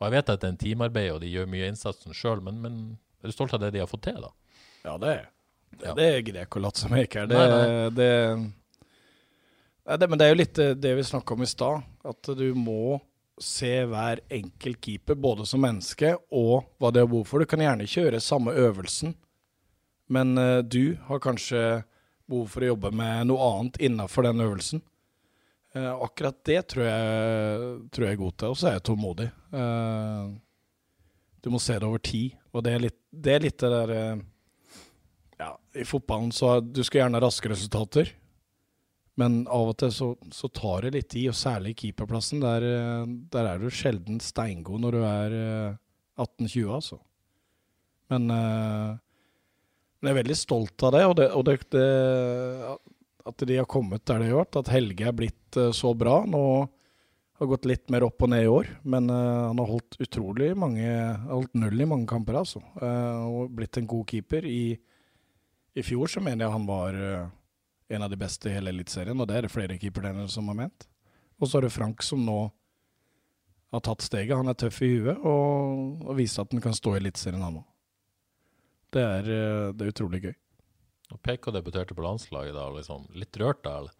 Og 0.00 0.06
jeg 0.06 0.16
vet 0.16 0.32
at 0.32 0.40
det 0.40 0.48
er 0.48 0.54
en 0.54 0.62
teamarbeid, 0.62 1.10
og 1.14 1.20
de 1.22 1.32
gjør 1.32 1.50
mye 1.52 1.68
innsatsen 1.68 2.16
sjøl, 2.16 2.40
men, 2.44 2.62
men 2.64 2.78
er 3.20 3.28
du 3.28 3.36
stolt 3.36 3.52
av 3.56 3.60
det 3.62 3.74
de 3.74 3.82
har 3.82 3.90
fått 3.90 4.06
til, 4.08 4.22
da? 4.24 4.32
Ja, 4.86 4.96
det 4.96 5.12
er 5.12 5.20
det. 5.20 5.84
Ja. 5.84 5.92
Det 5.94 6.08
gidder 6.24 6.40
jeg 6.40 6.48
ikke 6.48 6.58
å 6.60 6.64
late 6.64 6.82
som 6.82 6.96
jeg 6.96 7.06
ikke 7.06 7.22
er. 7.22 7.28
Det, 7.30 7.36
Nei, 7.40 7.90
det, 7.94 8.08
Nei, 9.86 9.98
det, 10.00 10.08
men 10.10 10.20
det 10.20 10.26
er 10.26 10.32
jo 10.32 10.40
litt 10.40 10.56
det, 10.58 10.68
det 10.82 10.96
vi 10.98 11.06
snakka 11.06 11.36
om 11.36 11.44
i 11.44 11.48
stad. 11.48 11.86
At 12.10 12.32
du 12.36 12.46
må 12.58 12.98
se 13.40 13.72
hver 13.88 14.20
enkelt 14.32 14.80
keeper, 14.84 15.16
både 15.16 15.46
som 15.48 15.62
menneske 15.64 16.12
og 16.36 16.66
hva 16.80 16.90
de 16.92 17.04
har 17.04 17.08
behov 17.08 17.28
for. 17.28 17.40
Du 17.40 17.48
kan 17.48 17.62
gjerne 17.62 17.88
kjøre 17.88 18.20
samme 18.24 18.52
øvelsen, 18.52 19.14
men 20.12 20.34
eh, 20.40 20.58
du 20.66 20.98
har 21.06 21.22
kanskje 21.24 21.62
behov 22.30 22.52
for 22.52 22.64
å 22.64 22.70
jobbe 22.72 22.92
med 22.96 23.28
noe 23.30 23.50
annet 23.56 23.80
innafor 23.86 24.26
den 24.28 24.44
øvelsen. 24.46 24.82
Eh, 25.74 25.90
akkurat 25.90 26.38
det 26.46 26.60
tror 26.72 26.86
jeg, 26.86 27.66
tror 27.94 28.06
jeg 28.06 28.16
er 28.16 28.22
god 28.22 28.38
til. 28.38 28.54
Og 28.54 28.58
så 28.58 28.70
er 28.70 28.78
jeg 28.78 28.86
tålmodig. 28.88 29.28
Eh, 29.60 30.30
du 31.40 31.50
må 31.52 31.60
se 31.62 31.76
det 31.78 31.88
over 31.88 32.02
tid, 32.04 32.36
og 32.52 32.64
det 32.66 32.74
er 32.74 32.84
litt 32.84 32.98
det, 33.10 33.34
er 33.34 33.44
litt 33.44 33.58
det 33.62 33.70
der 33.72 33.92
eh, 33.96 34.24
ja, 35.40 35.52
I 35.80 35.86
fotballen 35.88 36.32
så 36.34 36.58
du 36.60 36.82
skal 36.84 37.04
gjerne 37.04 37.16
ha 37.18 37.24
raske 37.24 37.50
resultater, 37.50 38.10
men 39.20 39.42
av 39.50 39.72
og 39.72 39.78
til 39.80 39.92
så, 39.92 40.08
så 40.32 40.50
tar 40.52 40.86
det 40.86 40.94
litt 40.94 41.10
tid, 41.12 41.30
og 41.32 41.38
særlig 41.38 41.74
i 41.74 41.78
keeperplassen. 41.84 42.42
Der, 42.44 42.66
eh, 42.66 43.14
der 43.32 43.52
er 43.52 43.62
du 43.62 43.70
sjelden 43.74 44.20
steingod 44.24 44.82
når 44.84 44.96
du 44.96 45.04
er 45.04 45.38
eh, 45.40 45.78
18-20, 46.20 46.74
altså. 46.76 47.00
Men, 48.10 48.30
eh, 48.34 48.98
men 50.00 50.10
jeg 50.10 50.14
er 50.14 50.22
veldig 50.22 50.38
stolt 50.38 50.82
av 50.88 50.94
det, 50.96 51.04
og, 51.06 51.14
det, 51.18 51.28
og 51.36 51.44
det, 51.44 51.56
det, 51.76 51.86
at 53.28 53.46
de 53.48 53.58
har 53.60 53.68
kommet 53.68 54.04
der 54.08 54.22
de 54.22 54.30
har 54.30 54.42
vært. 54.42 54.60
At 54.62 54.70
Helge 54.72 55.08
er 55.10 55.16
blitt 55.16 55.58
eh, 55.60 55.72
så 55.76 55.92
bra. 55.96 56.22
Nå 56.28 56.44
har 57.40 57.48
gått 57.48 57.68
litt 57.68 57.92
mer 57.92 58.04
opp 58.04 58.20
og 58.24 58.32
ned 58.32 58.44
i 58.44 58.50
år, 58.52 58.68
men 58.92 59.06
uh, 59.08 59.48
han 59.48 59.60
har 59.62 59.68
holdt 59.70 59.96
utrolig 60.04 60.50
mange 60.60 60.84
holdt 61.24 61.54
null 61.56 61.80
i 61.80 61.86
mange 61.88 62.04
kamper, 62.10 62.36
altså. 62.36 62.60
Uh, 62.76 63.22
og 63.30 63.54
blitt 63.56 63.78
en 63.80 63.88
god 63.88 64.04
keeper. 64.10 64.44
I, 64.44 64.74
i 65.72 65.84
fjor 65.86 66.12
så 66.12 66.20
mener 66.20 66.44
jeg 66.44 66.52
han 66.52 66.66
var 66.68 66.98
uh, 67.00 67.30
en 67.96 68.04
av 68.04 68.12
de 68.12 68.18
beste 68.20 68.50
i 68.50 68.52
hele 68.58 68.74
Eliteserien, 68.74 69.16
og 69.16 69.30
det 69.30 69.38
er 69.38 69.48
det 69.48 69.52
flere 69.54 69.78
keepertrenere 69.80 70.28
som 70.28 70.52
har 70.52 70.58
ment. 70.58 70.84
Og 71.40 71.48
så 71.48 71.58
er 71.58 71.64
det 71.64 71.72
Frank 71.72 72.04
som 72.04 72.20
nå 72.26 72.42
har 73.72 73.84
tatt 73.88 74.04
steget. 74.04 74.36
Han 74.36 74.52
er 74.52 74.60
tøff 74.60 74.82
i 74.84 74.92
huet 74.98 75.24
og, 75.24 76.04
og 76.04 76.20
viser 76.20 76.44
at 76.44 76.52
han 76.52 76.60
kan 76.60 76.76
stå 76.76 76.92
i 76.98 77.00
Eliteserien, 77.00 77.40
han 77.40 77.62
òg. 77.62 77.69
Det, 78.90 79.02
er, 79.02 79.28
eh, 79.30 79.72
det 79.76 79.86
er 79.86 79.92
utrolig 79.92 80.22
gøy. 80.24 80.34
Og 81.14 81.20
PK 81.26 81.50
debuterte 81.54 81.94
på 81.94 82.02
landslaget 82.04 82.54
da, 82.54 82.68
liksom 82.74 83.06
litt 83.18 83.36
rørt 83.42 83.62
da, 83.66 83.76
eller? 83.82 83.92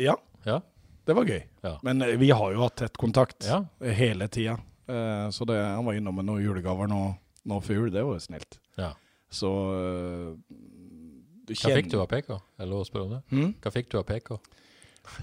Ja, 0.00 0.14
Ja? 0.46 0.60
det 1.08 1.14
var 1.16 1.24
gøy. 1.28 1.40
Ja. 1.64 1.74
Men 1.82 2.02
eh, 2.06 2.14
vi 2.20 2.30
har 2.30 2.52
jo 2.54 2.62
hatt 2.64 2.76
tett 2.80 2.96
kontakt 3.00 3.44
Ja. 3.48 3.62
hele 3.80 4.28
tida. 4.28 4.58
Eh, 4.88 5.28
så 5.34 5.44
det, 5.48 5.56
han 5.60 5.84
var 5.84 5.94
innom 5.98 6.14
med 6.16 6.24
noen 6.28 6.42
julegaver 6.44 6.88
nå, 6.88 7.00
nå 7.48 7.60
før 7.64 7.74
jul. 7.84 7.90
Det 7.92 8.04
var 8.04 8.16
jo 8.18 8.24
snilt. 8.24 8.60
ja. 8.80 8.92
Så 9.30 9.46
Hva 11.50 11.70
fikk 11.74 11.90
du 11.92 12.00
av 12.02 12.08
PK? 12.10 12.32
Det 12.58 12.66
lov 12.68 12.82
å 12.84 12.86
spørre 12.88 13.06
om 13.06 13.12
det? 13.16 13.20
Hm? 13.34 13.52
Hva 13.62 13.70
fikk 13.74 13.90
du 13.92 13.98
av 14.00 14.06
PK? 14.08 14.32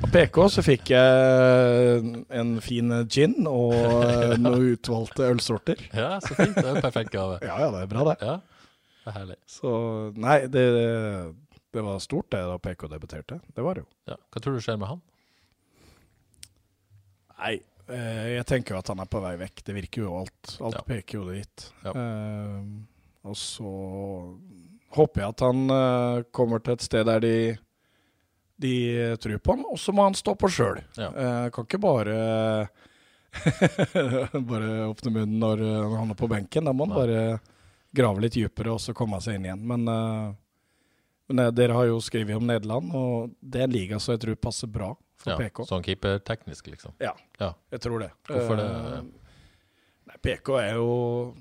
Av 0.04 0.10
PK 0.12 0.38
så 0.52 0.64
fikk 0.66 0.90
jeg 0.92 2.14
en 2.40 2.54
fin 2.64 2.94
gin 3.12 3.36
og 3.48 3.76
noen 4.44 4.66
utvalgte 4.74 5.28
ølsorter. 5.32 5.84
Ja, 5.96 6.18
så 6.24 6.36
fint. 6.40 6.56
Det 6.58 6.66
er 6.66 6.76
jo 6.80 6.84
perfekt 6.84 7.12
gave. 7.14 7.38
Ja, 7.46 7.58
ja, 7.66 7.70
det 7.76 7.84
er 7.86 7.92
bra, 7.92 8.06
det. 8.12 8.16
Ja, 8.24 8.38
det 9.08 9.14
er 9.14 9.20
herlig. 9.22 9.38
Så 9.48 9.70
nei, 10.20 10.38
det, 10.52 10.64
det 11.72 11.84
var 11.86 12.02
stort 12.04 12.28
det 12.34 12.42
da 12.44 12.58
PK 12.60 12.88
debuterte. 12.92 13.38
Det 13.56 13.64
var 13.64 13.78
det 13.80 13.86
jo. 13.86 13.90
Ja. 14.12 14.18
Hva 14.34 14.42
tror 14.44 14.58
du 14.58 14.64
skjer 14.66 14.80
med 14.82 14.90
han? 14.92 15.00
Nei, 17.38 17.54
eh, 17.94 18.26
jeg 18.36 18.46
tenker 18.50 18.76
jo 18.76 18.80
at 18.82 18.92
han 18.92 19.00
er 19.04 19.10
på 19.12 19.22
vei 19.24 19.36
vekk. 19.40 19.64
Det 19.68 19.76
virker 19.78 20.04
jo 20.08 20.16
alt. 20.24 20.56
Alt 20.60 20.80
Ja. 20.80 20.84
peker 20.90 21.20
jo 21.22 21.28
dit. 21.32 21.68
Ja. 21.86 21.94
Eh, 21.94 22.60
og 23.28 23.36
så 23.40 23.72
håper 24.98 25.22
jeg 25.24 25.30
at 25.36 25.44
han 25.46 25.64
eh, 25.70 26.22
kommer 26.36 26.60
til 26.64 26.76
et 26.78 26.86
sted 26.88 27.06
der 27.08 27.24
de 27.24 27.38
de 28.58 28.72
tror 29.22 29.38
på 29.38 29.54
han, 29.54 29.66
og 29.70 29.78
så 29.78 29.94
må 29.94 30.02
han 30.08 30.16
stå 30.18 30.34
på 30.34 30.50
sjøl. 30.50 30.80
Ja. 30.98 31.12
Eh, 31.14 31.50
kan 31.54 31.68
ikke 31.68 31.78
bare 31.84 32.16
bare 34.50 34.88
åpne 34.90 35.12
munnen 35.14 35.38
når 35.44 35.62
han 35.94 36.10
er 36.10 36.18
på 36.18 36.30
benken. 36.32 36.66
Da 36.66 36.74
må 36.74 36.88
han 36.88 36.96
bare 36.98 37.20
grave 37.96 38.22
litt 38.22 38.34
dypere 38.34 38.74
og 38.74 38.80
så 38.84 38.94
komme 38.94 39.20
seg 39.24 39.36
inn 39.40 39.46
igjen. 39.46 39.64
Men, 39.68 39.88
eh, 39.88 40.34
men 41.30 41.40
eh, 41.46 41.52
dere 41.52 41.74
har 41.74 41.86
jo 41.90 42.00
skrevet 42.04 42.36
om 42.38 42.46
Nederland, 42.48 42.92
og 42.96 43.36
det 43.42 43.62
er 43.62 43.68
en 43.68 43.72
liga 43.76 44.00
som 44.00 44.14
jeg 44.16 44.22
tror 44.26 44.36
passer 44.36 44.68
bra 44.68 44.94
for 45.18 45.32
Ja, 45.34 45.38
PK. 45.38 45.64
sånn 45.66 45.84
keeperteknisk, 45.84 46.68
liksom. 46.72 46.94
Ja, 47.02 47.14
Ja. 47.40 47.54
jeg 47.72 47.80
tror 47.82 48.00
det. 48.00 48.12
Hvorfor 48.28 48.56
det? 48.58 48.66
Eh, 48.66 49.02
Nei, 50.08 50.16
PK 50.24 50.54
er 50.62 50.74
jo 50.76 51.36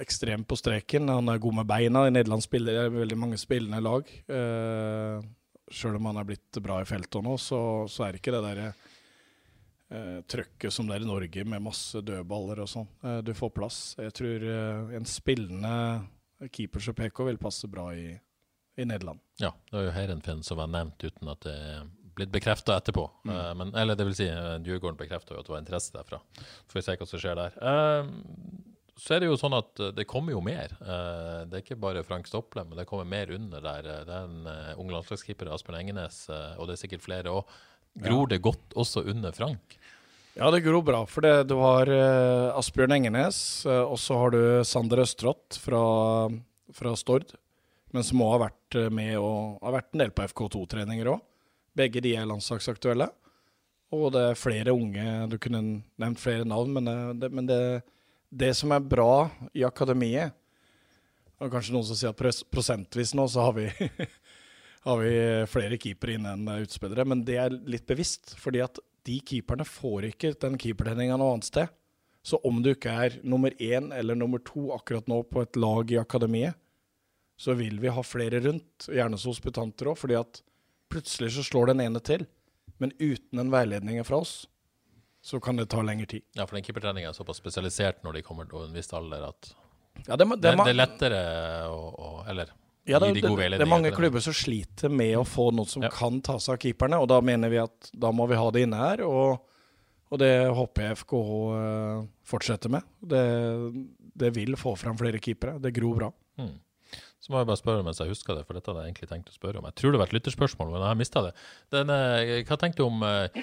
ekstrem 0.00 0.44
på 0.44 0.56
streken. 0.56 1.06
Han 1.08 1.28
er 1.28 1.38
god 1.38 1.54
med 1.54 1.66
beina. 1.68 2.06
I 2.06 2.10
Nederland 2.10 2.42
spiller 2.42 2.72
det 2.88 2.92
veldig 2.92 3.16
mange 3.18 3.36
spillende 3.38 3.78
lag. 3.80 4.08
Sjøl 5.72 5.96
om 5.96 6.04
han 6.10 6.16
er 6.16 6.24
blitt 6.24 6.58
bra 6.64 6.80
i 6.82 6.84
feltet 6.88 7.22
nå, 7.22 7.36
så, 7.38 7.86
så 7.88 8.04
er 8.08 8.12
det 8.12 8.20
ikke 8.22 8.32
det 8.34 8.42
derre 8.44 8.72
uh, 9.92 10.18
trøkket 10.26 10.72
som 10.72 10.88
det 10.88 10.96
er 10.96 11.06
i 11.06 11.08
Norge, 11.08 11.44
med 11.44 11.62
masse 11.62 12.00
dødballer 12.02 12.64
og 12.64 12.70
sånn. 12.72 12.88
Eh, 13.04 13.20
du 13.26 13.32
får 13.36 13.52
plass. 13.54 13.80
Jeg 14.00 14.14
tror 14.18 14.46
eh, 14.48 14.96
en 14.98 15.08
spillende 15.08 15.72
keeper 16.50 16.82
som 16.82 16.96
PK 16.98 17.24
vil 17.28 17.38
passe 17.38 17.68
bra 17.70 17.90
i, 17.94 18.10
i 18.76 18.86
Nederland. 18.88 19.20
Ja, 19.38 19.52
det 19.70 19.76
var 19.76 19.84
jo 19.86 19.96
Heirenfinn 19.96 20.42
som 20.42 20.58
var 20.58 20.70
nevnt 20.72 21.04
uten 21.04 21.30
at 21.30 21.44
det 21.46 21.54
er 21.54 21.84
blitt 22.16 22.32
bekrefta 22.32 22.76
etterpå. 22.76 23.06
Mm. 23.24 23.32
Eh, 23.36 23.54
men, 23.60 23.74
eller 23.74 23.96
det 23.96 24.08
vil 24.08 24.18
si, 24.18 24.28
eh, 24.28 24.58
Djurgården 24.64 24.98
bekrefta 25.00 25.36
jo 25.36 25.40
at 25.40 25.48
det 25.48 25.54
var 25.54 25.62
interesse 25.62 25.94
derfra. 25.94 26.20
Så 26.40 26.74
får 26.74 26.80
vi 26.80 26.86
se 26.88 26.98
hva 27.00 27.08
som 27.08 27.22
skjer 27.22 27.40
der. 27.40 27.58
Eh, 27.72 28.12
så 29.02 29.16
er 29.16 29.22
det 29.22 29.30
jo 29.30 29.38
sånn 29.40 29.56
at 29.56 29.80
eh, 29.80 29.92
det 29.96 30.08
kommer 30.10 30.34
jo 30.34 30.42
mer. 30.44 30.74
Eh, 30.78 31.42
det 31.48 31.58
er 31.58 31.64
ikke 31.64 31.80
bare 31.80 32.04
Frank 32.06 32.28
Stopple, 32.28 32.66
men 32.68 32.78
det 32.78 32.86
kommer 32.90 33.08
mer 33.08 33.32
under 33.34 33.64
der. 33.64 33.88
Eh, 33.88 34.04
Det 34.08 34.16
er 34.18 34.28
en 34.28 34.48
uh, 34.48 34.80
ung 34.80 34.92
landslagskeeper, 34.92 35.50
Asbjørn 35.54 35.80
Engenes, 35.80 36.24
eh, 36.28 36.58
og 36.58 36.68
det 36.68 36.76
er 36.76 36.82
sikkert 36.84 37.06
flere 37.06 37.32
òg. 37.32 37.60
Gror 38.02 38.28
det 38.30 38.40
godt 38.40 38.72
også 38.78 39.02
under 39.10 39.34
Frank? 39.36 39.74
Ja, 40.32 40.48
det 40.50 40.62
gror 40.64 40.80
bra. 40.82 41.02
For 41.04 41.24
det, 41.24 41.44
du 41.50 41.58
har 41.60 41.90
uh, 41.92 42.56
Asbjørn 42.56 42.94
Engenes, 42.96 43.36
uh, 43.68 43.84
og 43.84 43.98
så 44.00 44.16
har 44.16 44.32
du 44.32 44.40
Sander 44.64 45.02
Østrått 45.04 45.58
fra, 45.60 45.82
fra 46.72 46.92
Stord. 46.96 47.34
Men 47.92 48.06
som 48.08 48.22
òg 48.24 48.30
har 48.32 48.40
vært 48.46 48.76
eh, 48.80 48.86
med 48.88 49.18
og 49.20 49.58
har 49.60 49.74
vært 49.74 49.90
en 49.92 50.00
del 50.00 50.12
på 50.16 50.24
FK2-treninger 50.30 51.10
òg. 51.12 51.18
Begge 51.76 52.00
de 52.00 52.14
er 52.16 52.24
landslagsaktuelle. 52.24 53.10
Og 53.92 54.06
det 54.14 54.22
er 54.30 54.38
flere 54.40 54.72
unge 54.72 55.04
Du 55.28 55.34
kunne 55.36 55.60
nevnt 56.00 56.20
flere 56.22 56.46
navn, 56.48 56.72
men, 56.78 57.18
det, 57.20 57.28
men 57.28 57.44
det, 57.50 57.58
det 58.32 58.54
som 58.56 58.72
er 58.72 58.80
bra 58.80 59.28
i 59.52 59.66
akademiet 59.68 60.32
Og 61.36 61.52
kanskje 61.52 61.74
noen 61.74 61.84
som 61.84 61.98
sier 62.00 62.14
at 62.14 62.40
prosentvis 62.48 63.12
nå 63.12 63.26
så 63.28 63.44
har 63.50 63.58
vi 63.58 63.66
har 64.86 65.02
vi 65.04 65.12
flere 65.52 65.76
keepere 65.76 66.16
inne 66.16 66.32
enn 66.32 66.48
utspillere, 66.56 67.04
men 67.04 67.20
det 67.28 67.36
er 67.44 67.60
litt 67.68 67.84
bevisst. 67.84 68.32
fordi 68.40 68.64
at 68.64 68.80
de 69.08 69.18
keeperne 69.26 69.64
får 69.66 70.08
ikke 70.12 70.34
den 70.42 70.58
keepertreninga 70.60 71.16
noe 71.18 71.34
annet 71.36 71.48
sted. 71.48 71.70
Så 72.22 72.38
om 72.46 72.60
du 72.62 72.70
ikke 72.70 72.92
er 73.06 73.16
nummer 73.26 73.50
én 73.58 73.88
eller 73.96 74.14
nummer 74.14 74.38
to 74.46 74.68
akkurat 74.76 75.08
nå 75.10 75.22
på 75.26 75.42
et 75.42 75.56
lag 75.58 75.90
i 75.90 75.98
akademiet, 75.98 76.54
så 77.42 77.56
vil 77.58 77.80
vi 77.82 77.90
ha 77.90 78.02
flere 78.06 78.38
rundt, 78.44 78.86
gjerne 78.86 79.18
som 79.18 79.32
hospitanter 79.32 79.90
òg, 79.90 79.98
fordi 79.98 80.14
at 80.20 80.42
plutselig 80.92 81.32
så 81.34 81.42
slår 81.48 81.72
den 81.72 81.80
ene 81.82 81.98
til. 82.04 82.22
Men 82.78 82.92
uten 83.00 83.42
en 83.42 83.50
veiledning 83.50 83.98
fra 84.06 84.20
oss, 84.22 84.44
så 85.22 85.40
kan 85.42 85.58
det 85.58 85.68
ta 85.70 85.82
lengre 85.82 86.06
tid. 86.10 86.22
Ja, 86.38 86.46
for 86.46 86.54
den 86.58 86.64
keepertreninga 86.66 87.10
er 87.10 87.16
såpass 87.18 87.38
spesialisert 87.42 88.04
når 88.06 88.20
de 88.20 88.22
kommer 88.26 88.46
til 88.50 88.62
en 88.68 88.74
viss 88.74 88.92
alder 88.94 89.26
at 89.32 89.52
Ja, 90.06 90.16
det, 90.16 90.24
må- 90.26 90.36
Det, 90.38 90.50
det, 90.50 90.62
det, 90.64 90.70
er 90.72 90.78
lettere 90.78 91.18
å, 91.68 91.80
å 91.92 92.10
Eller 92.30 92.48
Ja, 92.88 92.98
det, 92.98 93.12
de 93.14 93.22
det, 93.22 93.48
det 93.54 93.62
er 93.62 93.70
mange 93.70 93.92
klubber 93.94 94.22
som 94.24 94.34
sliter 94.34 94.90
med 94.90 95.14
å 95.20 95.22
få 95.28 95.50
noen 95.54 95.68
som 95.70 95.84
Ja. 95.84 95.90
kan 95.94 96.18
ta 96.24 96.34
seg 96.42 96.56
av 96.56 96.58
keeperne, 96.64 96.98
og 96.98 97.06
da 97.12 97.20
mener 97.22 97.52
vi 97.52 97.60
at 97.62 97.90
da 97.94 98.10
må 98.10 98.26
vi 98.26 98.38
ha 98.40 98.50
det 98.50 98.64
inne 98.66 98.80
her. 98.80 99.04
Og, 99.06 99.38
og 100.10 100.18
det 100.18 100.32
håper 100.50 100.88
jeg 100.88 100.98
FKH 101.04 101.30
eh, 101.60 102.02
fortsetter 102.26 102.72
med. 102.74 102.82
Det, 102.98 103.22
det 104.18 104.32
vil 104.34 104.58
få 104.58 104.74
fram 104.76 104.98
flere 104.98 105.22
keepere. 105.22 105.60
Det 105.62 105.70
gror 105.76 105.94
bra. 106.00 106.10
Mm. 106.42 106.56
Så 107.22 107.30
må 107.30 107.38
jeg 107.38 107.46
bare 107.46 107.60
spørre 107.60 107.84
mens 107.86 108.00
jeg 108.02 108.10
husker 108.10 108.34
det, 108.34 108.42
for 108.48 108.58
dette 108.58 108.66
hadde 108.66 108.82
jeg 108.82 108.90
egentlig 108.90 109.08
tenkt 109.12 109.28
å 109.30 109.36
spørre 109.36 109.60
om. 109.60 109.66
Jeg 109.70 109.76
tror 109.78 109.94
det 109.94 110.00
var 110.00 110.10
et 110.10 110.14
lytterspørsmål, 110.16 110.72
men 110.72 110.82
jeg 110.82 110.90
har 110.90 110.98
mista 110.98 111.20
det. 111.22 111.30
Den, 111.70 111.92
eh, 111.94 112.32
hva 112.48 112.58
tenkte 112.58 112.82
du 112.82 112.88
om 112.88 113.04
eh, 113.06 113.38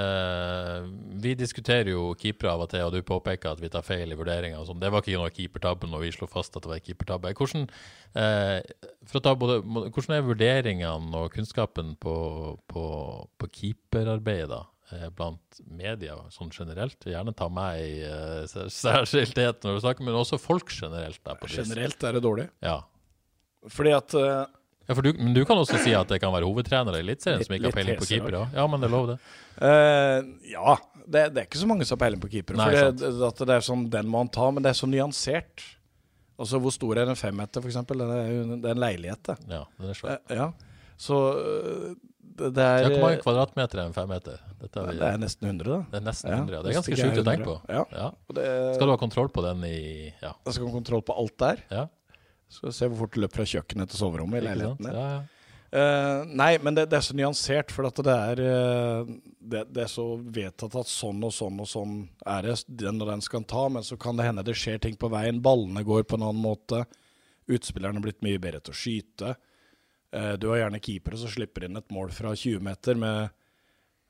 eh, 0.00 0.88
Vi 1.22 1.36
diskuterer 1.38 1.92
jo 1.92 2.08
keepere 2.18 2.56
av 2.56 2.64
og 2.66 2.72
til, 2.72 2.82
og 2.88 2.96
du 2.96 3.06
påpeker 3.06 3.52
at 3.52 3.62
vi 3.62 3.70
tar 3.70 3.86
feil 3.86 4.10
i 4.10 4.18
vurderinga. 4.18 4.58
og 4.58 4.66
sånn. 4.66 4.82
Det 4.82 4.90
var 4.90 5.04
ikke 5.04 5.22
noe 5.22 5.30
keepertabbe 5.36 5.92
når 5.92 6.02
vi 6.02 6.12
slo 6.18 6.26
fast 6.30 6.58
at 6.58 6.66
det 6.66 6.72
var 6.72 6.82
keepertabbe. 6.82 7.32
Hvordan, 7.38 7.70
eh, 8.18 8.58
både, 9.14 9.60
hvordan 9.62 10.16
er 10.16 10.26
vurderingene 10.26 11.22
og 11.22 11.30
kunnskapen 11.36 11.94
på, 12.02 12.18
på, 12.66 12.84
på 13.38 13.52
keeperarbeidet 13.60 14.50
da? 14.56 14.64
eh, 14.94 15.08
Blant 15.14 15.60
media 15.70 16.16
sånn 16.34 16.50
generelt. 16.54 16.98
Gjerne 17.06 17.34
ta 17.36 17.48
meg 17.52 17.82
i 17.84 17.96
uh, 18.04 18.66
særskilthet 18.70 19.64
når 19.64 19.78
du 19.78 19.84
snakker, 19.84 20.06
men 20.06 20.18
også 20.18 20.40
folk 20.40 20.72
generelt. 20.74 21.20
Der, 21.24 21.38
på. 21.38 21.50
Generelt 21.52 22.06
er 22.06 22.18
det 22.18 22.24
dårlig. 22.24 22.48
Ja. 22.64 22.80
Fordi 23.68 23.92
at 23.92 24.14
uh, 24.16 24.46
Ja, 24.88 24.94
for 24.94 25.04
du, 25.06 25.12
men 25.18 25.34
du 25.36 25.44
kan 25.46 25.58
også 25.60 25.78
si 25.84 25.92
at 25.94 26.08
det 26.08 26.20
kan 26.22 26.32
være 26.34 26.48
hovedtrenere 26.48 26.98
i 26.98 27.04
Eliteserien 27.04 27.44
som 27.46 27.54
ikke 27.54 27.68
har 27.70 27.76
peiling 27.76 27.98
på 28.00 28.08
keepere. 28.08 28.46
Ja, 28.56 28.64
men 28.66 28.80
det 28.82 28.88
er 28.88 28.94
lov, 28.94 29.10
det. 29.12 29.18
Uh, 29.60 30.30
ja, 30.50 30.78
det, 31.04 31.26
det 31.34 31.42
er 31.42 31.46
ikke 31.46 31.60
så 31.60 31.68
mange 31.70 31.86
som 31.86 31.98
har 31.98 32.06
peiling 32.06 32.22
på 32.22 32.30
keepere. 32.32 32.58
Nei, 32.58 32.70
For 32.72 32.96
det, 32.96 33.12
at 33.28 33.44
det 33.52 33.58
er 33.58 33.68
sånn 33.68 33.84
den 33.92 34.08
må 34.10 34.24
han 34.24 34.32
ta, 34.34 34.48
men 34.50 34.64
det 34.66 34.72
er 34.72 34.80
så 34.80 34.88
nyansert. 34.90 35.66
Altså 36.40 36.58
Hvor 36.64 36.72
stor 36.72 36.98
er 37.02 37.12
en 37.12 37.18
femmeter, 37.20 37.60
f.eks.? 37.60 37.82
Det 37.86 38.00
er 38.00 38.32
jo 38.32 38.44
det 38.56 38.64
er 38.64 38.74
en 38.74 38.82
leilighet, 38.82 39.22
det. 39.28 39.36
Ja, 39.52 39.62
den 39.76 39.92
er 39.92 39.98
svær. 40.00 40.22
Uh, 40.24 40.36
ja. 40.40 40.48
Så 41.00 41.16
eh, 41.38 41.92
det, 42.40 42.50
det 42.56 42.64
er 42.64 42.86
Hvor 42.90 43.04
mange 43.06 43.20
kvadratmeter 43.22 43.80
er 43.80 43.88
en 43.88 43.94
femmeter? 43.96 44.42
Dette 44.60 44.82
er, 44.82 44.96
Det 44.96 45.06
er 45.06 45.20
nesten 45.20 45.48
100, 45.48 45.70
da. 45.70 45.78
det 45.92 46.00
er 46.00 46.04
nesten 46.04 46.32
Ja, 46.32 46.40
100. 46.42 46.56
Ja. 46.56 46.60
Det 46.60 46.72
er 46.72 46.76
ganske 46.80 46.98
sjukt 47.00 47.20
å 47.22 47.24
tenke 47.28 47.46
på. 47.46 47.56
Ja. 47.72 47.84
Ja. 47.94 48.08
Det, 48.36 48.48
Skal 48.76 48.90
du 48.90 48.92
ha 48.92 48.98
kontroll 49.00 49.30
på 49.32 49.44
den 49.46 49.64
i 49.68 49.78
Ja. 50.20 50.34
Jeg 50.44 50.56
skal 50.56 50.68
ha 50.68 50.74
kontroll 50.74 51.04
på 51.06 51.16
alt 51.22 51.36
der. 51.40 51.64
ja. 51.72 51.86
Skal 52.50 52.74
se 52.74 52.88
hvor 52.90 53.04
fort 53.04 53.14
det 53.14 53.24
løper 53.24 53.40
fra 53.40 53.50
kjøkkenet 53.52 53.92
til 53.92 54.02
soverommet 54.02 54.40
i 54.40 54.48
leiligheten 54.48 54.88
din. 54.88 54.96
Ja, 54.96 55.10
ja. 55.18 55.40
Uh, 55.70 56.24
nei, 56.26 56.56
men 56.58 56.74
det, 56.74 56.88
det 56.90 56.96
er 56.98 57.04
så 57.06 57.14
nyansert, 57.14 57.70
for 57.70 57.86
det 57.86 58.10
er 58.10 58.40
uh, 58.42 59.10
det, 59.38 59.60
det 59.70 59.84
er 59.84 59.90
så 59.92 60.04
vedtatt 60.18 60.74
at 60.80 60.90
sånn 60.90 61.20
og 61.22 61.30
sånn 61.30 61.60
og 61.62 61.68
sånn 61.70 61.92
er 62.26 62.48
det 62.48 62.56
den 62.80 62.98
og 62.98 63.06
den 63.06 63.22
skal 63.22 63.44
ta, 63.46 63.68
men 63.70 63.86
så 63.86 63.94
kan 64.00 64.18
det 64.18 64.26
hende 64.26 64.42
det 64.48 64.56
skjer 64.58 64.80
ting 64.82 64.98
på 64.98 65.12
veien. 65.12 65.38
Ballene 65.44 65.84
går 65.86 66.08
på 66.10 66.18
en 66.18 66.26
annen 66.26 66.42
måte. 66.42 66.82
Utspillerne 67.46 68.02
er 68.02 68.06
blitt 68.08 68.26
mye 68.26 68.42
bedre 68.42 68.58
til 68.66 68.74
å 68.74 68.80
skyte. 68.80 69.36
Uh, 70.10 70.34
du 70.42 70.48
har 70.50 70.64
gjerne 70.64 70.82
keepere 70.82 71.22
som 71.22 71.30
slipper 71.30 71.68
inn 71.68 71.78
et 71.78 71.94
mål 71.94 72.10
fra 72.18 72.34
20 72.34 72.66
meter, 72.66 72.98
med, 72.98 73.30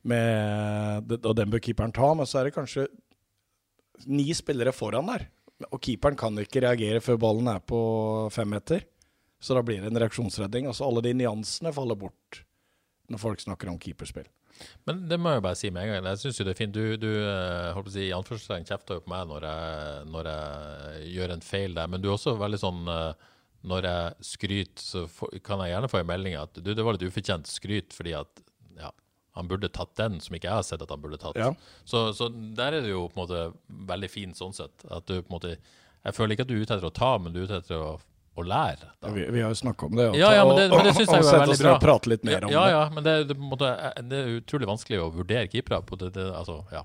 med, 0.09 1.13
og 1.21 1.37
den 1.37 1.53
bør 1.53 1.61
keeperen 1.69 1.93
ta, 1.93 2.09
men 2.17 2.29
så 2.31 2.41
er 2.41 2.49
det 2.49 2.57
kanskje 2.57 2.89
ni 4.09 4.31
spillere 4.33 4.73
foran 4.73 5.13
der. 5.13 5.29
Og 5.69 5.81
keeperen 5.85 6.17
kan 6.19 6.39
ikke 6.41 6.63
reagere 6.65 7.03
før 7.05 7.21
ballen 7.21 7.51
er 7.53 7.61
på 7.61 7.81
fem 8.33 8.49
meter. 8.49 8.87
Så 9.41 9.57
da 9.57 9.63
blir 9.65 9.81
det 9.81 9.91
en 9.91 10.01
reaksjonsredning. 10.01 10.69
Altså 10.69 10.87
alle 10.87 11.03
de 11.05 11.15
nyansene 11.17 11.73
faller 11.77 11.99
bort 12.01 12.43
når 13.11 13.21
folk 13.21 13.43
snakker 13.43 13.71
om 13.73 13.79
keeperspill. 13.81 14.29
Men 14.89 15.05
det 15.09 15.17
må 15.21 15.33
jeg 15.33 15.45
bare 15.45 15.59
si 15.59 15.71
med 15.73 15.87
en 15.87 15.93
gang. 15.95 16.09
Jeg 16.13 16.21
synes 16.23 16.39
jo 16.41 16.47
det 16.47 16.55
er 16.55 16.61
fint. 16.61 16.77
Du, 16.77 16.97
du 17.01 17.09
eh, 17.09 17.71
holdt 17.75 17.91
å 17.91 17.95
si, 17.95 18.07
i 18.09 18.15
anførselstegn 18.17 18.69
kjefter 18.69 18.99
jo 18.99 19.05
på 19.05 19.13
meg 19.13 19.29
når 19.31 19.47
jeg, 19.49 20.07
når 20.13 20.31
jeg 20.31 21.13
gjør 21.17 21.35
en 21.35 21.45
feil 21.45 21.77
der. 21.79 21.91
Men 21.91 22.03
du 22.03 22.11
er 22.11 22.17
også 22.17 22.37
veldig 22.41 22.61
sånn 22.61 22.91
eh, 22.93 23.29
Når 23.71 23.89
jeg 23.89 24.27
skryter, 24.31 24.85
så 24.85 25.05
kan 25.45 25.65
jeg 25.65 25.75
gjerne 25.75 25.93
få 25.93 26.01
en 26.01 26.11
melding 26.13 26.37
at 26.41 26.61
du, 26.61 26.71
det 26.73 26.85
var 26.85 26.97
litt 26.97 27.09
ufortjent 27.09 27.51
skryt 27.51 27.93
fordi 27.93 28.15
at 28.17 28.45
ja, 28.81 28.93
han 29.41 29.49
burde 29.51 29.71
tatt 29.73 29.95
den 29.99 30.21
som 30.23 30.37
ikke 30.37 30.49
jeg 30.51 30.59
har 30.61 30.67
sett 30.69 30.85
at 30.85 30.93
han 30.93 31.01
burde 31.03 31.19
tatt. 31.21 31.39
Ja. 31.41 31.51
Så, 31.89 32.11
så 32.17 32.29
der 32.31 32.77
er 32.79 32.85
det 32.85 32.93
jo 32.93 33.07
på 33.09 33.19
en 33.19 33.25
måte 33.25 33.41
veldig 33.91 34.11
fint 34.13 34.39
sånn 34.39 34.55
sett. 34.57 34.85
At 34.93 35.09
du 35.09 35.17
på 35.23 35.27
en 35.33 35.37
måte 35.39 35.57
Jeg 35.57 36.17
føler 36.17 36.33
ikke 36.37 36.47
at 36.47 36.53
du 36.53 36.55
er 36.57 36.63
ute 36.65 36.77
etter 36.79 36.89
å 36.89 36.95
ta, 36.97 37.11
men 37.21 37.35
du 37.35 37.43
er 37.43 37.49
ute 37.51 37.59
etter 37.61 37.77
å, 37.77 37.91
å 38.41 38.45
lære. 38.47 38.87
Da. 39.03 39.11
Vi, 39.13 39.27
vi 39.35 39.43
har 39.45 39.51
jo 39.53 39.59
snakka 39.59 39.89
om 39.91 39.99
det. 39.99 40.07
og 40.13 40.17
Ja, 40.17 40.31
ja, 40.39 40.47
men 40.49 40.57
det, 40.57 40.69
men 40.73 40.87
det 40.87 40.95
synes 40.97 41.11
jeg 41.11 41.19
og 41.19 41.27
er 41.27 41.35
sette 41.35 41.57
oss 41.57 41.61
ned 41.61 41.73
og 41.75 41.83
prate 41.83 42.13
litt 42.15 42.25
mer 42.25 42.47
om 42.47 42.55
ja, 42.55 42.63
det. 42.65 42.73
Ja, 42.73 42.85
men 42.95 43.05
det, 43.05 43.17
det, 43.33 43.37
måte, 43.37 43.69
er- 43.91 44.07
det 44.09 44.21
er 44.23 44.31
utrolig 44.39 44.71
vanskelig 44.71 45.03
å 45.03 45.11
vurdere 45.19 45.51
keepere. 45.53 45.83
på 45.85 45.99
det, 46.01 46.15
altså, 46.17 46.63
ja. 46.73 46.85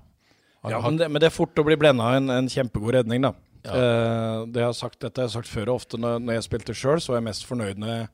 Har- 0.66 0.74
Ja, 0.74 0.80
men 0.84 0.98
det, 1.00 1.08
men 1.14 1.22
det 1.24 1.30
er 1.30 1.36
fort 1.38 1.56
å 1.56 1.64
bli 1.64 1.78
blenda 1.80 2.10
av 2.10 2.18
en, 2.20 2.28
en 2.34 2.48
kjempegod 2.52 2.98
redning, 2.98 3.24
da. 3.24 3.32
Ja. 3.66 3.72
Eh, 3.72 4.42
det 4.52 4.60
jeg 4.62 4.68
har 4.68 4.76
sagt, 4.78 5.00
dette 5.02 5.20
har 5.22 5.30
jeg 5.30 5.36
sagt 5.38 5.48
før 5.50 5.72
og 5.72 5.80
ofte 5.80 5.98
når, 5.98 6.20
når 6.22 6.36
jeg 6.38 6.46
spilte 6.50 6.74
sjøl, 6.76 7.00
så 7.02 7.14
var 7.14 7.22
jeg 7.22 7.28
mest 7.30 7.48
fornøyd 7.48 7.80
når 7.82 7.92
jeg 7.94 8.06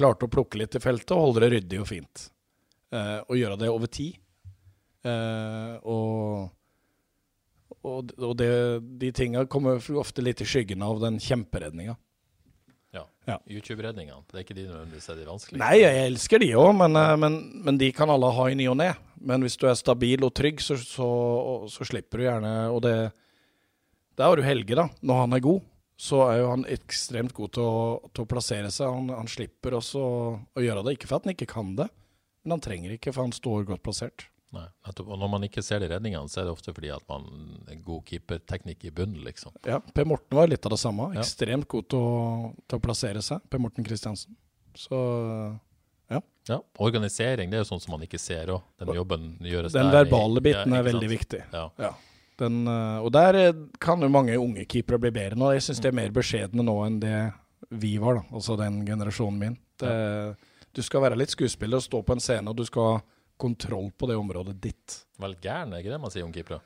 klarte 0.00 0.26
å 0.26 0.32
plukke 0.32 0.58
litt 0.62 0.74
i 0.78 0.82
feltet 0.82 1.12
og 1.14 1.22
holde 1.26 1.44
det 1.44 1.52
ryddig 1.58 1.80
og 1.82 1.88
fint. 1.92 2.24
Eh, 2.94 3.18
og 3.28 3.36
gjøre 3.36 3.58
det 3.60 3.68
over 3.72 3.90
tid. 3.92 4.16
Eh, 5.04 5.74
og 5.84 6.54
og, 7.86 8.10
og 8.18 8.32
det, 8.36 8.48
de 9.00 9.08
tinga 9.14 9.44
kommer 9.48 9.78
ofte 10.00 10.22
litt 10.24 10.40
i 10.42 10.46
skyggen 10.48 10.82
av 10.82 10.98
den 11.00 11.20
kjemperedninga. 11.22 11.94
ja. 12.96 13.04
Ja. 13.28 13.36
YouTube-redningene. 13.46 14.24
Det 14.26 14.38
er 14.38 14.44
ikke 14.44 14.56
de 14.56 14.64
nødvendigvis 14.66 15.08
er 15.12 15.18
de 15.20 15.26
vanskelige. 15.28 15.60
Nei, 15.60 15.76
jeg 15.82 16.06
elsker 16.08 16.40
de 16.42 16.48
òg, 16.58 16.70
men, 16.80 16.96
eh, 16.96 17.14
men, 17.20 17.38
men 17.64 17.78
de 17.80 17.90
kan 17.94 18.10
alle 18.10 18.32
ha 18.34 18.46
i 18.48 18.56
ny 18.58 18.66
og 18.72 18.78
ne. 18.80 18.90
Men 19.20 19.44
hvis 19.44 19.56
du 19.60 19.66
er 19.68 19.76
stabil 19.78 20.24
og 20.24 20.32
trygg, 20.36 20.62
så, 20.64 20.78
så, 20.80 21.08
så 21.70 21.86
slipper 21.86 22.20
du 22.20 22.24
gjerne 22.24 22.52
Og 22.70 22.82
det 22.84 22.92
Der 24.18 24.24
har 24.28 24.38
du 24.38 24.42
Helge, 24.46 24.76
da. 24.78 24.88
Når 25.02 25.20
han 25.24 25.36
er 25.36 25.44
god, 25.44 25.62
så 25.98 26.22
er 26.28 26.40
jo 26.40 26.50
han 26.54 26.64
ekstremt 26.70 27.34
god 27.34 27.52
til 27.54 27.66
å, 27.66 27.78
til 28.14 28.24
å 28.24 28.30
plassere 28.30 28.70
seg. 28.74 28.90
Han, 28.90 29.12
han 29.14 29.30
slipper 29.30 29.76
også 29.78 30.02
å 30.02 30.62
gjøre 30.64 30.84
det. 30.86 30.96
Ikke 30.98 31.10
for 31.10 31.20
at 31.20 31.28
han 31.28 31.34
ikke 31.36 31.50
kan 31.50 31.74
det, 31.78 31.88
men 32.48 32.56
han 32.56 32.64
trenger 32.64 32.96
ikke, 32.96 33.12
for 33.12 33.26
han 33.26 33.34
står 33.36 33.68
godt 33.68 33.84
plassert. 33.84 34.26
Nei, 34.56 34.64
nettopp. 34.86 35.10
Og 35.12 35.18
når 35.20 35.28
man 35.34 35.44
ikke 35.44 35.60
ser 35.64 35.82
de 35.82 35.90
redningene, 35.90 36.30
så 36.32 36.40
er 36.40 36.48
det 36.48 36.54
ofte 36.54 36.72
fordi 36.72 36.88
at 36.94 37.04
man 37.10 37.26
er 37.68 37.80
god 37.84 38.00
keeperteknikk 38.08 38.86
i 38.88 38.92
bunnen, 38.96 39.20
liksom. 39.26 39.52
Ja, 39.68 39.76
Per 39.94 40.08
Morten 40.08 40.38
var 40.38 40.48
litt 40.48 40.64
av 40.64 40.72
det 40.72 40.80
samme. 40.80 41.10
Ja. 41.12 41.20
Ekstremt 41.20 41.68
god 41.68 41.90
til 41.92 42.00
å, 42.00 42.52
til 42.64 42.80
å 42.80 42.84
plassere 42.84 43.20
seg. 43.24 43.44
Per 43.52 43.60
Morten 43.60 43.84
Kristiansen. 43.84 44.36
Så 44.78 44.98
Ja, 46.08 46.22
ja. 46.48 46.56
Organisering 46.80 47.50
det 47.52 47.58
er 47.58 47.64
jo 47.66 47.68
sånn 47.68 47.82
som 47.84 47.92
man 47.92 48.06
ikke 48.06 48.20
ser 48.22 48.54
òg. 48.54 48.64
Den 48.80 48.94
jobben 48.96 49.26
gjøres 49.44 49.74
den 49.74 49.90
der 49.90 49.98
Den 49.98 50.06
verbale 50.06 50.40
biten 50.46 50.72
ja, 50.72 50.80
er 50.80 50.86
veldig 50.86 51.10
viktig. 51.12 51.42
Ja. 51.52 51.66
Ja. 51.76 51.92
Den, 52.40 52.62
eh, 52.70 52.98
og 53.04 53.12
der 53.12 53.36
eh, 53.36 53.62
kan 53.82 54.00
jo 54.00 54.08
mange 54.14 54.38
unge 54.40 54.64
keepere 54.70 55.00
bli 55.02 55.12
bedre 55.12 55.36
nå. 55.36 55.50
Jeg 55.58 55.66
syns 55.66 55.82
de 55.84 55.90
er 55.90 55.98
mer 55.98 56.14
beskjedne 56.14 56.64
nå 56.64 56.76
enn 56.86 57.00
det 57.02 57.18
vi 57.68 57.98
var, 58.00 58.22
da. 58.22 58.24
Altså 58.32 58.56
den 58.56 58.80
generasjonen 58.88 59.42
min. 59.42 59.58
Det, 59.82 59.92
Du 60.74 60.82
skal 60.84 61.02
være 61.02 61.16
litt 61.18 61.32
skuespiller 61.32 61.80
og 61.80 61.84
stå 61.86 62.02
på 62.06 62.16
en 62.16 62.20
scene, 62.22 62.50
og 62.50 62.56
du 62.58 62.64
skal 62.68 62.90
ha 62.92 62.98
kontroll 63.38 63.90
på 63.94 64.08
det 64.10 64.16
området 64.18 64.56
ditt. 64.60 64.98
Vel 65.22 65.36
gæren, 65.42 65.72
er 65.72 65.82
ikke 65.82 65.94
det 65.94 66.00
man 66.02 66.10
sier 66.12 66.26
om 66.26 66.32
keepere? 66.34 66.60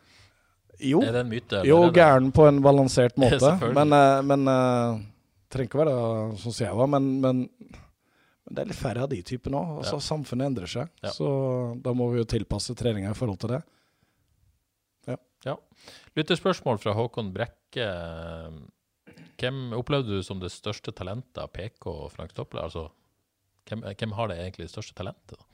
Jo, 0.81 1.03
Er 1.05 1.13
det 1.13 1.21
en 1.27 1.29
myte? 1.31 1.61
jo 1.69 1.79
gæren 1.93 2.31
på 2.33 2.47
en 2.49 2.63
balansert 2.65 3.17
måte. 3.21 3.53
Men 3.77 3.93
eh, 3.93 4.23
men 4.25 4.49
uh, 4.49 5.01
trenger 5.53 5.69
ikke 5.69 5.83
være 5.85 5.97
sånn 6.41 6.55
som 6.57 6.65
jeg 6.67 6.79
var, 6.81 6.89
men, 6.95 7.11
men, 7.21 7.43
det 8.53 8.65
er 8.65 8.71
litt 8.73 8.81
færre 8.81 9.05
av 9.05 9.13
de 9.13 9.21
typene 9.23 9.61
òg. 9.61 9.77
Altså, 9.83 9.99
Ja. 10.01 10.07
Samfunnet 10.09 10.49
endrer 10.49 10.67
seg, 10.73 10.89
Ja. 11.05 11.13
så 11.13 11.29
da 11.85 11.93
må 11.97 12.09
vi 12.13 12.23
jo 12.23 12.25
tilpasse 12.29 12.75
treninga 12.77 13.13
i 13.13 13.19
forhold 13.19 13.39
til 13.45 13.57
det. 13.57 13.63
Ja. 15.43 15.57
Lytterspørsmål 16.15 16.79
fra 16.79 16.93
Håkon 16.95 17.33
Brekke. 17.35 17.87
Hvem 19.43 19.73
opplevde 19.75 20.15
du 20.21 20.23
som 20.23 20.39
det 20.39 20.53
største 20.55 20.93
talentet 20.95 21.41
av 21.43 21.49
PK 21.51 21.89
og 21.91 22.13
Frank 22.15 22.31
Stopple? 22.31 22.63
Altså, 22.63 22.85
hvem, 23.69 23.85
hvem 23.99 24.15
har 24.19 24.31
det 24.31 24.39
egentlig 24.43 24.71
største 24.73 24.97
talentet? 24.99 25.37
da? 25.37 25.49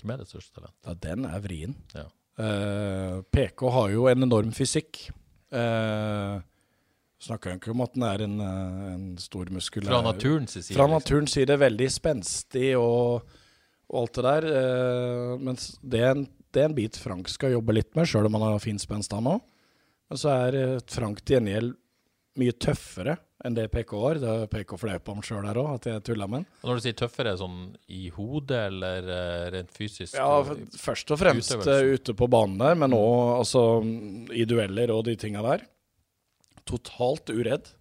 Hvem 0.00 0.14
er 0.14 0.22
det 0.22 0.28
største 0.30 0.58
talentet? 0.58 0.84
Ja, 0.86 0.96
den 1.08 1.26
er 1.28 1.42
vrien. 1.44 1.74
Ja. 1.96 2.06
Uh, 2.40 3.20
PK 3.34 3.66
har 3.74 3.90
jo 3.92 4.06
en 4.08 4.24
enorm 4.28 4.54
fysikk. 4.56 5.02
Uh, 5.52 6.40
Snakker 7.20 7.58
ikke 7.58 7.74
om 7.74 7.82
at 7.84 7.92
den 7.92 8.04
er 8.08 8.22
en, 8.24 8.38
eh, 8.40 8.84
en 8.94 9.08
stor 9.20 9.50
muskulær 9.52 9.92
Fra 9.92 10.00
naturens 10.06 10.54
side? 10.56 10.72
Fra 10.72 10.86
liksom. 10.86 10.94
naturens 10.96 11.34
side 11.36 11.56
veldig 11.60 11.88
spenstig 11.92 12.70
og, 12.78 13.26
og 13.90 13.98
alt 14.00 14.14
det 14.16 14.24
der. 14.24 14.46
Uh, 14.48 15.34
mens 15.44 15.66
det 15.82 16.00
er, 16.00 16.14
en, 16.14 16.24
det 16.48 16.62
er 16.62 16.70
en 16.70 16.76
bit 16.78 16.96
Frank 16.96 17.28
skal 17.28 17.52
jobbe 17.52 17.76
litt 17.76 17.92
med, 17.92 18.08
sjøl 18.08 18.30
om 18.30 18.38
han 18.38 18.46
har 18.46 18.62
fin 18.64 18.80
spenst, 18.80 19.12
han 19.12 19.28
òg. 19.28 19.42
Men 20.10 20.18
så 20.18 20.32
er 20.32 20.56
eh, 20.58 20.78
Frank 20.90 21.20
til 21.20 21.36
gjengjeld 21.36 21.76
mye 22.40 22.54
tøffere 22.56 23.18
enn 23.44 23.56
det 23.56 23.66
PK 23.72 23.92
har. 24.02 24.20
Det 24.20 24.30
er 24.30 24.50
PK 24.52 24.76
flaut 24.80 25.04
på 25.04 25.16
ham 25.16 25.24
sjøl 25.24 25.48
her 25.48 25.60
òg, 25.60 25.72
at 25.78 25.88
jeg 25.88 26.04
tulla 26.06 26.28
med 26.28 26.42
han. 26.42 26.46
Når 26.66 26.78
du 26.78 26.84
sier 26.84 26.96
tøffere, 27.00 27.34
sånn 27.40 27.58
i 27.96 28.06
hodet 28.14 28.62
eller 28.68 29.10
eh, 29.16 29.44
rent 29.56 29.74
fysisk? 29.74 30.14
Ja, 30.18 30.42
først 30.80 31.14
og 31.14 31.20
fremst 31.22 31.56
eh, 31.60 31.92
ute 31.96 32.16
på 32.16 32.28
banen 32.30 32.60
der, 32.60 32.78
men 32.80 32.96
òg 32.96 33.40
altså, 33.40 33.66
i 34.36 34.46
dueller 34.48 34.92
og 34.94 35.06
de 35.08 35.16
tinga 35.20 35.44
der. 35.46 35.64
Totalt 36.68 37.32
uredd. 37.32 37.72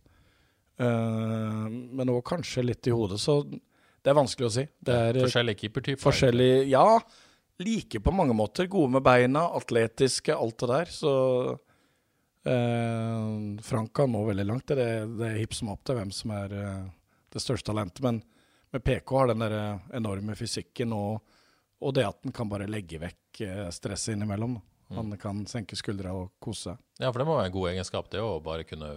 Uh, 0.79 1.67
men 1.67 2.07
òg 2.07 2.21
kanskje 2.23 2.63
litt 2.63 2.87
i 2.87 2.93
hodet, 2.95 3.17
så 3.19 3.41
det 3.43 4.11
er 4.13 4.15
vanskelig 4.15 4.47
å 4.47 4.53
si. 4.53 4.63
Det 4.79 4.95
er 4.95 5.17
eh, 5.17 5.25
Forskjellige 5.27 5.59
keepertyper? 5.65 6.03
forskjellig 6.05 6.51
Ja, 6.71 6.85
like 7.59 7.99
på 7.99 8.13
mange 8.15 8.35
måter. 8.37 8.69
Gode 8.71 8.93
med 8.95 9.03
beina, 9.03 9.43
atletiske, 9.59 10.35
alt 10.35 10.55
det 10.63 10.69
der. 10.71 10.93
Så 10.93 11.11
Eh, 12.45 13.61
Frank 13.61 13.93
kan 13.95 14.11
nå 14.11 14.23
veldig 14.29 14.45
langt. 14.47 14.67
Det 14.67 14.79
er, 14.83 15.05
det 15.19 15.27
er 15.27 15.39
hipp 15.41 15.53
som 15.57 15.71
til 15.83 15.99
hvem 15.99 16.11
som 16.15 16.31
er 16.35 16.55
eh, 16.55 16.87
det 17.33 17.41
største 17.43 17.71
talentet. 17.71 18.01
Men 18.05 18.21
med 18.73 18.83
PK 18.85 19.15
har 19.17 19.31
den 19.31 19.43
der 19.43 19.55
eh, 19.57 19.85
enorme 19.99 20.35
fysikken 20.39 20.93
og, 20.95 21.21
og 21.79 21.93
det 21.97 22.07
at 22.07 22.19
han 22.25 22.35
kan 22.35 22.49
bare 22.51 22.69
legge 22.69 23.01
vekk 23.01 23.41
eh, 23.45 23.65
stresset 23.75 24.15
innimellom. 24.15 24.57
Mm. 24.89 24.97
Han 24.97 25.17
kan 25.21 25.43
senke 25.49 25.77
skuldra 25.77 26.15
og 26.17 26.31
kose 26.41 26.71
seg. 26.71 26.83
Ja, 26.99 27.11
for 27.11 27.21
det 27.21 27.27
må 27.29 27.37
være 27.37 27.51
en 27.51 27.57
god 27.59 27.69
egenskap, 27.75 28.07
det 28.09 28.21
å 28.25 28.39
bare 28.41 28.65
kunne 28.65 28.95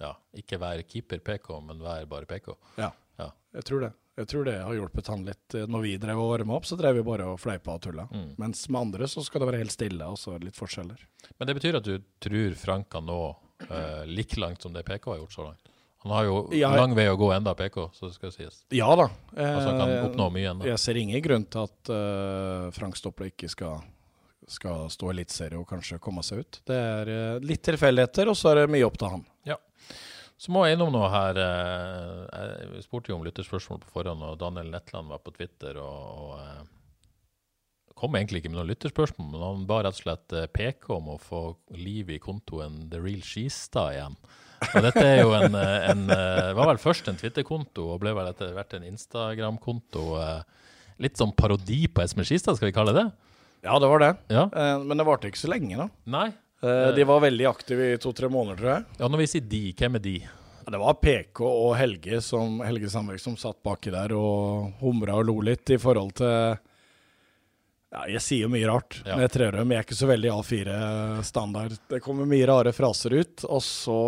ja, 0.00 0.14
ikke 0.36 0.58
være 0.60 0.86
keeper 0.88 1.20
PK, 1.24 1.50
men 1.64 1.82
være 1.84 2.08
bare 2.08 2.28
PK. 2.28 2.54
Ja, 2.80 2.92
Ja. 3.20 3.30
jeg 3.56 3.64
tror 3.68 3.80
det. 3.84 3.92
Jeg 4.16 4.28
tror 4.30 4.46
det 4.48 4.54
har 4.62 4.72
hjulpet 4.72 5.08
han 5.12 5.24
litt. 5.26 5.56
Når 5.68 5.82
vi 5.84 5.94
drev 6.00 6.20
og 6.22 6.30
varma 6.32 6.54
opp, 6.56 6.64
så 6.68 6.76
drev 6.80 6.96
vi 6.96 7.02
bare 7.04 7.26
og 7.28 7.40
fleipa 7.42 7.74
og 7.76 7.82
tulla. 7.84 8.06
Mm. 8.08 8.30
Mens 8.40 8.62
med 8.72 8.80
andre 8.80 9.08
så 9.12 9.20
skal 9.26 9.42
det 9.42 9.48
være 9.50 9.60
helt 9.60 9.74
stille, 9.74 10.06
og 10.08 10.16
så 10.20 10.38
det 10.38 10.48
litt 10.50 10.56
forskjeller. 10.56 11.02
Men 11.36 11.50
det 11.50 11.56
betyr 11.58 11.76
at 11.82 11.84
du 11.84 11.98
tror 12.24 12.54
Frank 12.56 12.88
kan 12.94 13.04
nå 13.04 13.18
eh, 13.68 14.06
like 14.08 14.40
langt 14.40 14.64
som 14.64 14.72
det 14.72 14.86
PK 14.88 15.10
har 15.12 15.18
gjort 15.20 15.36
så 15.36 15.44
langt? 15.50 15.68
Han 16.06 16.12
har 16.14 16.24
jo 16.28 16.38
Ja, 16.54 16.70
lang 16.78 16.94
vei 16.94 17.08
å 17.10 17.16
gå 17.18 17.28
enda, 17.34 17.52
PK, 17.58 17.76
så 17.92 18.06
det 18.08 18.14
skal 18.14 18.32
sies. 18.32 18.60
Ja 18.70 18.88
da. 18.96 19.08
Altså 19.34 19.68
han 19.72 19.80
kan 19.80 19.90
Eh, 19.90 20.04
oppnå 20.06 20.30
mye 20.32 20.48
enda. 20.54 20.68
Jeg 20.70 20.78
ser 20.78 20.96
ingen 21.00 21.20
grunn 21.24 21.44
til 21.50 21.66
at 21.66 21.90
eh, 21.92 22.66
Frank 22.76 22.96
Stopple 22.96 23.32
ikke 23.32 23.50
skal, 23.50 23.80
skal 24.46 24.86
stå 24.92 25.10
i 25.10 25.16
eliteserie 25.16 25.58
og 25.58 25.66
kanskje 25.68 25.98
komme 26.00 26.22
seg 26.24 26.44
ut. 26.44 26.60
Det 26.68 26.76
er 26.78 27.10
eh, 27.10 27.40
litt 27.44 27.64
tilfeldigheter, 27.66 28.30
og 28.30 28.38
så 28.38 28.52
er 28.54 28.62
det 28.62 28.72
mye 28.76 28.86
opp 28.86 28.96
til 29.02 29.12
han. 29.16 29.26
Så 30.36 30.52
må 30.52 30.66
jeg 30.66 30.76
innom 30.76 30.90
noe 30.92 31.08
her. 31.08 31.38
eh, 31.40 32.72
Jeg 32.76 32.84
spurte 32.84 33.08
jo 33.12 33.16
om 33.16 33.24
lytterspørsmål 33.24 33.80
på 33.84 33.92
forhånd, 33.94 34.22
og 34.26 34.38
Daniel 34.42 34.68
Netland 34.74 35.08
var 35.08 35.22
på 35.24 35.32
Twitter 35.36 35.78
og, 35.80 35.94
og 36.12 36.32
eh, 36.42 36.64
kom 37.96 38.18
egentlig 38.18 38.42
ikke 38.42 38.50
med 38.52 38.58
noen 38.60 38.68
lytterspørsmål, 38.74 39.30
men 39.32 39.40
han 39.46 39.62
ba 39.70 39.78
rett 39.86 39.96
og 39.96 40.02
slett 40.02 40.34
eh, 40.36 40.44
PK 40.52 40.90
om 40.98 41.08
å 41.14 41.20
få 41.22 41.40
liv 41.80 42.10
i 42.12 42.18
kontoen 42.20 42.82
The 42.92 43.00
Real 43.00 43.22
Skistad 43.24 43.94
igjen. 43.96 44.18
Og 44.66 44.84
dette 44.84 45.04
er 45.04 45.22
jo 45.22 45.32
en, 45.36 45.52
en 45.56 46.04
var 46.56 46.68
vel 46.70 46.78
først 46.80 47.08
en 47.12 47.16
Twitter-konto, 47.20 47.90
og 47.92 48.00
ble 48.04 48.12
vel 48.16 48.28
etter 48.30 48.52
hvert 48.56 48.72
en 48.76 48.86
Instagram-konto. 48.88 50.04
Litt 51.04 51.20
sånn 51.20 51.34
parodi 51.36 51.82
på 51.92 52.00
Espen 52.04 52.24
Skistad, 52.24 52.56
skal 52.56 52.70
vi 52.70 52.76
kalle 52.76 52.94
det? 52.96 53.04
Ja, 53.66 53.76
det 53.80 53.90
var 53.92 54.00
det. 54.00 54.08
Ja? 54.32 54.46
Men 54.80 54.96
det 54.96 55.04
varte 55.04 55.28
ikke 55.28 55.42
så 55.42 55.50
lenge, 55.52 55.76
da. 55.76 55.88
Nei? 56.08 56.30
Eh, 56.62 56.94
de 56.96 57.04
var 57.04 57.20
veldig 57.20 57.46
aktive 57.50 57.92
i 57.94 57.98
to-tre 58.00 58.28
måneder, 58.32 58.56
tror 58.60 58.70
jeg. 58.72 58.84
Ja, 59.02 59.08
når 59.12 59.20
vi 59.22 59.26
sier 59.34 59.44
de, 59.50 59.62
hvem 59.76 59.98
er 59.98 60.04
de? 60.06 60.14
Ja, 60.22 60.70
Det 60.72 60.78
var 60.82 60.94
PK 61.02 61.40
og 61.46 61.74
Helge 61.78 62.20
som, 62.24 62.60
Helge 62.64 62.88
Sandberg 62.90 63.20
som 63.22 63.36
satt 63.38 63.60
baki 63.62 63.92
der 63.94 64.14
og 64.16 64.72
humra 64.80 65.14
og 65.20 65.26
lo 65.28 65.36
litt 65.46 65.70
i 65.70 65.78
forhold 65.78 66.16
til 66.22 66.56
Ja, 67.92 68.00
jeg 68.10 68.20
sier 68.24 68.42
jo 68.46 68.48
mye 68.50 68.66
rart 68.66 68.98
Ja. 69.06 69.14
når 69.14 69.20
jeg 69.28 69.30
trer 69.36 69.52
dem. 69.60 69.70
Jeg 69.70 69.78
er 69.78 69.84
ikke 69.86 70.00
så 70.00 70.08
veldig 70.10 70.32
A4-standard. 70.34 71.76
Det 71.88 72.00
kommer 72.02 72.26
mye 72.26 72.46
rare 72.50 72.72
fraser 72.74 73.14
ut, 73.20 73.44
og 73.46 73.62
så 73.62 74.00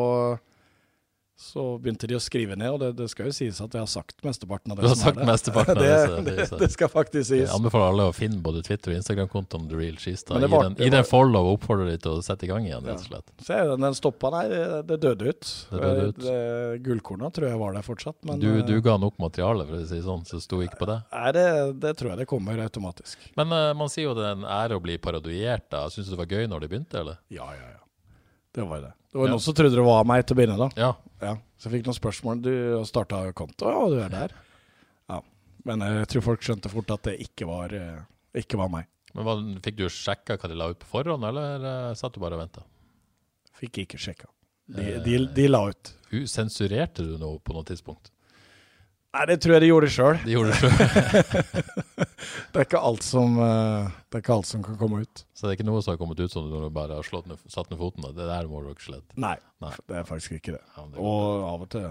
så 1.39 1.63
begynte 1.79 2.09
de 2.11 2.17
å 2.17 2.21
skrive 2.23 2.57
ned, 2.59 2.73
og 2.75 2.81
det, 2.83 2.89
det 2.99 3.07
skal 3.13 3.29
jo 3.29 3.35
sies 3.37 3.61
at 3.63 3.75
jeg 3.77 3.79
har 3.79 3.91
sagt 3.91 4.25
mesteparten 4.27 4.73
av 4.75 4.81
det 4.81 4.83
Du 4.83 4.91
har 4.91 4.97
sagt 4.99 5.21
det. 5.21 5.27
mesteparten 5.29 5.79
av 5.79 5.83
det, 5.85 5.93
det, 5.95 6.23
det 6.27 6.33
det, 6.51 6.59
det 6.65 6.69
skal 6.75 6.91
faktisk 6.91 7.29
sies. 7.29 7.45
Jeg 7.45 7.53
anbefaler 7.55 7.93
alle 7.93 8.07
å 8.11 8.15
finne 8.17 8.41
både 8.43 8.65
Twitter- 8.67 8.91
og 8.91 8.99
Instagram-kontoen 8.99 9.69
The 9.71 9.79
Real 9.79 10.01
Cheese. 10.03 10.25
Da. 10.27 10.41
Var, 10.43 10.67
Gi 10.75 10.89
den, 10.89 10.97
den 10.97 11.07
follow 11.07 11.47
og 11.47 11.61
oppfordrer 11.61 11.93
dem 11.93 12.03
til 12.03 12.17
å 12.19 12.25
sette 12.27 12.49
i 12.49 12.51
gang 12.51 12.67
igjen, 12.67 12.83
rett 12.91 13.05
og 13.05 13.07
slett. 13.13 13.31
Se, 13.47 13.61
den, 13.71 13.87
den 13.87 13.95
stoppa, 14.01 14.33
der. 14.35 14.83
det, 14.91 14.99
døde 15.07 15.31
ut. 15.31 15.53
Det 15.71 15.83
døde 15.85 16.09
ut. 16.11 16.21
Eh, 16.35 16.75
Gullkorna 16.89 17.31
tror 17.35 17.49
jeg 17.53 17.63
var 17.63 17.79
der 17.79 17.87
fortsatt, 17.87 18.19
men 18.27 18.43
Du, 18.43 18.51
eh, 18.57 18.65
du 18.67 18.75
ga 18.83 18.99
nok 18.99 19.19
materiale, 19.23 19.69
for 19.71 19.79
å 19.79 19.87
si 19.95 20.03
sånn, 20.05 20.27
så 20.27 20.43
sto 20.43 20.59
ikke 20.67 20.83
på 20.83 20.91
det. 20.91 21.01
Nei, 21.15 21.33
det, 21.39 21.49
det 21.87 21.95
tror 22.03 22.13
jeg 22.17 22.25
det 22.25 22.31
kommer 22.35 22.65
automatisk. 22.67 23.29
Men 23.39 23.55
uh, 23.55 23.71
man 23.79 23.95
sier 23.95 24.11
jo 24.11 24.19
det 24.19 24.27
er 24.27 24.41
en 24.41 24.49
ære 24.59 24.83
å 24.83 24.83
bli 24.83 24.99
parodiert. 24.99 25.71
da. 25.71 25.87
Syns 25.95 26.11
du 26.11 26.17
det 26.17 26.25
var 26.27 26.35
gøy 26.35 26.51
når 26.51 26.67
det 26.67 26.75
begynte, 26.75 27.05
eller? 27.05 27.23
Ja, 27.31 27.47
ja, 27.55 27.77
ja. 27.77 27.85
Det 28.59 28.67
var 28.67 28.83
det. 28.83 28.93
Det 29.13 29.19
var 29.21 29.29
Ja. 29.31 29.33
noen 29.37 29.41
som 29.45 29.55
trodde 29.57 29.79
det 29.79 29.85
var 29.87 30.05
meg 30.09 30.27
til 30.27 30.35
å 30.37 30.39
begynne, 30.41 30.59
da. 30.59 30.69
Ja. 30.77 30.91
Ja. 31.23 31.35
Så 31.59 31.69
jeg 31.71 31.79
fikk 31.79 31.87
noen 31.89 31.97
spørsmål. 31.99 32.43
Du 32.43 32.53
starta 32.87 33.23
konto, 33.39 33.71
ja, 33.71 33.87
du 33.89 33.99
er 34.05 34.13
der. 34.13 34.35
Ja. 35.11 35.21
Men 35.65 35.81
jeg 35.87 36.09
tror 36.13 36.23
folk 36.33 36.45
skjønte 36.45 36.71
fort 36.73 36.91
at 36.95 37.03
det 37.09 37.17
ikke 37.25 37.47
var, 37.49 37.73
eh, 37.75 38.03
ikke 38.43 38.59
var 38.61 38.69
meg. 38.75 38.87
Men 39.15 39.25
hva, 39.25 39.37
Fikk 39.65 39.77
du 39.81 39.87
sjekka 39.89 40.37
hva 40.39 40.49
de 40.51 40.55
la 40.59 40.69
ut 40.71 40.79
på 40.83 40.91
forhånd, 40.93 41.25
eller 41.25 41.65
eh, 41.71 41.95
satt 41.99 42.13
du 42.15 42.21
bare 42.21 42.37
og 42.37 42.43
venta? 42.45 42.63
Fikk 43.59 43.81
ikke 43.87 43.99
sjekka. 43.99 44.29
De, 44.69 44.99
de, 45.03 45.17
de 45.35 45.47
la 45.49 45.63
ut. 45.71 45.95
Sensurerte 46.29 47.03
du 47.07 47.17
noe 47.19 47.39
på 47.41 47.55
noe 47.57 47.65
tidspunkt? 47.65 48.11
Nei, 49.17 49.23
det 49.31 49.39
tror 49.41 49.55
jeg 49.57 49.63
de 49.65 49.69
gjorde 49.71 49.89
sjøl. 49.93 50.19
De 50.25 50.35
gjorde 50.35 50.53
det 50.53 50.59
sjøl. 50.61 50.73
Det 52.49 52.61
er 52.61 52.65
ikke 52.67 52.81
alt 52.81 53.05
som 53.05 53.37
eh, 53.45 53.89
Det 54.09 54.19
er 54.19 54.23
ikke 54.23 54.35
alt 54.35 54.49
som 54.49 54.63
kan 54.65 54.77
komme 54.81 55.03
ut. 55.05 55.23
Så 55.37 55.45
det 55.47 55.51
er 55.53 55.57
ikke 55.59 55.67
noe 55.69 55.81
som 55.85 55.93
har 55.95 55.99
kommet 56.01 56.21
ut 56.21 56.33
sånn 56.33 56.47
når 56.51 56.65
du 56.67 56.75
bare 56.75 56.97
har 56.99 57.07
slått 57.07 57.29
ned, 57.31 57.41
satt 57.53 57.69
ned 57.73 57.79
foten? 57.81 58.05
da. 58.05 58.11
Det 58.17 58.27
der 58.29 58.49
må 58.51 58.63
du 58.65 58.71
ikke 58.73 58.87
slette. 58.89 59.17
Nei, 59.21 59.35
Nei. 59.65 59.73
det 59.89 59.99
er 60.01 60.07
faktisk 60.09 60.37
ikke 60.39 60.55
det. 60.57 60.63
Ja, 60.77 60.85
det 60.93 61.01
og 61.01 61.09
Og 61.09 61.45
av 61.53 61.65
og 61.67 61.71
til 61.75 61.89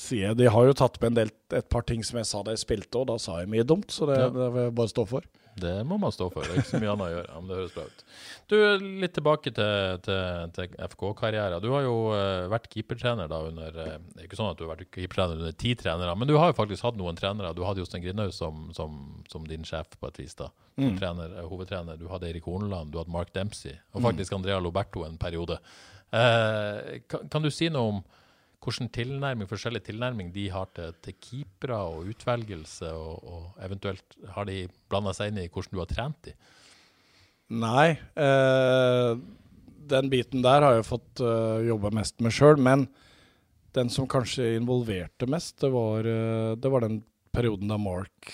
sier 0.00 0.28
jeg 0.30 0.38
De 0.38 0.48
har 0.54 0.68
jo 0.68 0.74
tatt 0.78 0.96
med 1.02 1.10
en 1.12 1.18
del, 1.20 1.32
et 1.58 1.68
par 1.72 1.84
ting 1.88 2.04
som 2.06 2.20
jeg 2.20 2.28
sa 2.30 2.42
da 2.46 2.54
jeg 2.54 2.62
spilte, 2.62 3.00
og 3.02 3.08
da 3.10 3.16
sa 3.20 3.40
jeg 3.42 3.50
mye 3.52 3.64
dumt, 3.66 3.90
så 3.92 4.08
det, 4.08 4.18
Ja. 4.20 4.28
det 4.32 4.50
vil 4.56 4.62
jeg 4.68 4.74
bare 4.80 4.92
stå 4.92 5.04
for. 5.10 5.26
Det 5.60 5.72
må 5.88 5.96
man 6.00 6.12
stå 6.14 6.28
for. 6.32 6.46
Det 6.46 6.54
er 6.54 6.62
ikke 6.62 6.70
så 6.70 6.80
mye 6.82 6.92
annet 6.92 7.06
å 7.06 7.14
gjøre. 7.14 7.34
Men 7.36 7.50
det 7.50 7.58
høres 7.58 7.74
bra 7.74 7.84
ut. 7.88 8.04
Du, 8.50 8.56
Litt 9.02 9.14
tilbake 9.16 9.52
til, 9.56 9.98
til, 10.06 10.52
til 10.56 10.76
FK-karrieren. 10.86 11.62
Du 11.64 11.70
har 11.74 11.84
jo 11.86 11.96
eh, 12.16 12.46
vært 12.52 12.68
keepertrener 12.72 13.30
da 13.30 13.40
under 13.48 13.80
eh, 13.84 13.96
Det 14.12 14.22
er 14.22 14.28
ikke 14.28 14.40
sånn 14.40 14.52
at 14.52 14.60
du 14.60 14.64
har 14.66 14.72
vært 14.74 14.90
keepertrener 14.94 15.40
under 15.40 15.56
ti 15.58 15.74
trenere, 15.78 16.14
men 16.18 16.30
du 16.30 16.36
har 16.38 16.52
jo 16.52 16.58
faktisk 16.60 16.86
hatt 16.86 16.98
noen 17.00 17.18
trenere. 17.18 17.52
Du 17.56 17.64
hadde 17.66 17.82
Jostein 17.82 18.04
Grindhaug 18.04 18.34
som, 18.36 18.68
som, 18.76 19.00
som 19.32 19.46
din 19.48 19.66
sjef 19.68 19.96
på 19.98 20.10
et 20.10 20.22
vis. 20.22 20.36
da. 20.38 20.50
mm. 20.80 20.96
trener, 20.98 21.36
eh, 21.38 21.48
hovedtrener. 21.50 21.96
Du 22.00 22.08
hadde 22.12 22.30
Erik 22.30 22.44
Horneland, 22.48 22.92
du 22.92 23.00
hadde 23.00 23.12
Mark 23.12 23.34
Dempsey, 23.34 23.76
og 23.92 24.02
faktisk 24.06 24.32
Andrea 24.36 24.60
Loberto 24.60 25.04
en 25.04 25.18
periode. 25.20 25.60
Eh, 26.10 27.00
kan, 27.08 27.28
kan 27.30 27.42
du 27.42 27.50
si 27.54 27.68
noe 27.70 27.94
om 27.94 28.02
hvordan 28.60 28.90
tilnærming, 28.92 29.48
forskjellig 29.48 29.82
tilnærming 29.86 30.32
de 30.34 30.46
har 30.52 30.68
til, 30.76 30.92
til 31.04 31.16
keepere 31.16 31.78
og 31.90 32.10
utvelgelse, 32.12 32.92
og, 32.92 33.24
og 33.24 33.62
eventuelt 33.64 34.18
har 34.34 34.48
de 34.48 34.62
blanda 34.90 35.14
seg 35.16 35.32
inn 35.32 35.42
i 35.44 35.48
hvordan 35.48 35.76
du 35.76 35.80
har 35.80 35.90
trent 35.90 36.18
de? 36.28 36.34
Nei. 37.60 37.86
Eh, 38.14 39.12
den 39.90 40.10
biten 40.12 40.44
der 40.44 40.66
har 40.66 40.76
jeg 40.76 40.90
fått 40.90 41.22
eh, 41.24 41.66
jobbe 41.70 41.92
mest 41.96 42.20
med 42.22 42.36
sjøl, 42.36 42.60
men 42.60 42.86
den 43.74 43.90
som 43.90 44.08
kanskje 44.10 44.56
involverte 44.58 45.28
mest, 45.30 45.56
det 45.62 45.72
var, 45.72 46.06
eh, 46.06 46.52
det 46.60 46.70
var 46.70 46.84
den 46.86 47.00
perioden 47.34 47.70
da 47.70 47.78
Mark 47.80 48.32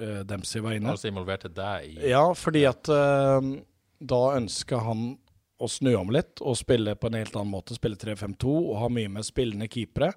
eh, 0.00 0.22
Dempsey 0.28 0.62
var 0.64 0.76
inne. 0.76 0.92
Altså 0.94 1.10
involverte 1.10 1.50
deg 1.52 1.96
i 1.98 2.12
Ja, 2.12 2.24
fordi 2.36 2.64
at 2.68 2.88
eh, 2.92 3.54
da 3.98 4.22
ønska 4.38 4.84
han 4.86 5.10
å 5.60 5.68
snu 5.68 5.90
om 5.98 6.10
litt 6.14 6.40
og 6.40 6.56
spille 6.56 6.94
på 6.94 7.06
en 7.10 7.18
helt 7.18 7.34
annen 7.36 7.50
måte. 7.50 7.74
Spille 7.74 7.96
3-5-2 7.98 8.52
og 8.70 8.76
ha 8.78 8.88
mye 8.88 9.08
mer 9.10 9.22
spillende 9.26 9.66
keepere. 9.68 10.12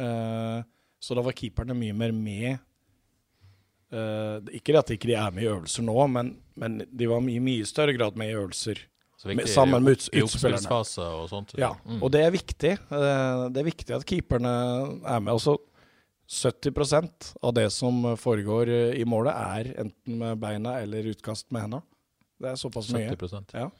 Eh, 0.00 0.60
så 1.00 1.16
da 1.16 1.22
var 1.24 1.32
keeperne 1.32 1.76
mye 1.76 1.94
mer 1.96 2.12
med. 2.12 2.58
Uh, 3.90 4.38
ikke 4.54 4.76
at 4.78 4.90
ikke 4.94 5.16
er 5.18 5.32
med 5.34 5.42
i 5.42 5.48
øvelser 5.50 5.82
nå, 5.82 5.94
men, 6.14 6.28
men 6.54 6.76
de 6.94 7.06
var 7.10 7.24
i 7.26 7.40
mye 7.42 7.64
større 7.66 7.96
grad 7.96 8.14
med 8.20 8.28
i 8.30 8.36
øvelser. 8.38 8.78
viktig 9.24 9.36
med- 9.36 9.48
sammen 9.50 9.82
med 9.82 9.96
utspillerne. 9.96 10.70
og 10.70 11.28
sånt. 11.28 11.54
Ja, 11.58 11.72
Mm. 11.84 12.00
og 12.02 12.12
det 12.12 12.20
er 12.22 12.30
viktig. 12.30 12.78
Uh, 12.88 13.48
Det 13.50 13.58
er 13.58 13.64
viktig 13.66 13.90
at 13.96 14.06
keeperne 14.06 14.46
er 15.04 15.20
med. 15.20 15.32
Altså 15.34 15.56
70% 16.28 17.34
av 17.42 17.52
det 17.54 17.72
som 17.72 18.02
foregår 18.16 18.94
i 18.94 19.02
målet, 19.04 19.34
er 19.34 19.74
enten 19.82 20.18
med 20.18 20.38
beina 20.38 20.78
eller 20.80 21.02
utkast 21.10 21.50
med 21.50 21.62
henda. 21.62 21.82
Det 22.40 22.48
er 22.52 22.54
såpass 22.54 22.92
mye. 22.92 23.10
70 23.10 23.52
Ja. 23.54 23.70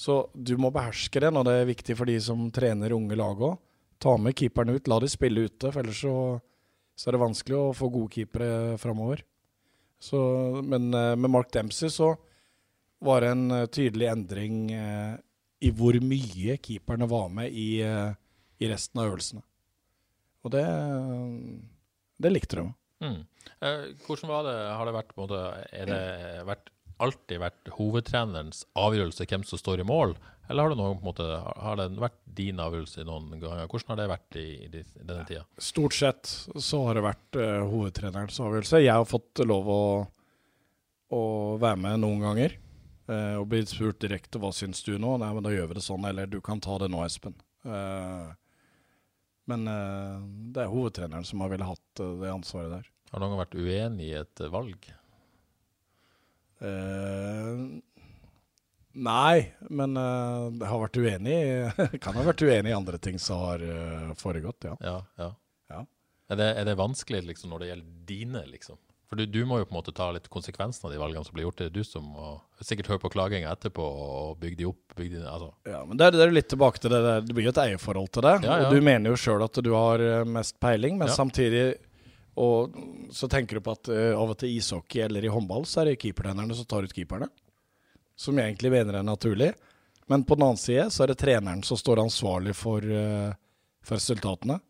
Så 0.00 0.22
du 0.32 0.54
må 0.60 0.70
beherske 0.72 1.20
det 1.20 1.32
når 1.34 1.46
det 1.46 1.56
er 1.58 1.68
viktig 1.68 1.96
for 1.98 2.08
de 2.08 2.16
som 2.24 2.46
trener 2.54 2.94
unge 2.96 3.18
lag 3.20 3.42
òg. 3.50 3.58
Ta 4.00 4.14
med 4.16 4.32
keeperne 4.38 4.78
ut, 4.78 4.88
la 4.88 4.96
de 5.02 5.10
spille 5.12 5.44
ute, 5.44 5.68
for 5.68 5.82
ellers 5.82 6.00
så, 6.00 6.14
så 6.96 7.10
er 7.10 7.16
det 7.16 7.20
vanskelig 7.20 7.58
å 7.58 7.74
få 7.76 7.90
gode 7.92 8.14
keepere 8.14 8.78
framover. 8.80 9.26
Men 10.64 10.94
eh, 10.96 11.16
med 11.20 11.28
Mark 11.28 11.50
Dempsey 11.52 11.92
så 11.92 12.14
var 13.04 13.20
det 13.20 13.34
en 13.34 13.44
eh, 13.52 13.66
tydelig 13.68 14.08
endring 14.08 14.62
eh, 14.72 15.18
i 15.60 15.72
hvor 15.76 15.98
mye 16.00 16.56
keeperne 16.64 17.08
var 17.10 17.28
med 17.36 17.52
i, 17.52 17.82
eh, 17.84 18.16
i 18.64 18.72
resten 18.72 19.02
av 19.02 19.10
øvelsene. 19.10 19.44
Og 20.40 20.54
det, 20.54 20.64
det 22.24 22.32
likte 22.32 22.62
de. 22.62 22.66
Mm. 23.04 23.20
Eh, 23.60 23.84
hvordan 24.06 24.32
var 24.32 24.48
det? 24.48 24.56
Har 24.78 24.88
det 24.88 24.96
vært, 24.96 25.16
måte, 25.20 25.40
er 25.76 25.92
det 25.92 26.02
vært, 26.48 26.72
alltid 27.02 27.40
vært 27.42 27.72
hovedtrenerens 27.76 28.64
avgjørelse 28.78 29.26
hvem 29.30 29.46
som 29.48 29.60
står 29.60 29.82
i 29.82 29.88
mål, 29.88 30.14
eller 30.50 30.66
har 30.66 30.72
det, 30.72 30.78
noen, 30.80 30.98
måte, 31.04 31.24
har 31.62 31.76
det 31.78 31.84
vært 32.02 32.16
din 32.34 32.58
avgjørelse 32.58 33.04
noen 33.06 33.36
ganger? 33.38 33.68
Hvordan 33.70 33.92
har 33.92 34.00
det 34.00 34.06
vært 34.10 34.38
i, 34.40 34.46
i, 34.66 34.80
denne 34.98 35.22
tida? 35.28 35.44
Stort 35.62 35.94
sett 35.94 36.26
så 36.26 36.80
har 36.88 36.98
det 36.98 37.04
vært 37.06 37.38
uh, 37.38 37.60
hovedtrenerens 37.70 38.40
avgjørelse. 38.42 38.80
Jeg 38.82 38.96
har 38.98 39.06
fått 39.06 39.44
lov 39.46 39.70
å, 39.70 39.84
å 41.14 41.22
være 41.62 41.78
med 41.84 42.02
noen 42.02 42.26
ganger. 42.26 42.56
Uh, 43.06 43.38
og 43.38 43.46
blitt 43.52 43.70
spurt 43.70 44.02
direkte 44.02 44.42
hva 44.42 44.50
syns 44.54 44.82
du 44.86 44.96
nå? 44.98 45.14
Nei, 45.22 45.30
men 45.36 45.46
da 45.46 45.54
gjør 45.54 45.70
vi 45.70 45.78
det 45.78 45.86
sånn. 45.86 46.10
Eller 46.10 46.26
du 46.26 46.40
kan 46.42 46.62
ta 46.62 46.80
det 46.82 46.90
nå, 46.90 47.04
Espen. 47.06 47.38
Uh, 47.62 48.34
men 49.50 49.66
det 50.54 50.62
er 50.62 50.70
hovedtreneren 50.70 51.26
som 51.26 51.42
har 51.42 51.50
villet 51.50 51.66
hatt 51.66 52.02
det 52.20 52.30
ansvaret 52.30 52.74
der. 52.74 52.90
Har 53.10 53.22
noen 53.22 53.38
vært 53.38 53.56
uenig 53.58 54.10
i 54.10 54.18
et 54.18 54.42
valg? 54.50 54.90
Eh, 56.60 57.62
Nei, 59.00 59.36
men 59.70 59.94
jeg 59.94 60.66
har 60.66 60.80
vært 60.82 60.96
uenig 60.98 61.34
Kan 62.02 62.16
ha 62.18 62.24
vært 62.26 62.42
uenig 62.42 62.72
i 62.72 62.74
andre 62.74 62.98
ting 62.98 63.20
som 63.22 63.44
har 63.46 63.62
uh, 63.62 64.08
foregått, 64.18 64.66
ja. 64.66 64.74
Ja, 64.82 64.96
ja. 65.20 65.28
Ja. 65.70 65.84
Er, 66.26 66.40
det, 66.40 66.48
er 66.58 66.66
det 66.66 66.74
vanskelig 66.80 67.22
liksom, 67.28 67.52
når 67.54 67.62
det 67.62 67.68
gjelder 67.68 67.92
dine, 68.10 68.42
liksom? 68.50 68.80
For 69.10 69.18
du, 69.18 69.24
du, 69.26 69.40
må 69.42 69.56
jo 69.58 69.66
på 69.66 69.74
en 69.74 69.80
måte 69.80 69.92
ta 69.94 70.06
litt 70.14 70.28
konsekvensen 70.30 70.84
av 70.86 70.92
de 70.94 70.98
valgene 71.02 71.26
som 71.26 71.34
blir 71.34 71.48
gjort. 71.48 71.58
Det 71.58 71.66
er 71.66 71.72
du 71.74 71.82
som 71.82 72.04
må 72.14 72.28
sikkert 72.62 72.92
høre 72.92 73.02
på 73.02 73.10
klaginga 73.10 73.50
etterpå 73.50 73.82
og 73.82 74.36
bygge 74.38 74.60
de 74.60 74.68
opp. 74.68 74.94
Bygge 74.94 75.16
de, 75.16 75.24
altså. 75.26 75.48
Ja, 75.66 75.80
men 75.82 75.98
det 75.98 76.06
er, 76.06 76.14
det 76.14 76.22
er 76.28 76.36
litt 76.36 76.50
tilbake 76.52 76.78
til 76.78 76.94
det. 76.94 77.00
Det 77.26 77.34
blir 77.34 77.48
jo 77.48 77.50
et 77.50 77.58
eierforhold 77.64 78.06
til 78.14 78.26
det. 78.28 78.36
Ja, 78.46 78.60
ja. 78.62 78.68
Og 78.68 78.78
du 78.78 78.86
mener 78.86 79.10
jo 79.10 79.18
sjøl 79.18 79.42
at 79.42 79.58
du 79.66 79.72
har 79.74 80.04
eh, 80.06 80.22
mest 80.38 80.60
peiling, 80.62 80.94
men 81.00 81.10
samtidig 81.10 81.64
og 82.40 82.76
så 83.12 83.28
tenker 83.28 83.58
du 83.58 83.64
på 83.64 83.74
at 83.76 83.90
uh, 83.92 84.16
av 84.16 84.32
og 84.32 84.38
til 84.40 84.52
i 84.52 84.60
ishockey 84.60 85.02
eller 85.04 85.24
i 85.24 85.32
håndball 85.32 85.66
så 85.68 85.82
er 85.82 85.90
det 85.90 86.00
keepertrenerne 86.00 86.56
som 86.56 86.68
tar 86.68 86.86
ut 86.86 86.94
keeperne. 86.94 87.28
Som 88.16 88.38
jeg 88.38 88.50
egentlig 88.50 88.72
mener 88.72 89.00
er 89.00 89.06
naturlig. 89.06 89.50
Men 90.10 90.24
på 90.26 90.36
den 90.36 90.46
annen 90.46 90.60
side 90.60 90.88
så 90.92 91.04
er 91.04 91.12
det 91.12 91.20
treneren 91.20 91.64
som 91.66 91.78
står 91.78 92.02
ansvarlig 92.04 92.54
for, 92.56 92.84
uh, 92.84 93.34
for 93.84 94.00
resultatene. 94.00 94.60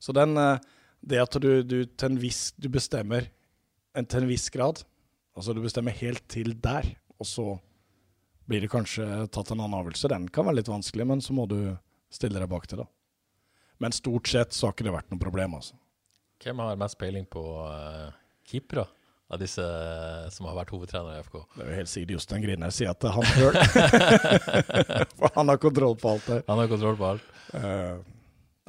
Så 0.00 0.14
den, 0.16 0.36
uh, 0.38 0.60
det 1.00 1.22
at 1.22 1.40
du, 1.42 1.50
du 1.64 1.78
til 1.84 2.12
en 2.12 2.20
viss 2.20 2.50
Du 2.60 2.68
bestemmer 2.72 3.30
en, 3.96 4.06
til 4.06 4.22
en 4.22 4.30
viss 4.30 4.48
grad. 4.52 4.84
Altså 5.36 5.54
du 5.56 5.62
bestemmer 5.64 5.96
helt 5.96 6.22
til 6.30 6.54
der, 6.62 6.86
og 7.18 7.26
så 7.26 7.46
blir 8.50 8.62
det 8.64 8.72
kanskje 8.72 9.06
tatt 9.30 9.52
en 9.52 9.60
annen 9.62 9.78
avgjørelse. 9.78 10.10
Den 10.10 10.26
kan 10.30 10.46
være 10.46 10.60
litt 10.60 10.70
vanskelig, 10.70 11.06
men 11.06 11.22
så 11.22 11.34
må 11.36 11.46
du 11.50 11.58
stille 12.10 12.38
deg 12.38 12.50
bak 12.50 12.66
til, 12.70 12.82
da. 12.82 12.88
Men 13.80 13.94
stort 13.94 14.28
sett 14.28 14.52
så 14.52 14.68
har 14.68 14.74
ikke 14.74 14.88
det 14.88 14.94
vært 14.96 15.12
noe 15.12 15.22
problem, 15.22 15.54
altså. 15.60 15.78
Hvem 16.40 16.62
har 16.64 16.78
mest 16.80 16.96
peiling 17.00 17.26
på 17.28 17.42
uh, 17.68 18.08
keepere 18.48 18.86
av 19.30 19.38
disse 19.42 19.64
som 20.34 20.48
har 20.48 20.56
vært 20.56 20.72
hovedtrenere 20.74 21.18
i 21.20 21.26
FK? 21.26 21.36
Det 21.56 21.66
er 21.66 21.68
jo 21.68 21.80
helt 21.82 21.92
sikkert 21.92 22.14
Jostein 22.16 22.46
Griner 22.46 22.72
sier 22.74 22.94
at 22.94 23.04
han 23.16 23.28
sjøl. 23.34 23.58
For 25.18 25.36
han 25.36 25.52
har 25.52 25.60
kontroll 25.60 25.98
på 26.00 26.14
alt 26.14 26.30
det. 26.32 26.40
Han 26.48 26.62
har 26.62 26.72
kontroll 26.72 26.96
på 26.98 27.10
alt. 27.12 27.36
Uh, 27.52 28.00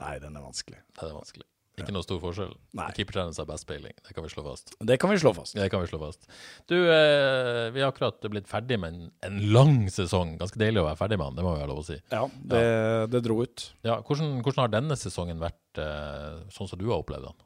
nei, 0.04 0.18
den 0.24 0.36
er 0.36 0.44
vanskelig. 0.44 0.84
Det 1.00 1.08
er 1.08 1.16
vanskelig. 1.16 1.48
Ikke 1.80 1.94
noe 1.96 2.04
stor 2.04 2.20
forskjell. 2.22 2.52
Keepertreneren 2.98 3.38
har 3.38 3.48
best 3.50 3.66
peiling. 3.70 3.94
Det 4.04 4.14
kan 4.14 4.26
vi 4.26 4.32
slå 4.34 4.44
fast. 4.46 4.74
Det 4.84 4.98
kan 5.02 5.12
vi 5.12 5.20
slå 5.22 5.32
fast. 5.34 5.56
Det 5.58 5.68
kan 5.72 5.82
vi 5.82 5.90
slå 5.90 6.02
fast. 6.02 6.28
Du, 6.70 6.76
eh, 6.76 7.70
vi 7.72 7.82
har 7.82 7.94
akkurat 7.94 8.20
blitt 8.28 8.50
ferdig 8.50 8.78
med 8.82 8.94
en, 8.94 9.12
en 9.26 9.40
lang 9.56 9.78
sesong. 9.94 10.36
Ganske 10.42 10.60
deilig 10.62 10.84
å 10.84 10.90
være 10.90 11.00
ferdig 11.00 11.20
med 11.22 11.32
den, 11.32 11.40
det 11.40 11.46
må 11.48 11.56
vi 11.56 11.64
ha 11.64 11.70
lov 11.72 11.80
å 11.82 11.88
si. 11.88 11.98
Ja, 12.12 12.26
det, 12.54 12.66
det 13.14 13.24
dro 13.26 13.40
ut. 13.42 13.70
Ja, 13.88 14.02
hvordan, 14.04 14.42
hvordan 14.44 14.66
har 14.66 14.76
denne 14.76 15.00
sesongen 15.00 15.42
vært 15.42 15.82
eh, 15.82 16.44
sånn 16.54 16.70
som 16.70 16.82
du 16.82 16.90
har 16.90 17.00
opplevd 17.00 17.32
den? 17.32 17.40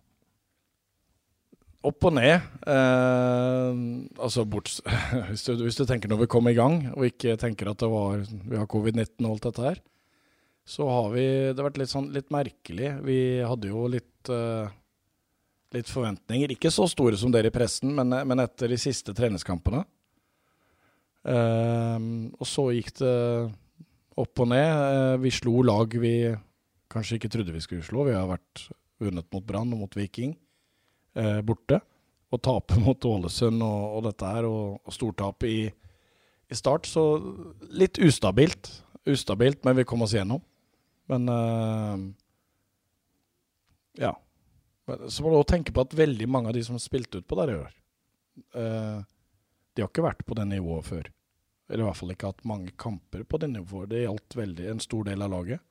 Opp 1.85 2.07
og 2.07 2.15
ned. 2.17 2.45
Eh, 2.65 3.81
altså 4.17 4.45
bort, 4.49 4.71
hvis, 5.29 5.43
du, 5.45 5.59
hvis 5.61 5.77
du 5.77 5.83
tenker 5.85 6.09
når 6.09 6.23
vi 6.23 6.31
kom 6.31 6.47
i 6.49 6.55
gang, 6.57 6.79
og 6.95 7.05
ikke 7.07 7.35
tenker 7.41 7.69
at 7.69 7.81
det 7.83 7.89
var, 7.91 8.23
vi 8.25 8.57
har 8.57 8.69
covid-19 8.71 9.19
og 9.27 9.35
alt 9.35 9.45
dette 9.49 9.65
her, 9.67 9.83
så 10.65 10.87
har 10.89 11.11
vi 11.13 11.25
Det 11.25 11.59
har 11.59 11.67
vært 11.67 11.77
litt, 11.77 11.91
sånn, 11.91 12.07
litt 12.13 12.31
merkelig. 12.33 12.95
Vi 13.05 13.19
hadde 13.45 13.69
jo 13.69 13.83
litt, 13.91 14.31
eh, 14.33 14.71
litt 15.77 15.91
forventninger. 15.91 16.55
Ikke 16.55 16.73
så 16.73 16.87
store 16.89 17.19
som 17.21 17.33
dere 17.33 17.51
i 17.51 17.53
pressen, 17.53 17.93
men, 17.93 18.09
men 18.25 18.41
etter 18.41 18.73
de 18.73 18.79
siste 18.81 19.13
treningskampene. 19.13 19.83
Eh, 21.29 22.07
og 22.33 22.49
så 22.49 22.71
gikk 22.73 22.95
det 22.97 23.13
opp 24.25 24.41
og 24.41 24.49
ned. 24.49 24.71
Eh, 24.71 25.19
vi 25.21 25.35
slo 25.37 25.61
lag 25.69 25.93
vi 26.01 26.15
kanskje 26.89 27.19
ikke 27.19 27.29
trodde 27.35 27.53
vi 27.53 27.61
skulle 27.61 27.85
slå. 27.85 28.07
Vi 28.09 28.17
har 28.17 28.25
vært 28.31 28.65
vunnet 29.03 29.29
mot 29.29 29.45
Brann 29.45 29.73
og 29.75 29.85
mot 29.85 29.99
Viking 30.01 30.33
eh, 31.15 31.41
borte. 31.45 31.79
Og 32.33 32.41
tape 32.43 32.77
mot 32.85 33.07
Ålesund 33.07 33.63
og, 33.63 33.97
og 33.97 34.05
dette 34.09 34.33
her, 34.35 34.47
og, 34.49 34.81
og 34.83 34.95
stortap 34.95 35.45
i, 35.47 35.57
i 36.51 36.57
start. 36.57 36.89
Så 36.89 37.05
litt 37.71 37.99
ustabilt. 38.01 38.71
Ustabilt, 39.05 39.63
men 39.67 39.77
vi 39.77 39.87
kom 39.87 40.03
oss 40.05 40.15
gjennom. 40.17 40.43
Men 41.11 41.29
eh, 41.29 42.05
Ja. 44.05 44.15
Så 45.09 45.23
må 45.23 45.31
du 45.31 45.39
også 45.39 45.55
tenke 45.55 45.73
på 45.73 45.81
at 45.81 45.93
veldig 45.97 46.27
mange 46.29 46.51
av 46.51 46.57
de 46.57 46.61
som 46.65 46.77
spilte 46.81 47.17
ut 47.17 47.25
på 47.25 47.37
der 47.39 47.49
i 47.49 47.57
år, 47.57 47.71
eh, 48.53 48.97
de 49.73 49.81
har 49.81 49.89
ikke 49.89 50.03
vært 50.05 50.21
på 50.27 50.35
det 50.37 50.45
nivået 50.51 50.85
før. 50.85 51.07
Eller 51.69 51.81
i 51.81 51.87
hvert 51.87 51.97
fall 51.97 52.13
ikke 52.13 52.29
hatt 52.29 52.43
mange 52.45 52.73
kamper 52.77 53.23
på 53.25 53.39
det 53.41 53.49
nivået. 53.49 53.89
Det 53.89 54.03
gjaldt 54.03 54.37
veldig 54.37 54.67
en 54.69 54.83
stor 54.83 55.07
del 55.07 55.25
av 55.25 55.31
laget. 55.33 55.63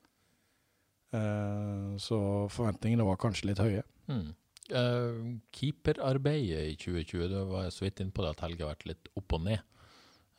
Eh, 1.15 1.93
så 2.01 2.19
forventningene 2.51 3.07
var 3.07 3.21
kanskje 3.21 3.47
litt 3.51 3.61
høye. 3.63 3.85
Hmm. 4.09 4.33
Eh, 4.73 5.17
keeperarbeidet 5.53 6.63
i 6.71 6.75
2020, 6.75 7.27
Du 7.29 7.37
var 7.51 7.69
så 7.69 7.85
vidt 7.85 7.99
inne 8.01 8.11
på 8.11 8.23
det 8.25 8.31
at 8.33 8.41
Helge 8.47 8.65
har 8.65 8.73
vært 8.73 8.87
litt 8.89 9.09
opp 9.15 9.35
og 9.37 9.43
ned. 9.45 9.61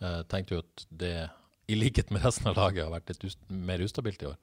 Uh, 0.03 0.21
tenkte 0.29 0.57
jo 0.57 0.61
at 0.61 0.83
det, 0.91 1.15
i 1.73 1.77
likhet 1.79 2.11
med 2.13 2.25
resten 2.27 2.51
av 2.51 2.59
laget, 2.59 2.85
har 2.85 2.93
vært 2.93 3.15
litt 3.15 3.23
ust 3.31 3.39
mer 3.49 3.81
ustabilt 3.81 4.25
i 4.25 4.29
år. 4.29 4.37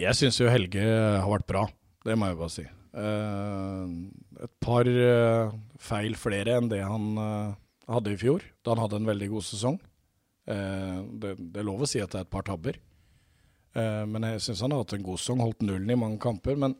Jeg 0.00 0.16
syns 0.16 0.38
jo 0.40 0.48
Helge 0.48 0.80
har 0.84 1.28
vært 1.28 1.50
bra, 1.50 1.66
det 2.06 2.16
må 2.16 2.30
jeg 2.30 2.38
bare 2.38 2.54
si. 2.54 2.64
Uh, 2.94 3.90
et 4.46 4.54
par 4.64 4.88
uh, 4.88 5.52
feil 5.82 6.16
flere 6.16 6.56
enn 6.56 6.70
det 6.70 6.80
han 6.86 7.18
hadde 7.90 8.14
i 8.14 8.22
fjor, 8.22 8.46
da 8.64 8.72
han 8.72 8.84
hadde 8.86 9.02
en 9.02 9.12
veldig 9.12 9.28
god 9.34 9.44
sesong. 9.50 9.82
Det, 10.44 11.30
det 11.40 11.60
er 11.60 11.64
lov 11.64 11.84
å 11.84 11.88
si 11.88 12.00
at 12.00 12.12
det 12.12 12.20
er 12.20 12.26
et 12.26 12.32
par 12.32 12.44
tabber. 12.44 12.76
Men 13.74 14.26
jeg 14.28 14.42
syns 14.44 14.60
han 14.64 14.72
har 14.72 14.82
hatt 14.82 14.92
en 14.96 15.04
god 15.04 15.20
sesong, 15.20 15.40
holdt 15.40 15.64
nullen 15.64 15.92
i 15.92 15.96
mange 15.96 16.20
kamper. 16.20 16.56
Men, 16.60 16.76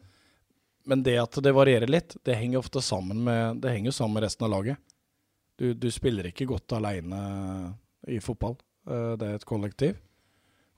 men 0.84 1.02
det 1.06 1.16
at 1.20 1.38
det 1.44 1.52
varierer 1.56 1.90
litt, 1.90 2.16
det 2.24 2.36
henger 2.38 2.60
ofte 2.60 2.82
sammen 2.84 3.22
med, 3.24 3.62
det 3.64 3.72
henger 3.72 3.94
sammen 3.94 4.18
med 4.18 4.26
resten 4.26 4.46
av 4.46 4.52
laget. 4.52 4.80
Du, 5.56 5.70
du 5.74 5.88
spiller 5.94 6.28
ikke 6.28 6.48
godt 6.50 6.74
aleine 6.76 7.20
i 8.10 8.18
fotball. 8.20 8.56
Eh, 8.90 9.14
det 9.20 9.28
er 9.28 9.38
et 9.38 9.48
kollektiv. 9.48 9.96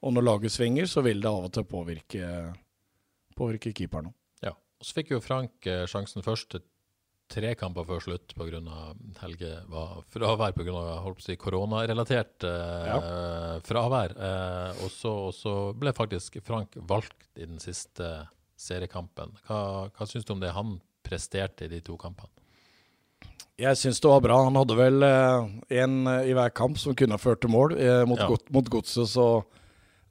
Og 0.05 0.15
når 0.15 0.27
laget 0.27 0.55
svinger, 0.55 0.87
så 0.87 1.03
vil 1.03 1.23
det 1.25 1.31
av 1.31 1.49
og 1.49 1.53
til 1.57 1.67
påvirke, 1.67 2.31
påvirke 3.37 3.73
keeperen. 3.75 4.13
Ja. 4.45 4.53
Og 4.53 4.87
så 4.87 4.99
fikk 5.01 5.15
jo 5.17 5.23
Frank 5.25 5.67
eh, 5.67 5.87
sjansen 5.91 6.25
først 6.27 6.53
til 6.55 6.67
tre 7.33 7.57
kamper 7.59 7.87
før 7.89 8.05
slutt 8.05 8.35
pga. 8.39 8.61
Helge 9.23 9.51
var 9.73 10.05
fravær 10.13 10.55
pga. 10.55 10.85
Si, 11.25 11.35
koronarelatert 11.41 12.47
eh, 12.47 13.59
fravær. 13.67 14.15
Eh, 14.15 14.85
og, 14.85 14.93
så, 14.93 15.15
og 15.31 15.35
så 15.35 15.57
ble 15.79 15.95
faktisk 15.97 16.39
Frank 16.47 16.79
valgt 16.87 17.33
i 17.35 17.49
den 17.49 17.59
siste 17.63 18.13
seriekampen. 18.61 19.35
Hva, 19.47 19.89
hva 19.93 20.09
syns 20.09 20.25
du 20.27 20.33
om 20.35 20.41
det 20.43 20.55
han 20.57 20.79
presterte 21.07 21.67
i 21.67 21.71
de 21.71 21.81
to 21.85 21.97
kampene? 22.01 22.33
Jeg 23.57 23.79
syns 23.81 24.03
det 24.05 24.11
var 24.11 24.21
bra. 24.21 24.39
Han 24.45 24.59
hadde 24.59 24.75
vel 24.77 25.05
én 25.73 25.95
i 26.29 26.35
hver 26.37 26.53
kamp 26.53 26.77
som 26.81 26.97
kunne 26.97 27.17
ha 27.17 27.21
ført 27.21 27.41
til 27.41 27.53
mål. 27.53 27.73
Eh, 27.79 28.03
mot, 28.09 28.21
Ja. 28.21 28.29
godt, 28.29 28.51
mot 28.53 28.69
godset, 28.69 29.09
så 29.09 29.45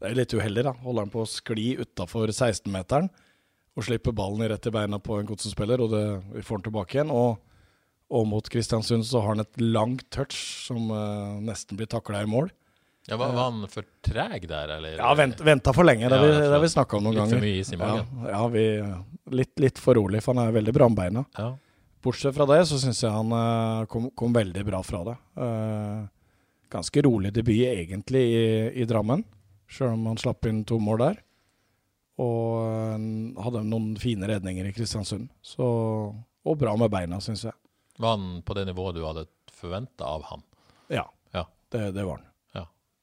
det 0.02 0.10
er 0.10 0.16
litt 0.18 0.34
uheldig, 0.34 0.64
da. 0.66 0.74
Holder 0.82 1.06
han 1.06 1.14
på 1.14 1.22
å 1.22 1.30
skli 1.30 1.76
utafor 1.78 2.34
16-meteren 2.34 3.10
og 3.76 3.84
slipper 3.84 4.16
ballen 4.16 4.48
rett 4.50 4.66
i 4.66 4.72
beina 4.74 4.98
på 5.04 5.20
en 5.20 5.28
godsespiller, 5.28 5.82
og 5.84 5.92
det, 5.92 6.04
vi 6.34 6.42
får 6.48 6.62
den 6.62 6.72
tilbake 6.72 6.98
igjen. 6.98 7.12
Og, 7.14 7.38
og 8.10 8.28
mot 8.28 8.50
Kristiansund 8.50 9.06
så 9.06 9.22
har 9.22 9.36
han 9.36 9.44
et 9.46 9.62
langt 9.62 10.08
touch 10.10 10.66
som 10.66 10.90
eh, 10.90 11.42
nesten 11.46 11.78
blir 11.78 11.90
takla 11.92 12.24
i 12.24 12.30
mål. 12.30 12.50
Ja, 13.08 13.18
var, 13.22 13.34
var 13.38 13.52
han 13.52 13.68
for 13.70 13.86
treg 14.02 14.48
der, 14.50 14.72
eller? 14.80 14.96
Ja, 14.98 15.12
vent, 15.18 15.42
venta 15.46 15.74
for 15.78 15.86
lenge. 15.86 16.08
Det 16.10 16.18
har 16.18 16.26
Ja, 16.32 16.56
vi, 16.56 16.62
vi 16.64 16.70
snakka 16.74 16.98
om 16.98 17.04
noen 17.06 17.14
Litt 17.14 17.22
ganger. 17.22 17.36
for 17.38 17.46
mye 17.46 17.60
is 17.62 17.70
i 17.74 17.78
magen. 17.78 18.08
Ja, 18.24 18.32
ja 18.34 18.48
vi, 18.56 18.64
litt, 19.42 19.54
litt 19.62 19.82
for 19.82 20.00
rolig, 20.00 20.24
for 20.26 20.34
han 20.34 20.48
er 20.48 20.56
veldig 20.56 20.74
bra 20.74 20.88
med 20.90 20.98
beina. 21.04 21.26
Ja. 21.38 21.52
Bortsett 22.06 22.36
fra 22.38 22.46
det, 22.50 22.60
så 22.70 22.80
syns 22.82 23.04
jeg 23.04 23.14
han 23.14 23.32
eh, 23.34 23.86
kom, 23.94 24.10
kom 24.18 24.34
veldig 24.34 24.64
bra 24.68 24.82
fra 24.86 25.04
det. 25.12 25.16
Eh, 25.42 26.02
ganske 26.74 27.02
rolig 27.06 27.32
debut 27.34 27.62
egentlig 27.70 28.24
i, 28.34 28.44
i 28.82 28.86
Drammen, 28.90 29.22
sjøl 29.70 29.94
om 29.96 30.10
han 30.12 30.18
slapp 30.22 30.46
inn 30.50 30.64
to 30.70 30.78
mål 30.82 31.02
der. 31.06 31.22
Og 32.22 32.60
eh, 32.66 33.42
hadde 33.46 33.64
noen 33.70 33.94
fine 34.02 34.30
redninger 34.30 34.66
i 34.70 34.74
Kristiansund. 34.76 35.30
Så, 35.46 35.66
og 36.46 36.58
bra 36.62 36.74
med 36.80 36.90
beina, 36.94 37.22
syns 37.22 37.46
jeg. 37.50 37.58
Var 38.02 38.18
han 38.18 38.42
på 38.46 38.58
det 38.58 38.66
nivået 38.70 38.98
du 38.98 39.06
hadde 39.06 39.26
forventa 39.56 40.10
av 40.10 40.26
han? 40.32 40.42
Ja, 40.94 41.06
Ja. 41.34 41.46
Det, 41.72 41.92
det 41.96 42.04
var 42.06 42.20
han. 42.22 42.32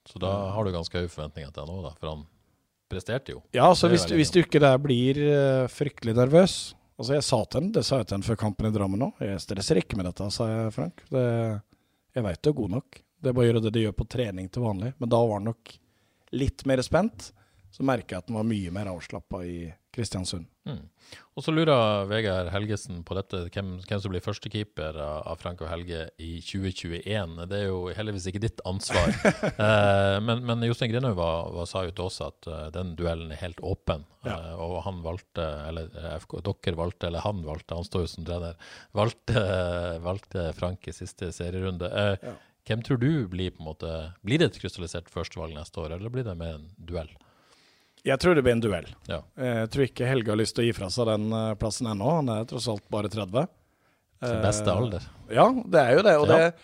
Så 0.08 0.18
da 0.22 0.30
har 0.54 0.64
du 0.64 0.72
ganske 0.74 0.98
høye 0.98 1.10
forventninger 1.10 1.52
til 1.54 1.64
han 1.64 1.74
òg. 1.74 1.90
For 2.00 2.10
han 2.10 2.24
presterte 2.92 3.34
jo. 3.34 3.42
Ja, 3.56 3.70
så 3.78 3.90
hvis, 3.92 4.04
hvis 4.10 4.32
du 4.34 4.40
ikke 4.42 4.60
der 4.62 4.80
blir 4.82 5.18
eh, 5.22 5.66
fryktelig 5.72 6.16
nervøs 6.18 6.56
Altså 7.00 7.16
Jeg 7.16 7.24
sa 7.26 7.38
til 7.48 7.58
han, 7.58 7.70
det 7.74 7.82
sa 7.86 7.98
jeg 7.98 8.06
til 8.06 8.18
han 8.18 8.24
før 8.26 8.36
kampen 8.38 8.68
i 8.68 8.70
Drammen 8.74 9.00
òg. 9.08 9.22
Jeg 9.24 9.40
stresser 9.42 9.80
ikke 9.80 9.96
med 9.98 10.06
dette, 10.06 10.26
sa 10.30 10.44
jeg, 10.46 10.74
Frank. 10.76 11.00
Det, 11.10 11.22
jeg 12.14 12.26
veit 12.26 12.42
du 12.44 12.50
er 12.50 12.58
god 12.58 12.74
nok. 12.76 12.98
Det 13.22 13.30
er 13.30 13.34
bare 13.38 13.46
å 13.46 13.48
gjøre 13.48 13.62
det 13.64 13.72
de 13.74 13.84
gjør 13.86 13.94
på 13.96 14.06
trening 14.12 14.50
til 14.52 14.62
vanlig. 14.62 14.92
Men 15.00 15.10
da 15.10 15.18
var 15.24 15.40
han 15.40 15.48
nok 15.48 15.72
litt 16.36 16.62
mer 16.68 16.82
spent. 16.84 17.30
Så 17.72 17.86
merker 17.88 18.14
jeg 18.14 18.22
at 18.22 18.30
han 18.30 18.38
var 18.38 18.46
mye 18.46 18.74
mer 18.76 18.92
avslappa 18.92 19.40
i 19.48 19.56
Kristiansund. 19.92 20.46
Mm. 20.64 20.84
Og 21.36 21.44
så 21.44 21.52
lurer 21.52 22.06
Vegard 22.08 22.48
Helgesen 22.52 23.02
på 23.04 23.16
dette, 23.16 23.42
hvem, 23.52 23.74
hvem 23.84 24.00
som 24.00 24.12
blir 24.12 24.22
førstekeeper 24.24 24.96
av, 25.00 25.36
Frank 25.40 25.60
og 25.64 25.68
Helge 25.68 26.06
i 26.20 26.38
2021. 26.44 27.34
Det 27.50 27.58
er 27.58 27.66
jo 27.66 27.82
heldigvis 27.96 28.28
ikke 28.30 28.42
ditt 28.44 28.62
ansvar. 28.68 29.12
eh, 29.50 30.16
men, 30.24 30.44
men 30.48 30.64
Jostein 30.64 30.92
Grinhaug 30.92 31.20
sa 31.68 31.84
jo 31.86 31.92
til 31.96 32.06
oss 32.06 32.20
at 32.24 32.48
uh, 32.48 32.68
den 32.74 32.94
duellen 32.96 33.34
er 33.34 33.42
helt 33.42 33.60
åpen. 33.64 34.06
Ja. 34.24 34.38
Uh, 34.38 34.62
og 34.64 34.76
han 34.86 35.02
valgte, 35.04 35.48
eller 35.68 35.92
eh, 35.98 36.14
FK, 36.22 36.38
dere 36.48 36.78
valgte, 36.78 37.10
eller 37.10 37.24
han 37.26 37.42
valgte, 37.48 37.80
han 37.80 37.88
står 37.88 38.06
jo 38.06 38.12
som 38.14 38.28
trener, 38.28 38.72
valgte, 38.96 39.44
valgte 40.08 40.46
Frank 40.56 40.88
i 40.88 40.96
siste 40.96 41.32
serierunde. 41.36 41.92
Ja. 42.22 42.36
Hvem 42.68 42.84
tror 42.86 43.00
du 43.02 43.26
blir 43.26 43.50
på 43.50 43.58
en 43.58 43.72
måte 43.72 43.88
Blir 44.22 44.38
det 44.38 44.52
et 44.52 44.58
krystallisert 44.62 45.08
førstevalg 45.10 45.56
neste 45.56 45.82
år, 45.82 45.96
eller 45.96 46.12
blir 46.14 46.28
det 46.28 46.38
mer 46.38 46.60
en 46.60 46.68
duell? 46.78 47.10
Jeg 48.04 48.18
tror 48.18 48.34
det 48.34 48.42
blir 48.42 48.56
en 48.56 48.62
duell. 48.64 48.88
Ja. 49.06 49.20
Jeg 49.38 49.68
tror 49.70 49.84
ikke 49.86 50.06
Helge 50.08 50.32
har 50.32 50.38
lyst 50.40 50.56
til 50.56 50.64
å 50.64 50.66
gi 50.66 50.74
fra 50.74 50.88
seg 50.90 51.06
den 51.06 51.28
eh, 51.38 51.52
plassen 51.60 51.86
ennå. 51.86 52.08
Han 52.18 52.30
er 52.34 52.48
tross 52.50 52.66
alt 52.72 52.82
bare 52.90 53.10
30. 53.12 53.44
Sin 54.22 54.40
beste 54.42 54.70
Eh, 54.70 54.78
alder. 54.78 55.06
Ja, 55.30 55.46
det 55.52 55.80
er 55.84 55.92
jo 55.96 56.02
det. 56.06 56.16
Og 56.18 56.26
Ja. 56.28 56.38
det, 56.38 56.54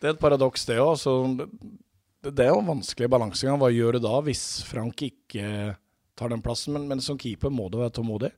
det 0.00 0.08
er 0.08 0.16
et 0.16 0.22
paradoks, 0.22 0.66
det 0.66 0.80
òg. 0.82 0.98
Det, 2.26 2.44
er 2.44 2.50
jo 2.50 2.58
en 2.60 2.72
vanskelig 2.72 3.08
balansegang. 3.10 3.58
Hva 3.62 3.70
gjør 3.72 3.96
du 3.96 4.02
da 4.04 4.18
hvis 4.26 4.44
Frank 4.66 5.00
ikke 5.06 5.76
tar 6.18 6.28
den 6.34 6.42
plassen? 6.42 6.74
Men, 6.74 6.88
men 6.90 7.00
som 7.00 7.18
keeper 7.18 7.50
må 7.54 7.70
du 7.70 7.78
være 7.78 7.94
tålmodig. 8.00 8.32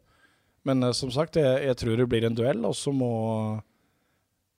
Men 0.69 0.83
eh, 0.85 0.93
som 0.93 1.11
sagt, 1.11 1.41
jeg, 1.41 1.65
jeg 1.67 1.77
tror 1.81 1.97
det 1.97 2.09
blir 2.13 2.29
en 2.29 2.37
duell, 2.37 2.61
og 2.69 2.77
så 2.77 2.93
må 2.93 3.13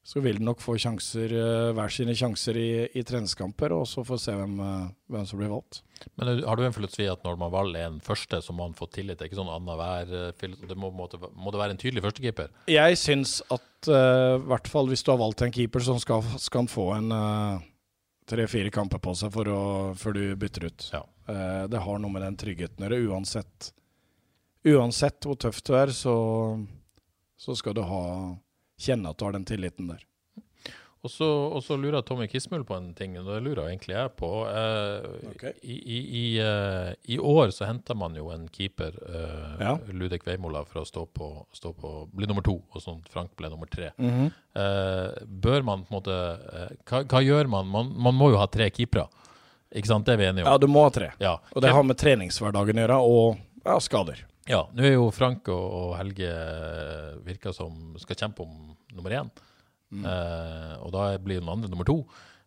så 0.05 0.21
vil 0.21 0.37
de 0.37 0.45
nok 0.45 0.61
få 0.61 0.75
sjanser, 0.77 1.33
eh, 1.33 1.71
hver 1.73 1.93
sine 1.93 2.13
sjanser 2.13 2.59
i, 2.61 2.69
i 2.93 3.03
treningskamper, 3.09 3.73
og 3.73 3.87
så 3.89 4.03
får 4.05 4.19
vi 4.19 4.25
se 4.27 4.35
hvem, 4.37 4.59
eh, 4.61 4.89
hvem 5.15 5.27
som 5.31 5.41
blir 5.41 5.49
valgt. 5.49 5.81
Men 6.21 6.29
er- 6.29 6.47
har 6.47 6.57
du 6.61 6.65
en 6.67 6.75
filosofi 6.77 7.07
at 7.09 7.23
når 7.25 7.39
man 7.41 7.53
valger 7.55 7.87
en 7.87 8.01
første, 8.05 8.43
så 8.45 8.53
må 8.53 8.67
man 8.67 8.75
få 8.77 8.91
tillit? 8.93 9.17
Det 9.17 9.25
er 9.25 9.31
ikke 9.31 9.41
sånn 9.41 9.55
annenhver 9.55 10.13
eh. 10.13 10.57
Det 10.69 10.77
må, 10.77 10.91
må 10.93 11.09
det 11.09 11.61
være 11.63 11.71
en 11.73 11.81
tydelig 11.81 12.05
førstekeeper? 12.05 12.51
Jeg 12.69 12.99
syns 13.01 13.39
at 13.49 13.89
eh, 13.89 14.37
i 14.37 14.45
hvert 14.51 14.69
fall 14.69 14.93
hvis 14.93 15.03
du 15.07 15.11
har 15.15 15.23
valgt 15.25 15.41
en 15.47 15.55
keeper, 15.57 15.81
så 15.81 15.97
skal, 15.99 16.21
skal 16.37 16.65
han 16.67 16.69
få 16.69 16.87
en 16.99 17.09
uh, 17.13 17.65
tre-fire 18.29 18.71
kamper 18.75 19.01
på 19.01 19.17
seg 19.17 19.33
for 19.33 19.49
å, 19.49 19.63
før 19.97 20.13
du 20.21 20.23
bytter 20.37 20.69
ut. 20.69 20.91
Ja. 20.93 21.01
Uh, 21.25 21.65
det 21.73 21.81
har 21.81 21.99
noe 21.99 22.13
med 22.13 22.23
den 22.27 22.37
tryggheten 22.37 22.85
å 22.85 22.91
gjøre. 22.93 23.09
Uansett, 23.09 23.73
uansett 24.69 25.25
hvor 25.25 25.41
tøft 25.41 25.65
du 25.65 25.75
er, 25.81 25.93
så, 25.97 26.15
så 27.41 27.57
skal 27.57 27.77
du 27.77 27.83
ha, 27.89 28.05
kjenne 28.81 29.11
at 29.11 29.19
du 29.19 29.25
har 29.25 29.37
den 29.37 29.47
tilliten 29.49 29.89
der. 29.93 30.03
Og 31.05 31.11
så, 31.61 31.77
lurer 31.77 32.01
Tommy 32.01 32.25
Kismul 32.33 32.63
på 32.65 32.79
en 32.79 32.95
ting, 32.97 33.19
og 33.21 33.27
det 33.29 33.43
lurer 33.45 33.67
egentlig 33.69 33.93
jeg 33.93 34.13
på. 34.17 34.29
Eh, 34.49 35.09
okay. 35.35 35.53
I, 35.61 35.75
i, 35.77 35.99
i, 36.01 36.23
eh, 36.41 36.95
I 37.13 37.19
år 37.21 37.53
så 37.53 37.69
henta 37.69 37.93
man 37.95 38.17
jo 38.17 38.31
en 38.33 38.47
keeper, 38.49 38.97
eh, 39.05 39.61
Ja. 39.61 39.75
Ludek 39.93 40.25
Veimola, 40.25 40.63
for 40.65 40.81
å 40.81 40.89
stå 40.89 41.05
på, 41.13 41.29
stå 41.53 41.75
på 41.77 41.93
bli 42.09 42.29
nummer 42.31 42.45
to, 42.47 42.57
og 42.73 42.81
sånn 42.81 43.05
Frank 43.13 43.37
ble 43.37 43.53
nummer 43.53 43.69
tre. 43.69 43.91
Mhm. 44.01 44.33
Eh, 44.57 45.27
bør 45.29 45.65
man 45.69 45.85
på 45.85 45.93
en 45.93 45.99
måte 46.01 46.17
eh, 46.17 46.73
hva, 46.89 47.05
hva 47.05 47.21
gjør 47.21 47.53
man? 47.53 47.69
man? 47.69 47.93
Man 48.09 48.17
må 48.17 48.31
jo 48.33 48.41
ha 48.41 48.49
tre 48.49 48.71
keepere, 48.73 49.05
ikke 49.77 49.93
sant? 49.93 50.09
Det 50.09 50.17
er 50.17 50.23
vi 50.23 50.31
enige 50.31 50.47
om. 50.47 50.55
Ja, 50.55 50.63
du 50.63 50.71
må 50.73 50.87
ha 50.89 50.95
tre. 50.95 51.13
Ja. 51.21 51.37
Og 51.53 51.61
det 51.61 51.75
har 51.75 51.85
med 51.85 52.01
treningshverdagen 52.01 52.81
å 52.81 52.87
gjøre, 52.87 53.03
og 53.05 53.67
ja, 53.67 53.77
skader. 53.77 54.25
Ja, 54.51 54.67
nå 54.77 54.85
er 54.85 54.97
jo 54.99 55.09
Frank 55.15 55.49
og, 55.49 55.95
Helge 55.97 56.29
eh, 56.29 57.15
virker 57.25 57.55
som 57.57 57.95
skal 58.03 58.19
kjempe 58.21 58.45
om 58.45 58.75
nummer 58.93 59.15
én. 59.17 59.31
Eh, 59.95 60.75
og 60.83 60.91
da 60.95 61.13
blir 61.23 61.41
den 61.41 61.49
andre 61.49 61.71
nummer 61.73 61.87
to. 61.89 62.01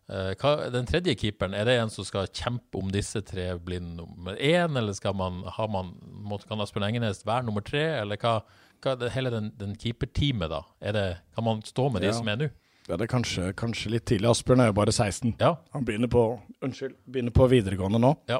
Eh, 0.08 0.30
hva, 0.40 0.52
den 0.72 0.86
tredje 0.88 1.16
keeperen, 1.18 1.56
er 1.58 1.66
det 1.68 1.74
en 1.80 1.90
som 1.92 2.06
skal 2.06 2.28
kjempe 2.30 2.78
om 2.80 2.92
disse 2.92 3.20
tre 3.26 3.50
blir 3.60 3.82
nummer 3.82 4.38
én, 4.38 4.78
eller 4.78 4.94
skal 4.96 5.16
man, 5.18 5.42
har 5.56 5.68
man, 5.72 5.90
må, 6.06 6.38
kan 6.48 6.62
Asbjørn 6.64 6.86
Engenes 6.90 7.24
være 7.28 7.48
nummer 7.48 7.64
tre, 7.66 7.82
eller 7.98 8.20
hva, 8.22 8.38
hva 8.84 8.94
det, 9.00 9.10
hele 9.16 9.32
den, 9.34 9.50
den 9.58 9.74
keeperteamet, 9.80 10.52
da? 10.54 10.62
Er 10.80 10.96
det, 10.96 11.06
kan 11.36 11.48
man 11.50 11.64
stå 11.66 11.88
med 11.92 12.04
de 12.06 12.12
Ja. 12.12 12.16
som 12.20 12.30
er 12.30 12.40
nå? 12.44 12.50
Ja, 12.88 12.96
det 12.96 13.04
er 13.04 13.10
kanskje, 13.12 13.50
kanskje 13.52 13.90
litt 13.92 14.06
tidlig. 14.08 14.30
Asbjørn 14.30 14.62
er 14.64 14.70
jo 14.70 14.78
bare 14.78 14.94
16. 14.94 15.34
Ja. 15.42 15.56
Han 15.74 15.84
begynner 15.84 16.08
på, 16.08 16.22
unnskyld, 16.64 16.94
begynner 17.04 17.34
på 17.36 17.50
videregående 17.52 18.00
nå. 18.00 18.14
ja. 18.30 18.38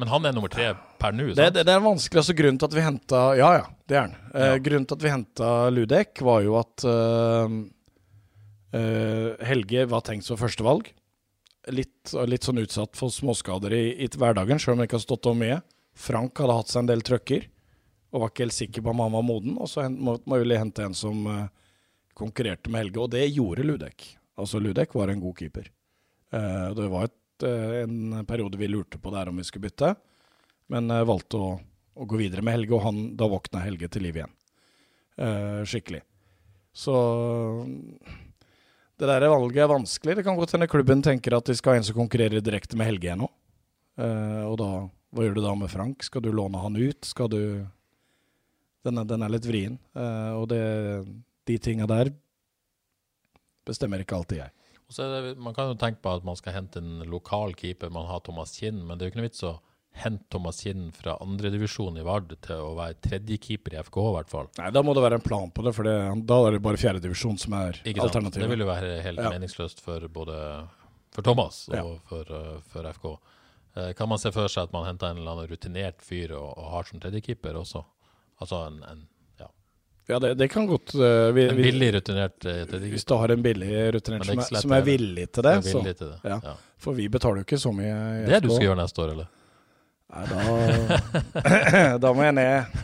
Men 0.00 0.08
han 0.08 0.24
er 0.26 0.32
nummer 0.32 0.48
tre 0.52 0.70
per 0.98 1.12
nå, 1.12 1.26
Det, 1.36 1.50
det, 1.54 1.64
det 1.68 1.72
er 1.74 1.82
vanskelig. 1.84 2.22
altså 2.22 2.34
Grunnen 2.38 2.58
til 2.58 2.68
at 2.70 2.74
vi 2.78 2.84
henta 2.86 3.20
Ja, 3.38 3.50
ja, 3.58 3.66
det 3.90 3.96
er 3.98 4.00
han. 4.06 4.14
Eh, 4.34 4.48
Ja. 4.54 4.58
grunnen 4.64 4.86
til 4.88 4.96
at 4.96 5.02
vi 5.04 5.12
henta 5.12 5.50
Ludek, 5.70 6.22
var 6.24 6.42
jo 6.46 6.56
at 6.60 6.84
eh, 6.88 7.56
eh, 8.78 9.46
Helge 9.46 9.84
var 9.90 10.04
tenkt 10.06 10.24
som 10.28 10.38
førstevalg. 10.40 10.90
Litt, 11.70 12.10
litt 12.26 12.42
sånn 12.48 12.58
utsatt 12.58 12.96
for 12.98 13.12
småskader 13.14 13.74
i, 13.76 13.82
i 14.02 14.08
hverdagen, 14.10 14.58
sjøl 14.58 14.74
om 14.74 14.80
han 14.82 14.88
ikke 14.88 14.98
har 14.98 15.04
stått 15.06 15.28
om 15.30 15.38
mye. 15.38 15.60
Frank 15.94 16.40
hadde 16.40 16.56
hatt 16.56 16.72
seg 16.72 16.82
en 16.82 16.90
del 16.90 17.04
trøkker 17.06 17.44
og 18.12 18.20
var 18.24 18.32
ikke 18.32 18.42
helt 18.46 18.56
sikker 18.56 18.82
på 18.84 18.90
om 18.92 19.00
han 19.04 19.14
var 19.14 19.22
moden. 19.24 19.54
Og 19.62 19.68
så 19.70 19.86
må, 19.88 20.16
må 20.28 20.40
vi 20.42 20.58
hente 20.58 20.84
en 20.84 20.96
som 20.96 21.22
eh, 21.30 21.46
konkurrerte 22.18 22.72
med 22.72 22.82
Helge, 22.86 23.00
og 23.04 23.12
det 23.14 23.28
gjorde 23.30 23.64
Ludek. 23.68 24.08
Altså 24.40 24.58
Ludek 24.60 24.92
var 24.98 25.12
en 25.12 25.22
god 25.22 25.38
keeper. 25.38 25.70
Eh, 26.32 26.66
det 26.76 26.88
var 26.92 27.06
et, 27.08 27.14
en 27.48 28.24
periode 28.28 28.58
vi 28.60 28.70
lurte 28.70 29.00
på 29.02 29.12
der 29.14 29.30
om 29.30 29.38
vi 29.40 29.46
skulle 29.46 29.68
bytte 29.68 29.94
men 30.72 30.90
eh, 30.90 31.04
valgte 31.08 31.40
å, 31.40 31.50
å 31.94 32.08
gå 32.08 32.20
videre 32.20 32.44
med 32.44 32.56
Helge, 32.56 32.76
og 32.76 32.86
han, 32.86 33.02
da 33.18 33.28
våkna 33.30 33.64
Helge 33.64 33.90
til 33.92 34.06
liv 34.06 34.18
igjen. 34.20 34.32
Eh, 35.20 35.60
skikkelig. 35.68 36.00
Så 36.72 36.94
det 38.96 39.10
der 39.10 39.28
valget 39.28 39.64
er 39.64 39.72
vanskelig. 39.72 40.16
Det 40.18 40.24
kan 40.24 40.38
godt 40.38 40.54
hende 40.56 40.70
klubben 40.72 41.04
tenker 41.04 41.36
at 41.36 41.48
de 41.48 41.56
skal 41.58 41.74
ha 41.74 41.82
en 41.82 41.86
som 41.88 41.98
konkurrerer 41.98 42.44
direkte 42.44 42.78
med 42.80 42.88
Helge 42.88 43.10
igjen 43.10 43.24
nå. 43.24 43.28
Eh, 44.00 44.42
og 44.48 44.56
da, 44.62 44.70
hva 45.12 45.26
gjør 45.26 45.36
du 45.36 45.44
da 45.44 45.54
med 45.58 45.72
Frank? 45.72 46.06
Skal 46.06 46.24
du 46.24 46.32
låne 46.32 46.62
han 46.62 46.78
ut? 46.80 47.04
Skal 47.04 47.30
du 47.32 47.42
Den 48.82 48.98
er, 48.98 49.04
den 49.06 49.22
er 49.22 49.30
litt 49.30 49.44
vrien. 49.46 49.76
Eh, 49.94 50.32
og 50.34 50.48
det, 50.50 50.62
de 51.46 51.58
tinga 51.62 51.86
der 51.86 52.10
bestemmer 53.62 54.02
ikke 54.02 54.16
alltid 54.16 54.40
jeg. 54.40 54.50
Det, 54.96 55.36
man 55.38 55.54
kan 55.54 55.72
jo 55.72 55.78
tenke 55.80 56.02
på 56.04 56.16
at 56.16 56.24
man 56.24 56.36
skal 56.36 56.52
hente 56.56 56.80
en 56.82 57.02
lokal 57.08 57.54
keeper. 57.58 57.90
Man 57.90 58.06
har 58.06 58.20
Thomas 58.20 58.56
Kinn, 58.58 58.82
men 58.86 58.98
det 58.98 59.04
er 59.04 59.10
jo 59.10 59.12
ikke 59.14 59.22
noe 59.22 59.28
vits 59.30 59.44
å 59.48 59.52
hente 60.02 60.24
Thomas 60.32 60.60
Kinn 60.64 60.86
fra 60.96 61.18
andredivisjon 61.20 61.98
i 62.00 62.04
Vard 62.06 62.30
til 62.40 62.56
å 62.64 62.70
være 62.78 62.96
tredjekeeper 63.04 63.74
i 63.76 63.80
FK, 63.82 63.98
i 64.08 64.14
hvert 64.16 64.30
fall. 64.32 64.48
Nei, 64.58 64.70
Da 64.72 64.82
må 64.82 64.94
det 64.96 65.02
være 65.04 65.18
en 65.20 65.26
plan 65.26 65.50
på 65.52 65.64
det, 65.66 65.74
for 65.76 65.84
det, 65.88 65.96
da 66.28 66.38
er 66.46 66.56
det 66.56 66.62
bare 66.64 66.80
fjerdedivisjon 66.80 67.38
som 67.38 67.52
er 67.58 67.80
alternativet. 67.92 68.40
Det 68.40 68.48
vil 68.54 68.64
jo 68.64 68.70
være 68.70 69.02
helt 69.04 69.20
Ja. 69.20 69.30
meningsløst 69.34 69.80
for 69.84 70.08
både 70.08 70.38
for 71.12 71.22
Thomas 71.22 71.68
og 71.68 71.74
Ja. 71.76 71.84
for, 72.08 72.24
uh, 72.32 72.60
for 72.72 72.88
FK. 72.88 73.18
Eh, 73.76 73.92
kan 73.92 74.08
man 74.08 74.18
se 74.18 74.30
for 74.32 74.48
seg 74.48 74.64
at 74.64 74.72
man 74.72 74.84
henter 74.84 75.10
en 75.10 75.18
eller 75.18 75.32
annen 75.32 75.48
rutinert 75.48 76.00
fyr 76.04 76.32
og, 76.36 76.58
og 76.58 76.70
har 76.72 76.84
som 76.84 77.00
tredjekeeper 77.00 77.54
også? 77.56 77.84
Altså 78.40 78.66
en, 78.66 78.82
en, 78.84 79.08
ja, 80.08 80.14
Ja, 80.14 80.18
det, 80.24 80.30
det 80.40 80.48
kan 80.50 80.66
godt 80.66 80.94
uh, 80.98 81.30
vi, 81.36 81.44
en 81.48 81.56
billig 81.56 81.92
rutinert 81.94 82.44
uh, 82.48 82.64
Hvis 82.90 83.04
du 83.06 83.14
har 83.20 83.30
en 83.30 83.42
billig 83.44 83.68
rutinert 83.94 84.24
er 84.26 84.32
som, 84.32 84.40
er- 84.42 84.60
som 84.64 84.72
er 84.76 84.82
villig 84.86 85.28
til 85.32 85.46
det, 85.46 85.52
så 85.64 85.78
villig 85.78 85.96
til 86.00 86.10
det. 86.10 86.18
ja. 86.26 86.40
Ja. 86.42 86.54
For 86.82 86.96
vi 86.98 87.06
betaler 87.08 87.42
jo 87.42 87.46
ikke 87.46 87.60
så 87.62 87.70
mye 87.72 87.92
i 87.94 88.24
Det 88.26 88.34
er 88.40 88.42
du 88.42 88.50
skal 88.50 88.66
gjøre 88.66 88.80
neste 88.82 89.04
år, 89.04 89.12
eller? 89.14 89.28
Nei, 90.12 90.24
da, 90.28 91.96
da 92.02 92.10
må 92.12 92.24
jeg 92.26 92.34
ned 92.36 92.74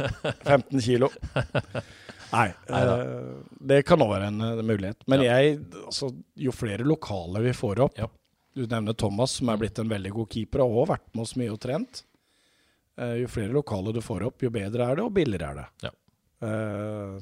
15 0.47 0.81
kilo. 0.87 1.09
Nei, 2.31 2.47
eh, 2.79 3.03
det 3.73 3.83
kan 3.89 4.01
òg 4.05 4.12
være 4.14 4.31
en 4.31 4.39
uh, 4.45 4.62
mulighet. 4.64 5.03
Men 5.11 5.25
jeg, 5.27 5.59
altså, 5.83 6.09
jo 6.39 6.55
flere 6.55 6.87
lokale 6.89 7.43
vi 7.45 7.53
får 7.57 7.83
opp 7.89 7.99
Ja. 8.01 8.09
Du 8.57 8.64
nevner 8.66 8.95
Thomas, 8.99 9.37
som 9.39 9.51
er 9.53 9.59
blitt 9.61 9.77
en 9.79 9.91
veldig 9.91 10.11
god 10.16 10.31
keeper 10.33 10.64
og 10.64 10.73
har 10.81 10.89
vært 10.97 11.05
med 11.14 11.23
oss 11.27 11.35
mye 11.39 11.53
og 11.53 11.61
trent. 11.62 12.01
Uh, 12.99 13.12
jo 13.21 13.29
flere 13.31 13.53
lokale 13.55 13.93
du 13.95 14.01
får 14.03 14.25
opp, 14.31 14.43
jo 14.43 14.51
bedre 14.55 14.87
er 14.89 14.99
det, 14.99 15.05
og 15.05 15.12
billigere 15.14 15.51
er 15.53 15.61
det. 15.61 15.66
Ja. 15.89 15.93
Eh, 16.45 17.16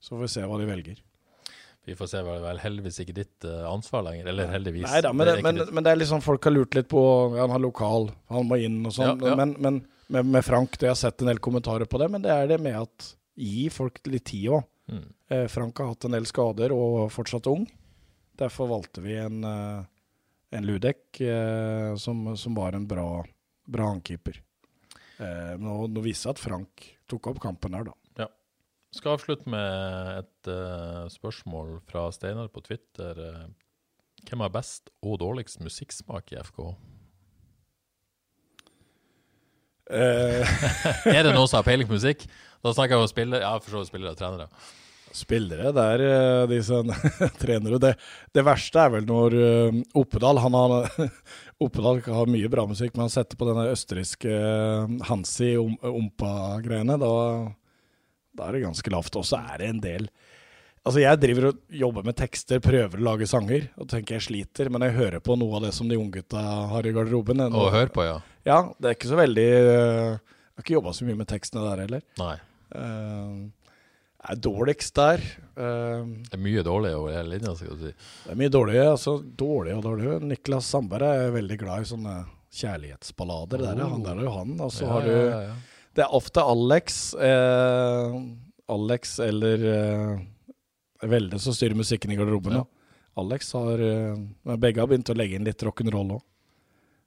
så 0.00 0.14
får 0.14 0.24
vi 0.24 0.30
se 0.36 0.46
hva 0.46 0.58
de 0.60 0.68
velger. 0.68 1.02
Vi 1.86 1.94
får 1.94 2.08
se, 2.10 2.20
vel, 2.26 2.40
vel 2.42 2.58
heldigvis 2.58 2.98
ikke 3.02 3.14
ditt 3.14 3.46
eh, 3.46 3.62
ansvar 3.70 4.02
lenger. 4.08 4.30
Eller 4.32 4.48
heldigvis. 4.50 4.88
Nei 4.90 5.02
da, 5.06 5.12
men, 5.14 5.28
Det 5.28 5.36
det, 5.36 5.42
men, 5.46 5.60
men 5.70 5.86
det 5.86 5.92
er 5.92 6.00
liksom 6.00 6.22
folk 6.24 6.48
har 6.48 6.54
lurt 6.54 6.74
litt 6.74 6.88
på 6.90 7.02
ja, 7.36 7.44
Han 7.44 7.54
har 7.54 7.62
lokal, 7.62 8.08
han 8.32 8.48
må 8.48 8.58
inn 8.58 8.80
og 8.82 8.96
sånn. 8.96 9.12
Ja, 9.22 9.30
ja. 9.30 9.36
Men, 9.38 9.54
men 9.62 9.84
med, 10.10 10.32
med 10.34 10.46
Frank, 10.46 10.74
det 10.80 10.88
jeg 10.88 10.94
har 10.96 10.98
sett 10.98 11.22
en 11.22 11.30
del 11.30 11.42
kommentarer 11.42 11.86
på 11.90 12.00
det, 12.02 12.10
men 12.10 12.24
det 12.24 12.32
er 12.34 12.50
det 12.50 12.58
med 12.62 12.78
at 12.80 13.12
gi 13.38 13.68
folk 13.70 14.00
litt 14.10 14.26
tid 14.32 14.56
òg. 14.56 14.66
Mm. 14.90 15.04
Eh, 15.34 15.46
Frank 15.50 15.78
har 15.82 15.92
hatt 15.92 16.08
en 16.08 16.16
del 16.18 16.26
skader 16.26 16.74
og 16.74 17.06
fortsatt 17.14 17.46
ung. 17.50 17.66
Derfor 18.36 18.68
valgte 18.70 19.02
vi 19.04 19.14
en, 19.18 19.46
en 19.46 20.66
Ludek 20.66 21.20
eh, 21.24 21.94
som, 22.02 22.26
som 22.36 22.58
var 22.58 22.74
en 22.76 22.86
bra, 22.90 23.08
bra 23.66 23.88
håndkeeper. 23.92 24.42
Eh, 25.18 25.54
nå, 25.58 25.86
nå 25.86 26.02
viser 26.04 26.30
det 26.30 26.36
at 26.36 26.42
Frank 26.42 26.88
tok 27.08 27.30
opp 27.32 27.40
kampen 27.42 27.78
her, 27.78 27.86
da. 27.88 27.94
Skal 28.94 29.16
avslutte 29.16 29.50
med 29.50 30.20
et 30.22 30.50
uh, 30.50 31.06
spørsmål 31.12 31.80
fra 31.90 32.06
Steinar 32.14 32.48
på 32.54 32.62
Twitter. 32.64 33.18
Eh, 33.18 33.42
hvem 34.28 34.44
har 34.44 34.52
best 34.54 34.88
og 35.04 35.18
dårligst 35.20 35.60
musikksmak 35.60 36.32
i 36.32 36.38
FK? 36.40 36.62
Eh, 39.90 40.56
er 41.12 41.22
det 41.26 41.34
noen 41.34 41.46
som 41.50 41.60
har 41.60 41.66
peiling 41.66 41.88
på 41.90 41.98
musikk? 41.98 42.24
Da 42.64 42.72
snakker 42.74 42.96
jeg 42.96 43.04
om 43.04 43.10
spillere, 43.10 43.42
ja, 43.44 43.52
for 43.60 43.74
så 43.74 43.82
vidt 43.82 43.90
spillere 43.92 44.14
og 44.16 44.20
trenere. 44.22 44.48
Spillere, 45.16 45.70
det 45.76 45.84
er 45.92 46.48
de 46.50 46.58
som 46.66 46.88
trener. 47.42 47.76
Det, 47.80 47.92
det 48.36 48.46
verste 48.48 48.80
er 48.82 48.90
vel 48.96 49.06
når 49.08 49.36
Oppedal 49.96 50.40
han 50.42 50.56
har, 50.56 50.88
Oppedal 51.66 52.00
har 52.06 52.32
mye 52.32 52.50
bra 52.52 52.64
musikk, 52.68 52.94
men 52.96 53.06
han 53.06 53.14
setter 53.14 53.38
på 53.40 53.46
denne 53.50 53.68
østerrikske 53.74 54.40
Hansi 55.10 55.52
om- 55.60 55.78
Ompa-greiene. 55.92 56.98
Da, 57.00 57.12
da 58.36 58.48
er 58.48 58.56
det 58.56 58.66
ganske 58.66 58.92
lavt. 58.92 59.18
Og 59.18 59.26
så 59.26 59.40
er 59.40 59.62
det 59.62 59.70
en 59.72 59.82
del 59.84 60.10
Altså 60.86 61.02
Jeg 61.02 61.18
driver 61.18 61.48
og 61.48 61.76
jobber 61.82 62.04
med 62.06 62.14
tekster, 62.14 62.60
prøver 62.62 63.00
å 63.00 63.06
lage 63.08 63.26
sanger, 63.26 63.64
og 63.74 63.88
tenker 63.90 64.16
jeg 64.16 64.26
sliter, 64.28 64.70
men 64.70 64.84
jeg 64.86 64.94
hører 64.94 65.22
på 65.24 65.34
noe 65.38 65.58
av 65.58 65.66
det 65.66 65.72
som 65.74 65.90
de 65.90 65.98
unggutta 65.98 66.38
har 66.70 66.86
i 66.86 66.92
garderoben. 66.94 67.42
Og 67.48 67.72
hør 67.74 67.90
på, 67.90 68.04
ja. 68.06 68.20
Ja, 68.46 68.60
det 68.78 68.92
er 68.92 68.94
ikke 68.94 69.10
så 69.10 69.18
veldig 69.18 69.48
uh, 69.50 70.14
Jeg 70.14 70.54
har 70.54 70.62
ikke 70.62 70.76
jobba 70.76 70.94
så 70.94 71.08
mye 71.08 71.18
med 71.18 71.30
tekstene 71.32 71.64
der 71.66 71.82
heller. 71.82 72.04
Nei. 72.20 72.36
Eh, 72.76 73.66
er 74.30 74.38
dårligst 74.42 74.94
der. 74.96 75.26
Uh, 75.58 76.06
det 76.30 76.38
er 76.38 76.44
mye 76.46 76.62
dårlig 76.66 76.94
over 76.96 77.18
hele 77.18 77.34
linja, 77.34 77.58
skal 77.58 77.74
du 77.74 77.82
si. 77.88 77.92
Det 78.22 78.32
er 78.36 78.40
mye 78.44 78.54
dårlig, 78.54 78.78
altså 78.86 79.18
dårlig 79.42 79.74
og 79.74 79.84
dårlig. 79.90 80.16
Niklas 80.30 80.70
Sandberg 80.70 81.10
er 81.10 81.34
veldig 81.34 81.58
glad 81.66 81.82
i 81.82 81.90
sånne 81.90 82.16
kjærlighetsballader. 82.56 83.62
Oh. 83.62 83.66
Der, 83.66 83.82
han, 83.90 84.06
der 84.06 84.22
er 84.22 84.28
jo 84.30 84.36
han. 84.38 84.54
Og 84.62 84.70
så 84.70 84.86
ja, 84.86 84.92
har 84.94 85.10
du 85.10 85.14
ja, 85.16 85.40
ja, 85.50 85.56
Det 85.96 86.04
er 86.04 86.14
ofte 86.14 86.44
Alex. 86.44 87.14
Eh, 87.14 88.16
Alex 88.68 89.18
eller 89.24 89.68
eh, 89.72 90.24
Velde 91.08 91.38
som 91.40 91.54
styrer 91.56 91.78
musikken 91.78 92.12
i 92.12 92.18
garderoben. 92.18 92.60
Alex 93.16 93.52
har 93.56 93.80
eh, 93.80 94.56
Begge 94.56 94.82
har 94.82 94.90
begynt 94.90 95.12
å 95.12 95.16
legge 95.16 95.38
inn 95.38 95.46
litt 95.48 95.64
rock'n'roll 95.64 96.18
òg. 96.18 96.24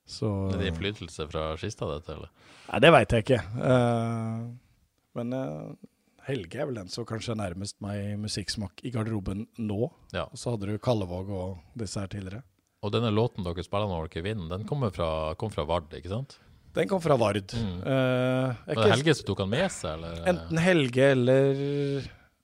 Så, 0.10 0.26
er 0.50 0.58
det 0.58 0.72
innflytelse 0.72 1.28
fra 1.30 1.52
Skista, 1.62 1.86
dette? 1.92 2.16
eller? 2.16 2.32
Nei, 2.72 2.80
det 2.82 2.90
veit 2.96 3.14
jeg 3.14 3.26
ikke. 3.28 3.38
Uh, 3.62 4.48
men 5.20 5.36
uh, 5.38 5.68
Helge 6.26 6.58
er 6.58 6.66
vel 6.66 6.80
den 6.80 6.90
som 6.90 7.06
kanskje 7.06 7.36
er 7.36 7.38
nærmest 7.44 7.78
meg 7.86 8.16
musikksmak 8.18 8.82
i 8.82 8.90
garderoben 8.96 9.46
nå. 9.62 9.92
Ja. 10.16 10.26
Og 10.26 10.42
så 10.42 10.56
hadde 10.56 10.72
du 10.72 10.82
Kallevåg 10.82 11.30
og 11.30 11.78
disse 11.78 12.02
her 12.02 12.10
tidligere. 12.10 12.42
Og 12.82 12.96
denne 12.96 13.14
låten 13.14 13.46
dere 13.46 13.62
spiller 13.62 13.92
når 13.92 14.10
dere 14.10 14.26
vinner, 14.32 14.50
den 14.50 14.66
kommer 14.66 14.90
fra, 14.96 15.36
kom 15.38 15.54
fra 15.54 15.68
Vard, 15.70 15.94
ikke 15.94 16.10
sant? 16.10 16.40
Den 16.76 16.88
kom 16.90 17.02
fra 17.02 17.18
Vard. 17.18 17.54
Mm. 17.56 17.82
Uh, 17.82 18.56
Var 18.68 18.84
det 18.84 18.94
Helge 18.94 19.16
som 19.18 19.28
tok 19.28 19.44
han 19.44 19.52
med 19.52 19.68
seg, 19.74 19.98
eller? 19.98 20.24
Enten 20.30 20.62
Helge 20.62 21.12
eller 21.16 21.62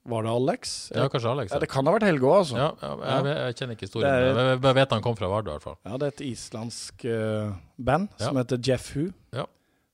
var 0.05 0.23
det 0.23 0.29
Alex? 0.29 0.73
Ja, 0.93 1.07
kanskje 1.09 1.31
Alex. 1.31 1.53
Ja. 1.53 1.59
det 1.63 1.69
kan 1.69 1.87
ha 1.87 1.93
vært 1.95 2.05
Helge 2.05 2.27
òg, 2.29 2.35
altså. 2.43 2.57
Ja, 2.59 2.67
ja, 2.77 2.89
jeg, 3.01 3.37
jeg, 3.39 3.55
kjenner 3.57 3.77
ikke 3.77 3.87
historien, 3.87 4.11
er, 4.11 4.25
men 4.37 4.49
jeg, 4.51 4.59
jeg 4.67 4.77
vet 4.77 4.93
han 4.93 5.05
kom 5.05 5.15
fra 5.17 5.29
Vard, 5.31 5.49
i 5.49 5.55
hvert 5.55 5.65
fall. 5.65 5.77
Ja, 5.81 5.97
det 6.01 6.05
er 6.05 6.13
et 6.13 6.23
islandsk 6.27 7.05
uh, 7.09 7.55
band 7.89 8.11
som 8.21 8.37
heter 8.37 8.61
Jeff 8.69 8.91
Who. 8.93 9.07
Ja. 9.33 9.47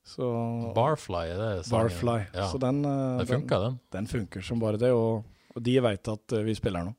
Så, 0.04 0.28
Barfly, 0.76 1.22
er 1.32 1.40
det 1.40 1.48
sangen? 1.64 1.88
Barfly. 1.88 2.18
Så 2.50 2.60
den, 2.60 2.82
uh, 2.84 3.22
den 3.22 3.30
funker, 3.30 3.64
den. 3.64 3.80
Den 3.96 4.10
funker 4.10 4.44
som 4.44 4.60
bare 4.60 4.80
det, 4.84 4.92
og, 4.92 5.24
og 5.56 5.64
de 5.64 5.78
veit 5.88 6.12
at 6.12 6.36
vi 6.44 6.58
spiller 6.60 6.84
nå. 6.90 6.92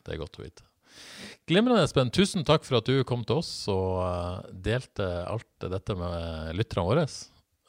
Det 0.00 0.16
er 0.16 0.22
godt 0.22 0.40
å 0.40 0.46
vite. 0.46 0.64
Glimrende, 1.50 1.82
Espen. 1.82 2.12
Tusen 2.14 2.44
takk 2.46 2.62
for 2.62 2.78
at 2.78 2.86
du 2.86 3.00
kom 3.02 3.24
til 3.26 3.40
oss 3.40 3.50
og 3.72 4.46
delte 4.62 5.06
alt 5.26 5.64
dette 5.72 5.96
med 5.98 6.54
lytterne 6.54 6.84
våre. 6.86 7.02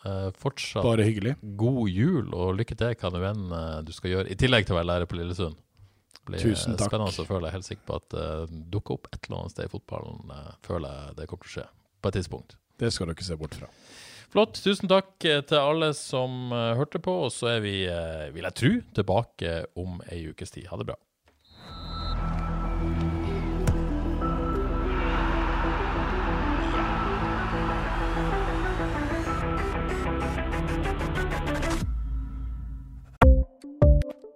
Uh, 0.06 0.30
fortsatt 0.38 0.86
Bare 0.86 1.06
hyggelig. 1.08 1.34
god 1.58 1.90
jul 1.90 2.30
og 2.30 2.56
lykke 2.60 2.78
til 2.78 2.94
hva 2.94 3.12
du 3.14 3.20
enn 3.26 3.44
uh, 3.50 3.82
du 3.86 3.92
skal 3.94 4.14
gjøre, 4.14 4.30
i 4.30 4.38
tillegg 4.38 4.68
til 4.68 4.76
å 4.76 4.80
være 4.80 4.90
lærer 4.92 5.10
på 5.10 5.18
Lillesund. 5.18 5.58
Det 6.14 6.24
blir 6.30 6.46
Tusen 6.46 6.78
takk. 6.78 6.92
spennende 6.92 7.26
å 7.26 7.26
føle. 7.26 7.48
Jeg 7.48 7.50
er 7.50 7.58
helt 7.58 7.70
sikker 7.72 7.90
på 7.90 7.98
at 7.98 8.08
det 8.14 8.30
uh, 8.46 8.56
dukker 8.78 9.00
opp 9.00 9.10
et 9.10 9.20
eller 9.26 9.40
annet 9.42 9.58
sted 9.58 9.66
i 9.66 9.74
fotballen. 9.74 10.24
Uh, 10.30 10.56
føler 10.70 10.98
jeg 11.00 11.18
det 11.18 11.30
kommer 11.34 11.50
til 11.50 11.54
å 11.54 11.58
skje 11.58 11.68
på 12.02 12.14
et 12.14 12.20
tidspunkt. 12.22 12.58
Det 12.82 12.94
skal 12.94 13.10
du 13.10 13.18
ikke 13.18 13.30
se 13.32 13.42
bort 13.42 13.58
fra. 13.58 13.74
Flott. 14.34 14.62
Tusen 14.62 14.90
takk 14.94 15.16
til 15.26 15.58
alle 15.58 15.90
som 15.98 16.54
hørte 16.54 17.02
på. 17.02 17.18
Og 17.26 17.34
så 17.34 17.56
er 17.58 17.66
vi, 17.66 17.80
vil 18.38 18.46
jeg 18.46 18.58
tro, 18.62 18.76
tilbake 19.02 19.58
om 19.82 20.00
ei 20.06 20.28
ukes 20.30 20.54
tid. 20.54 20.70
Ha 20.70 20.78
det 20.80 20.94
bra. 20.94 21.02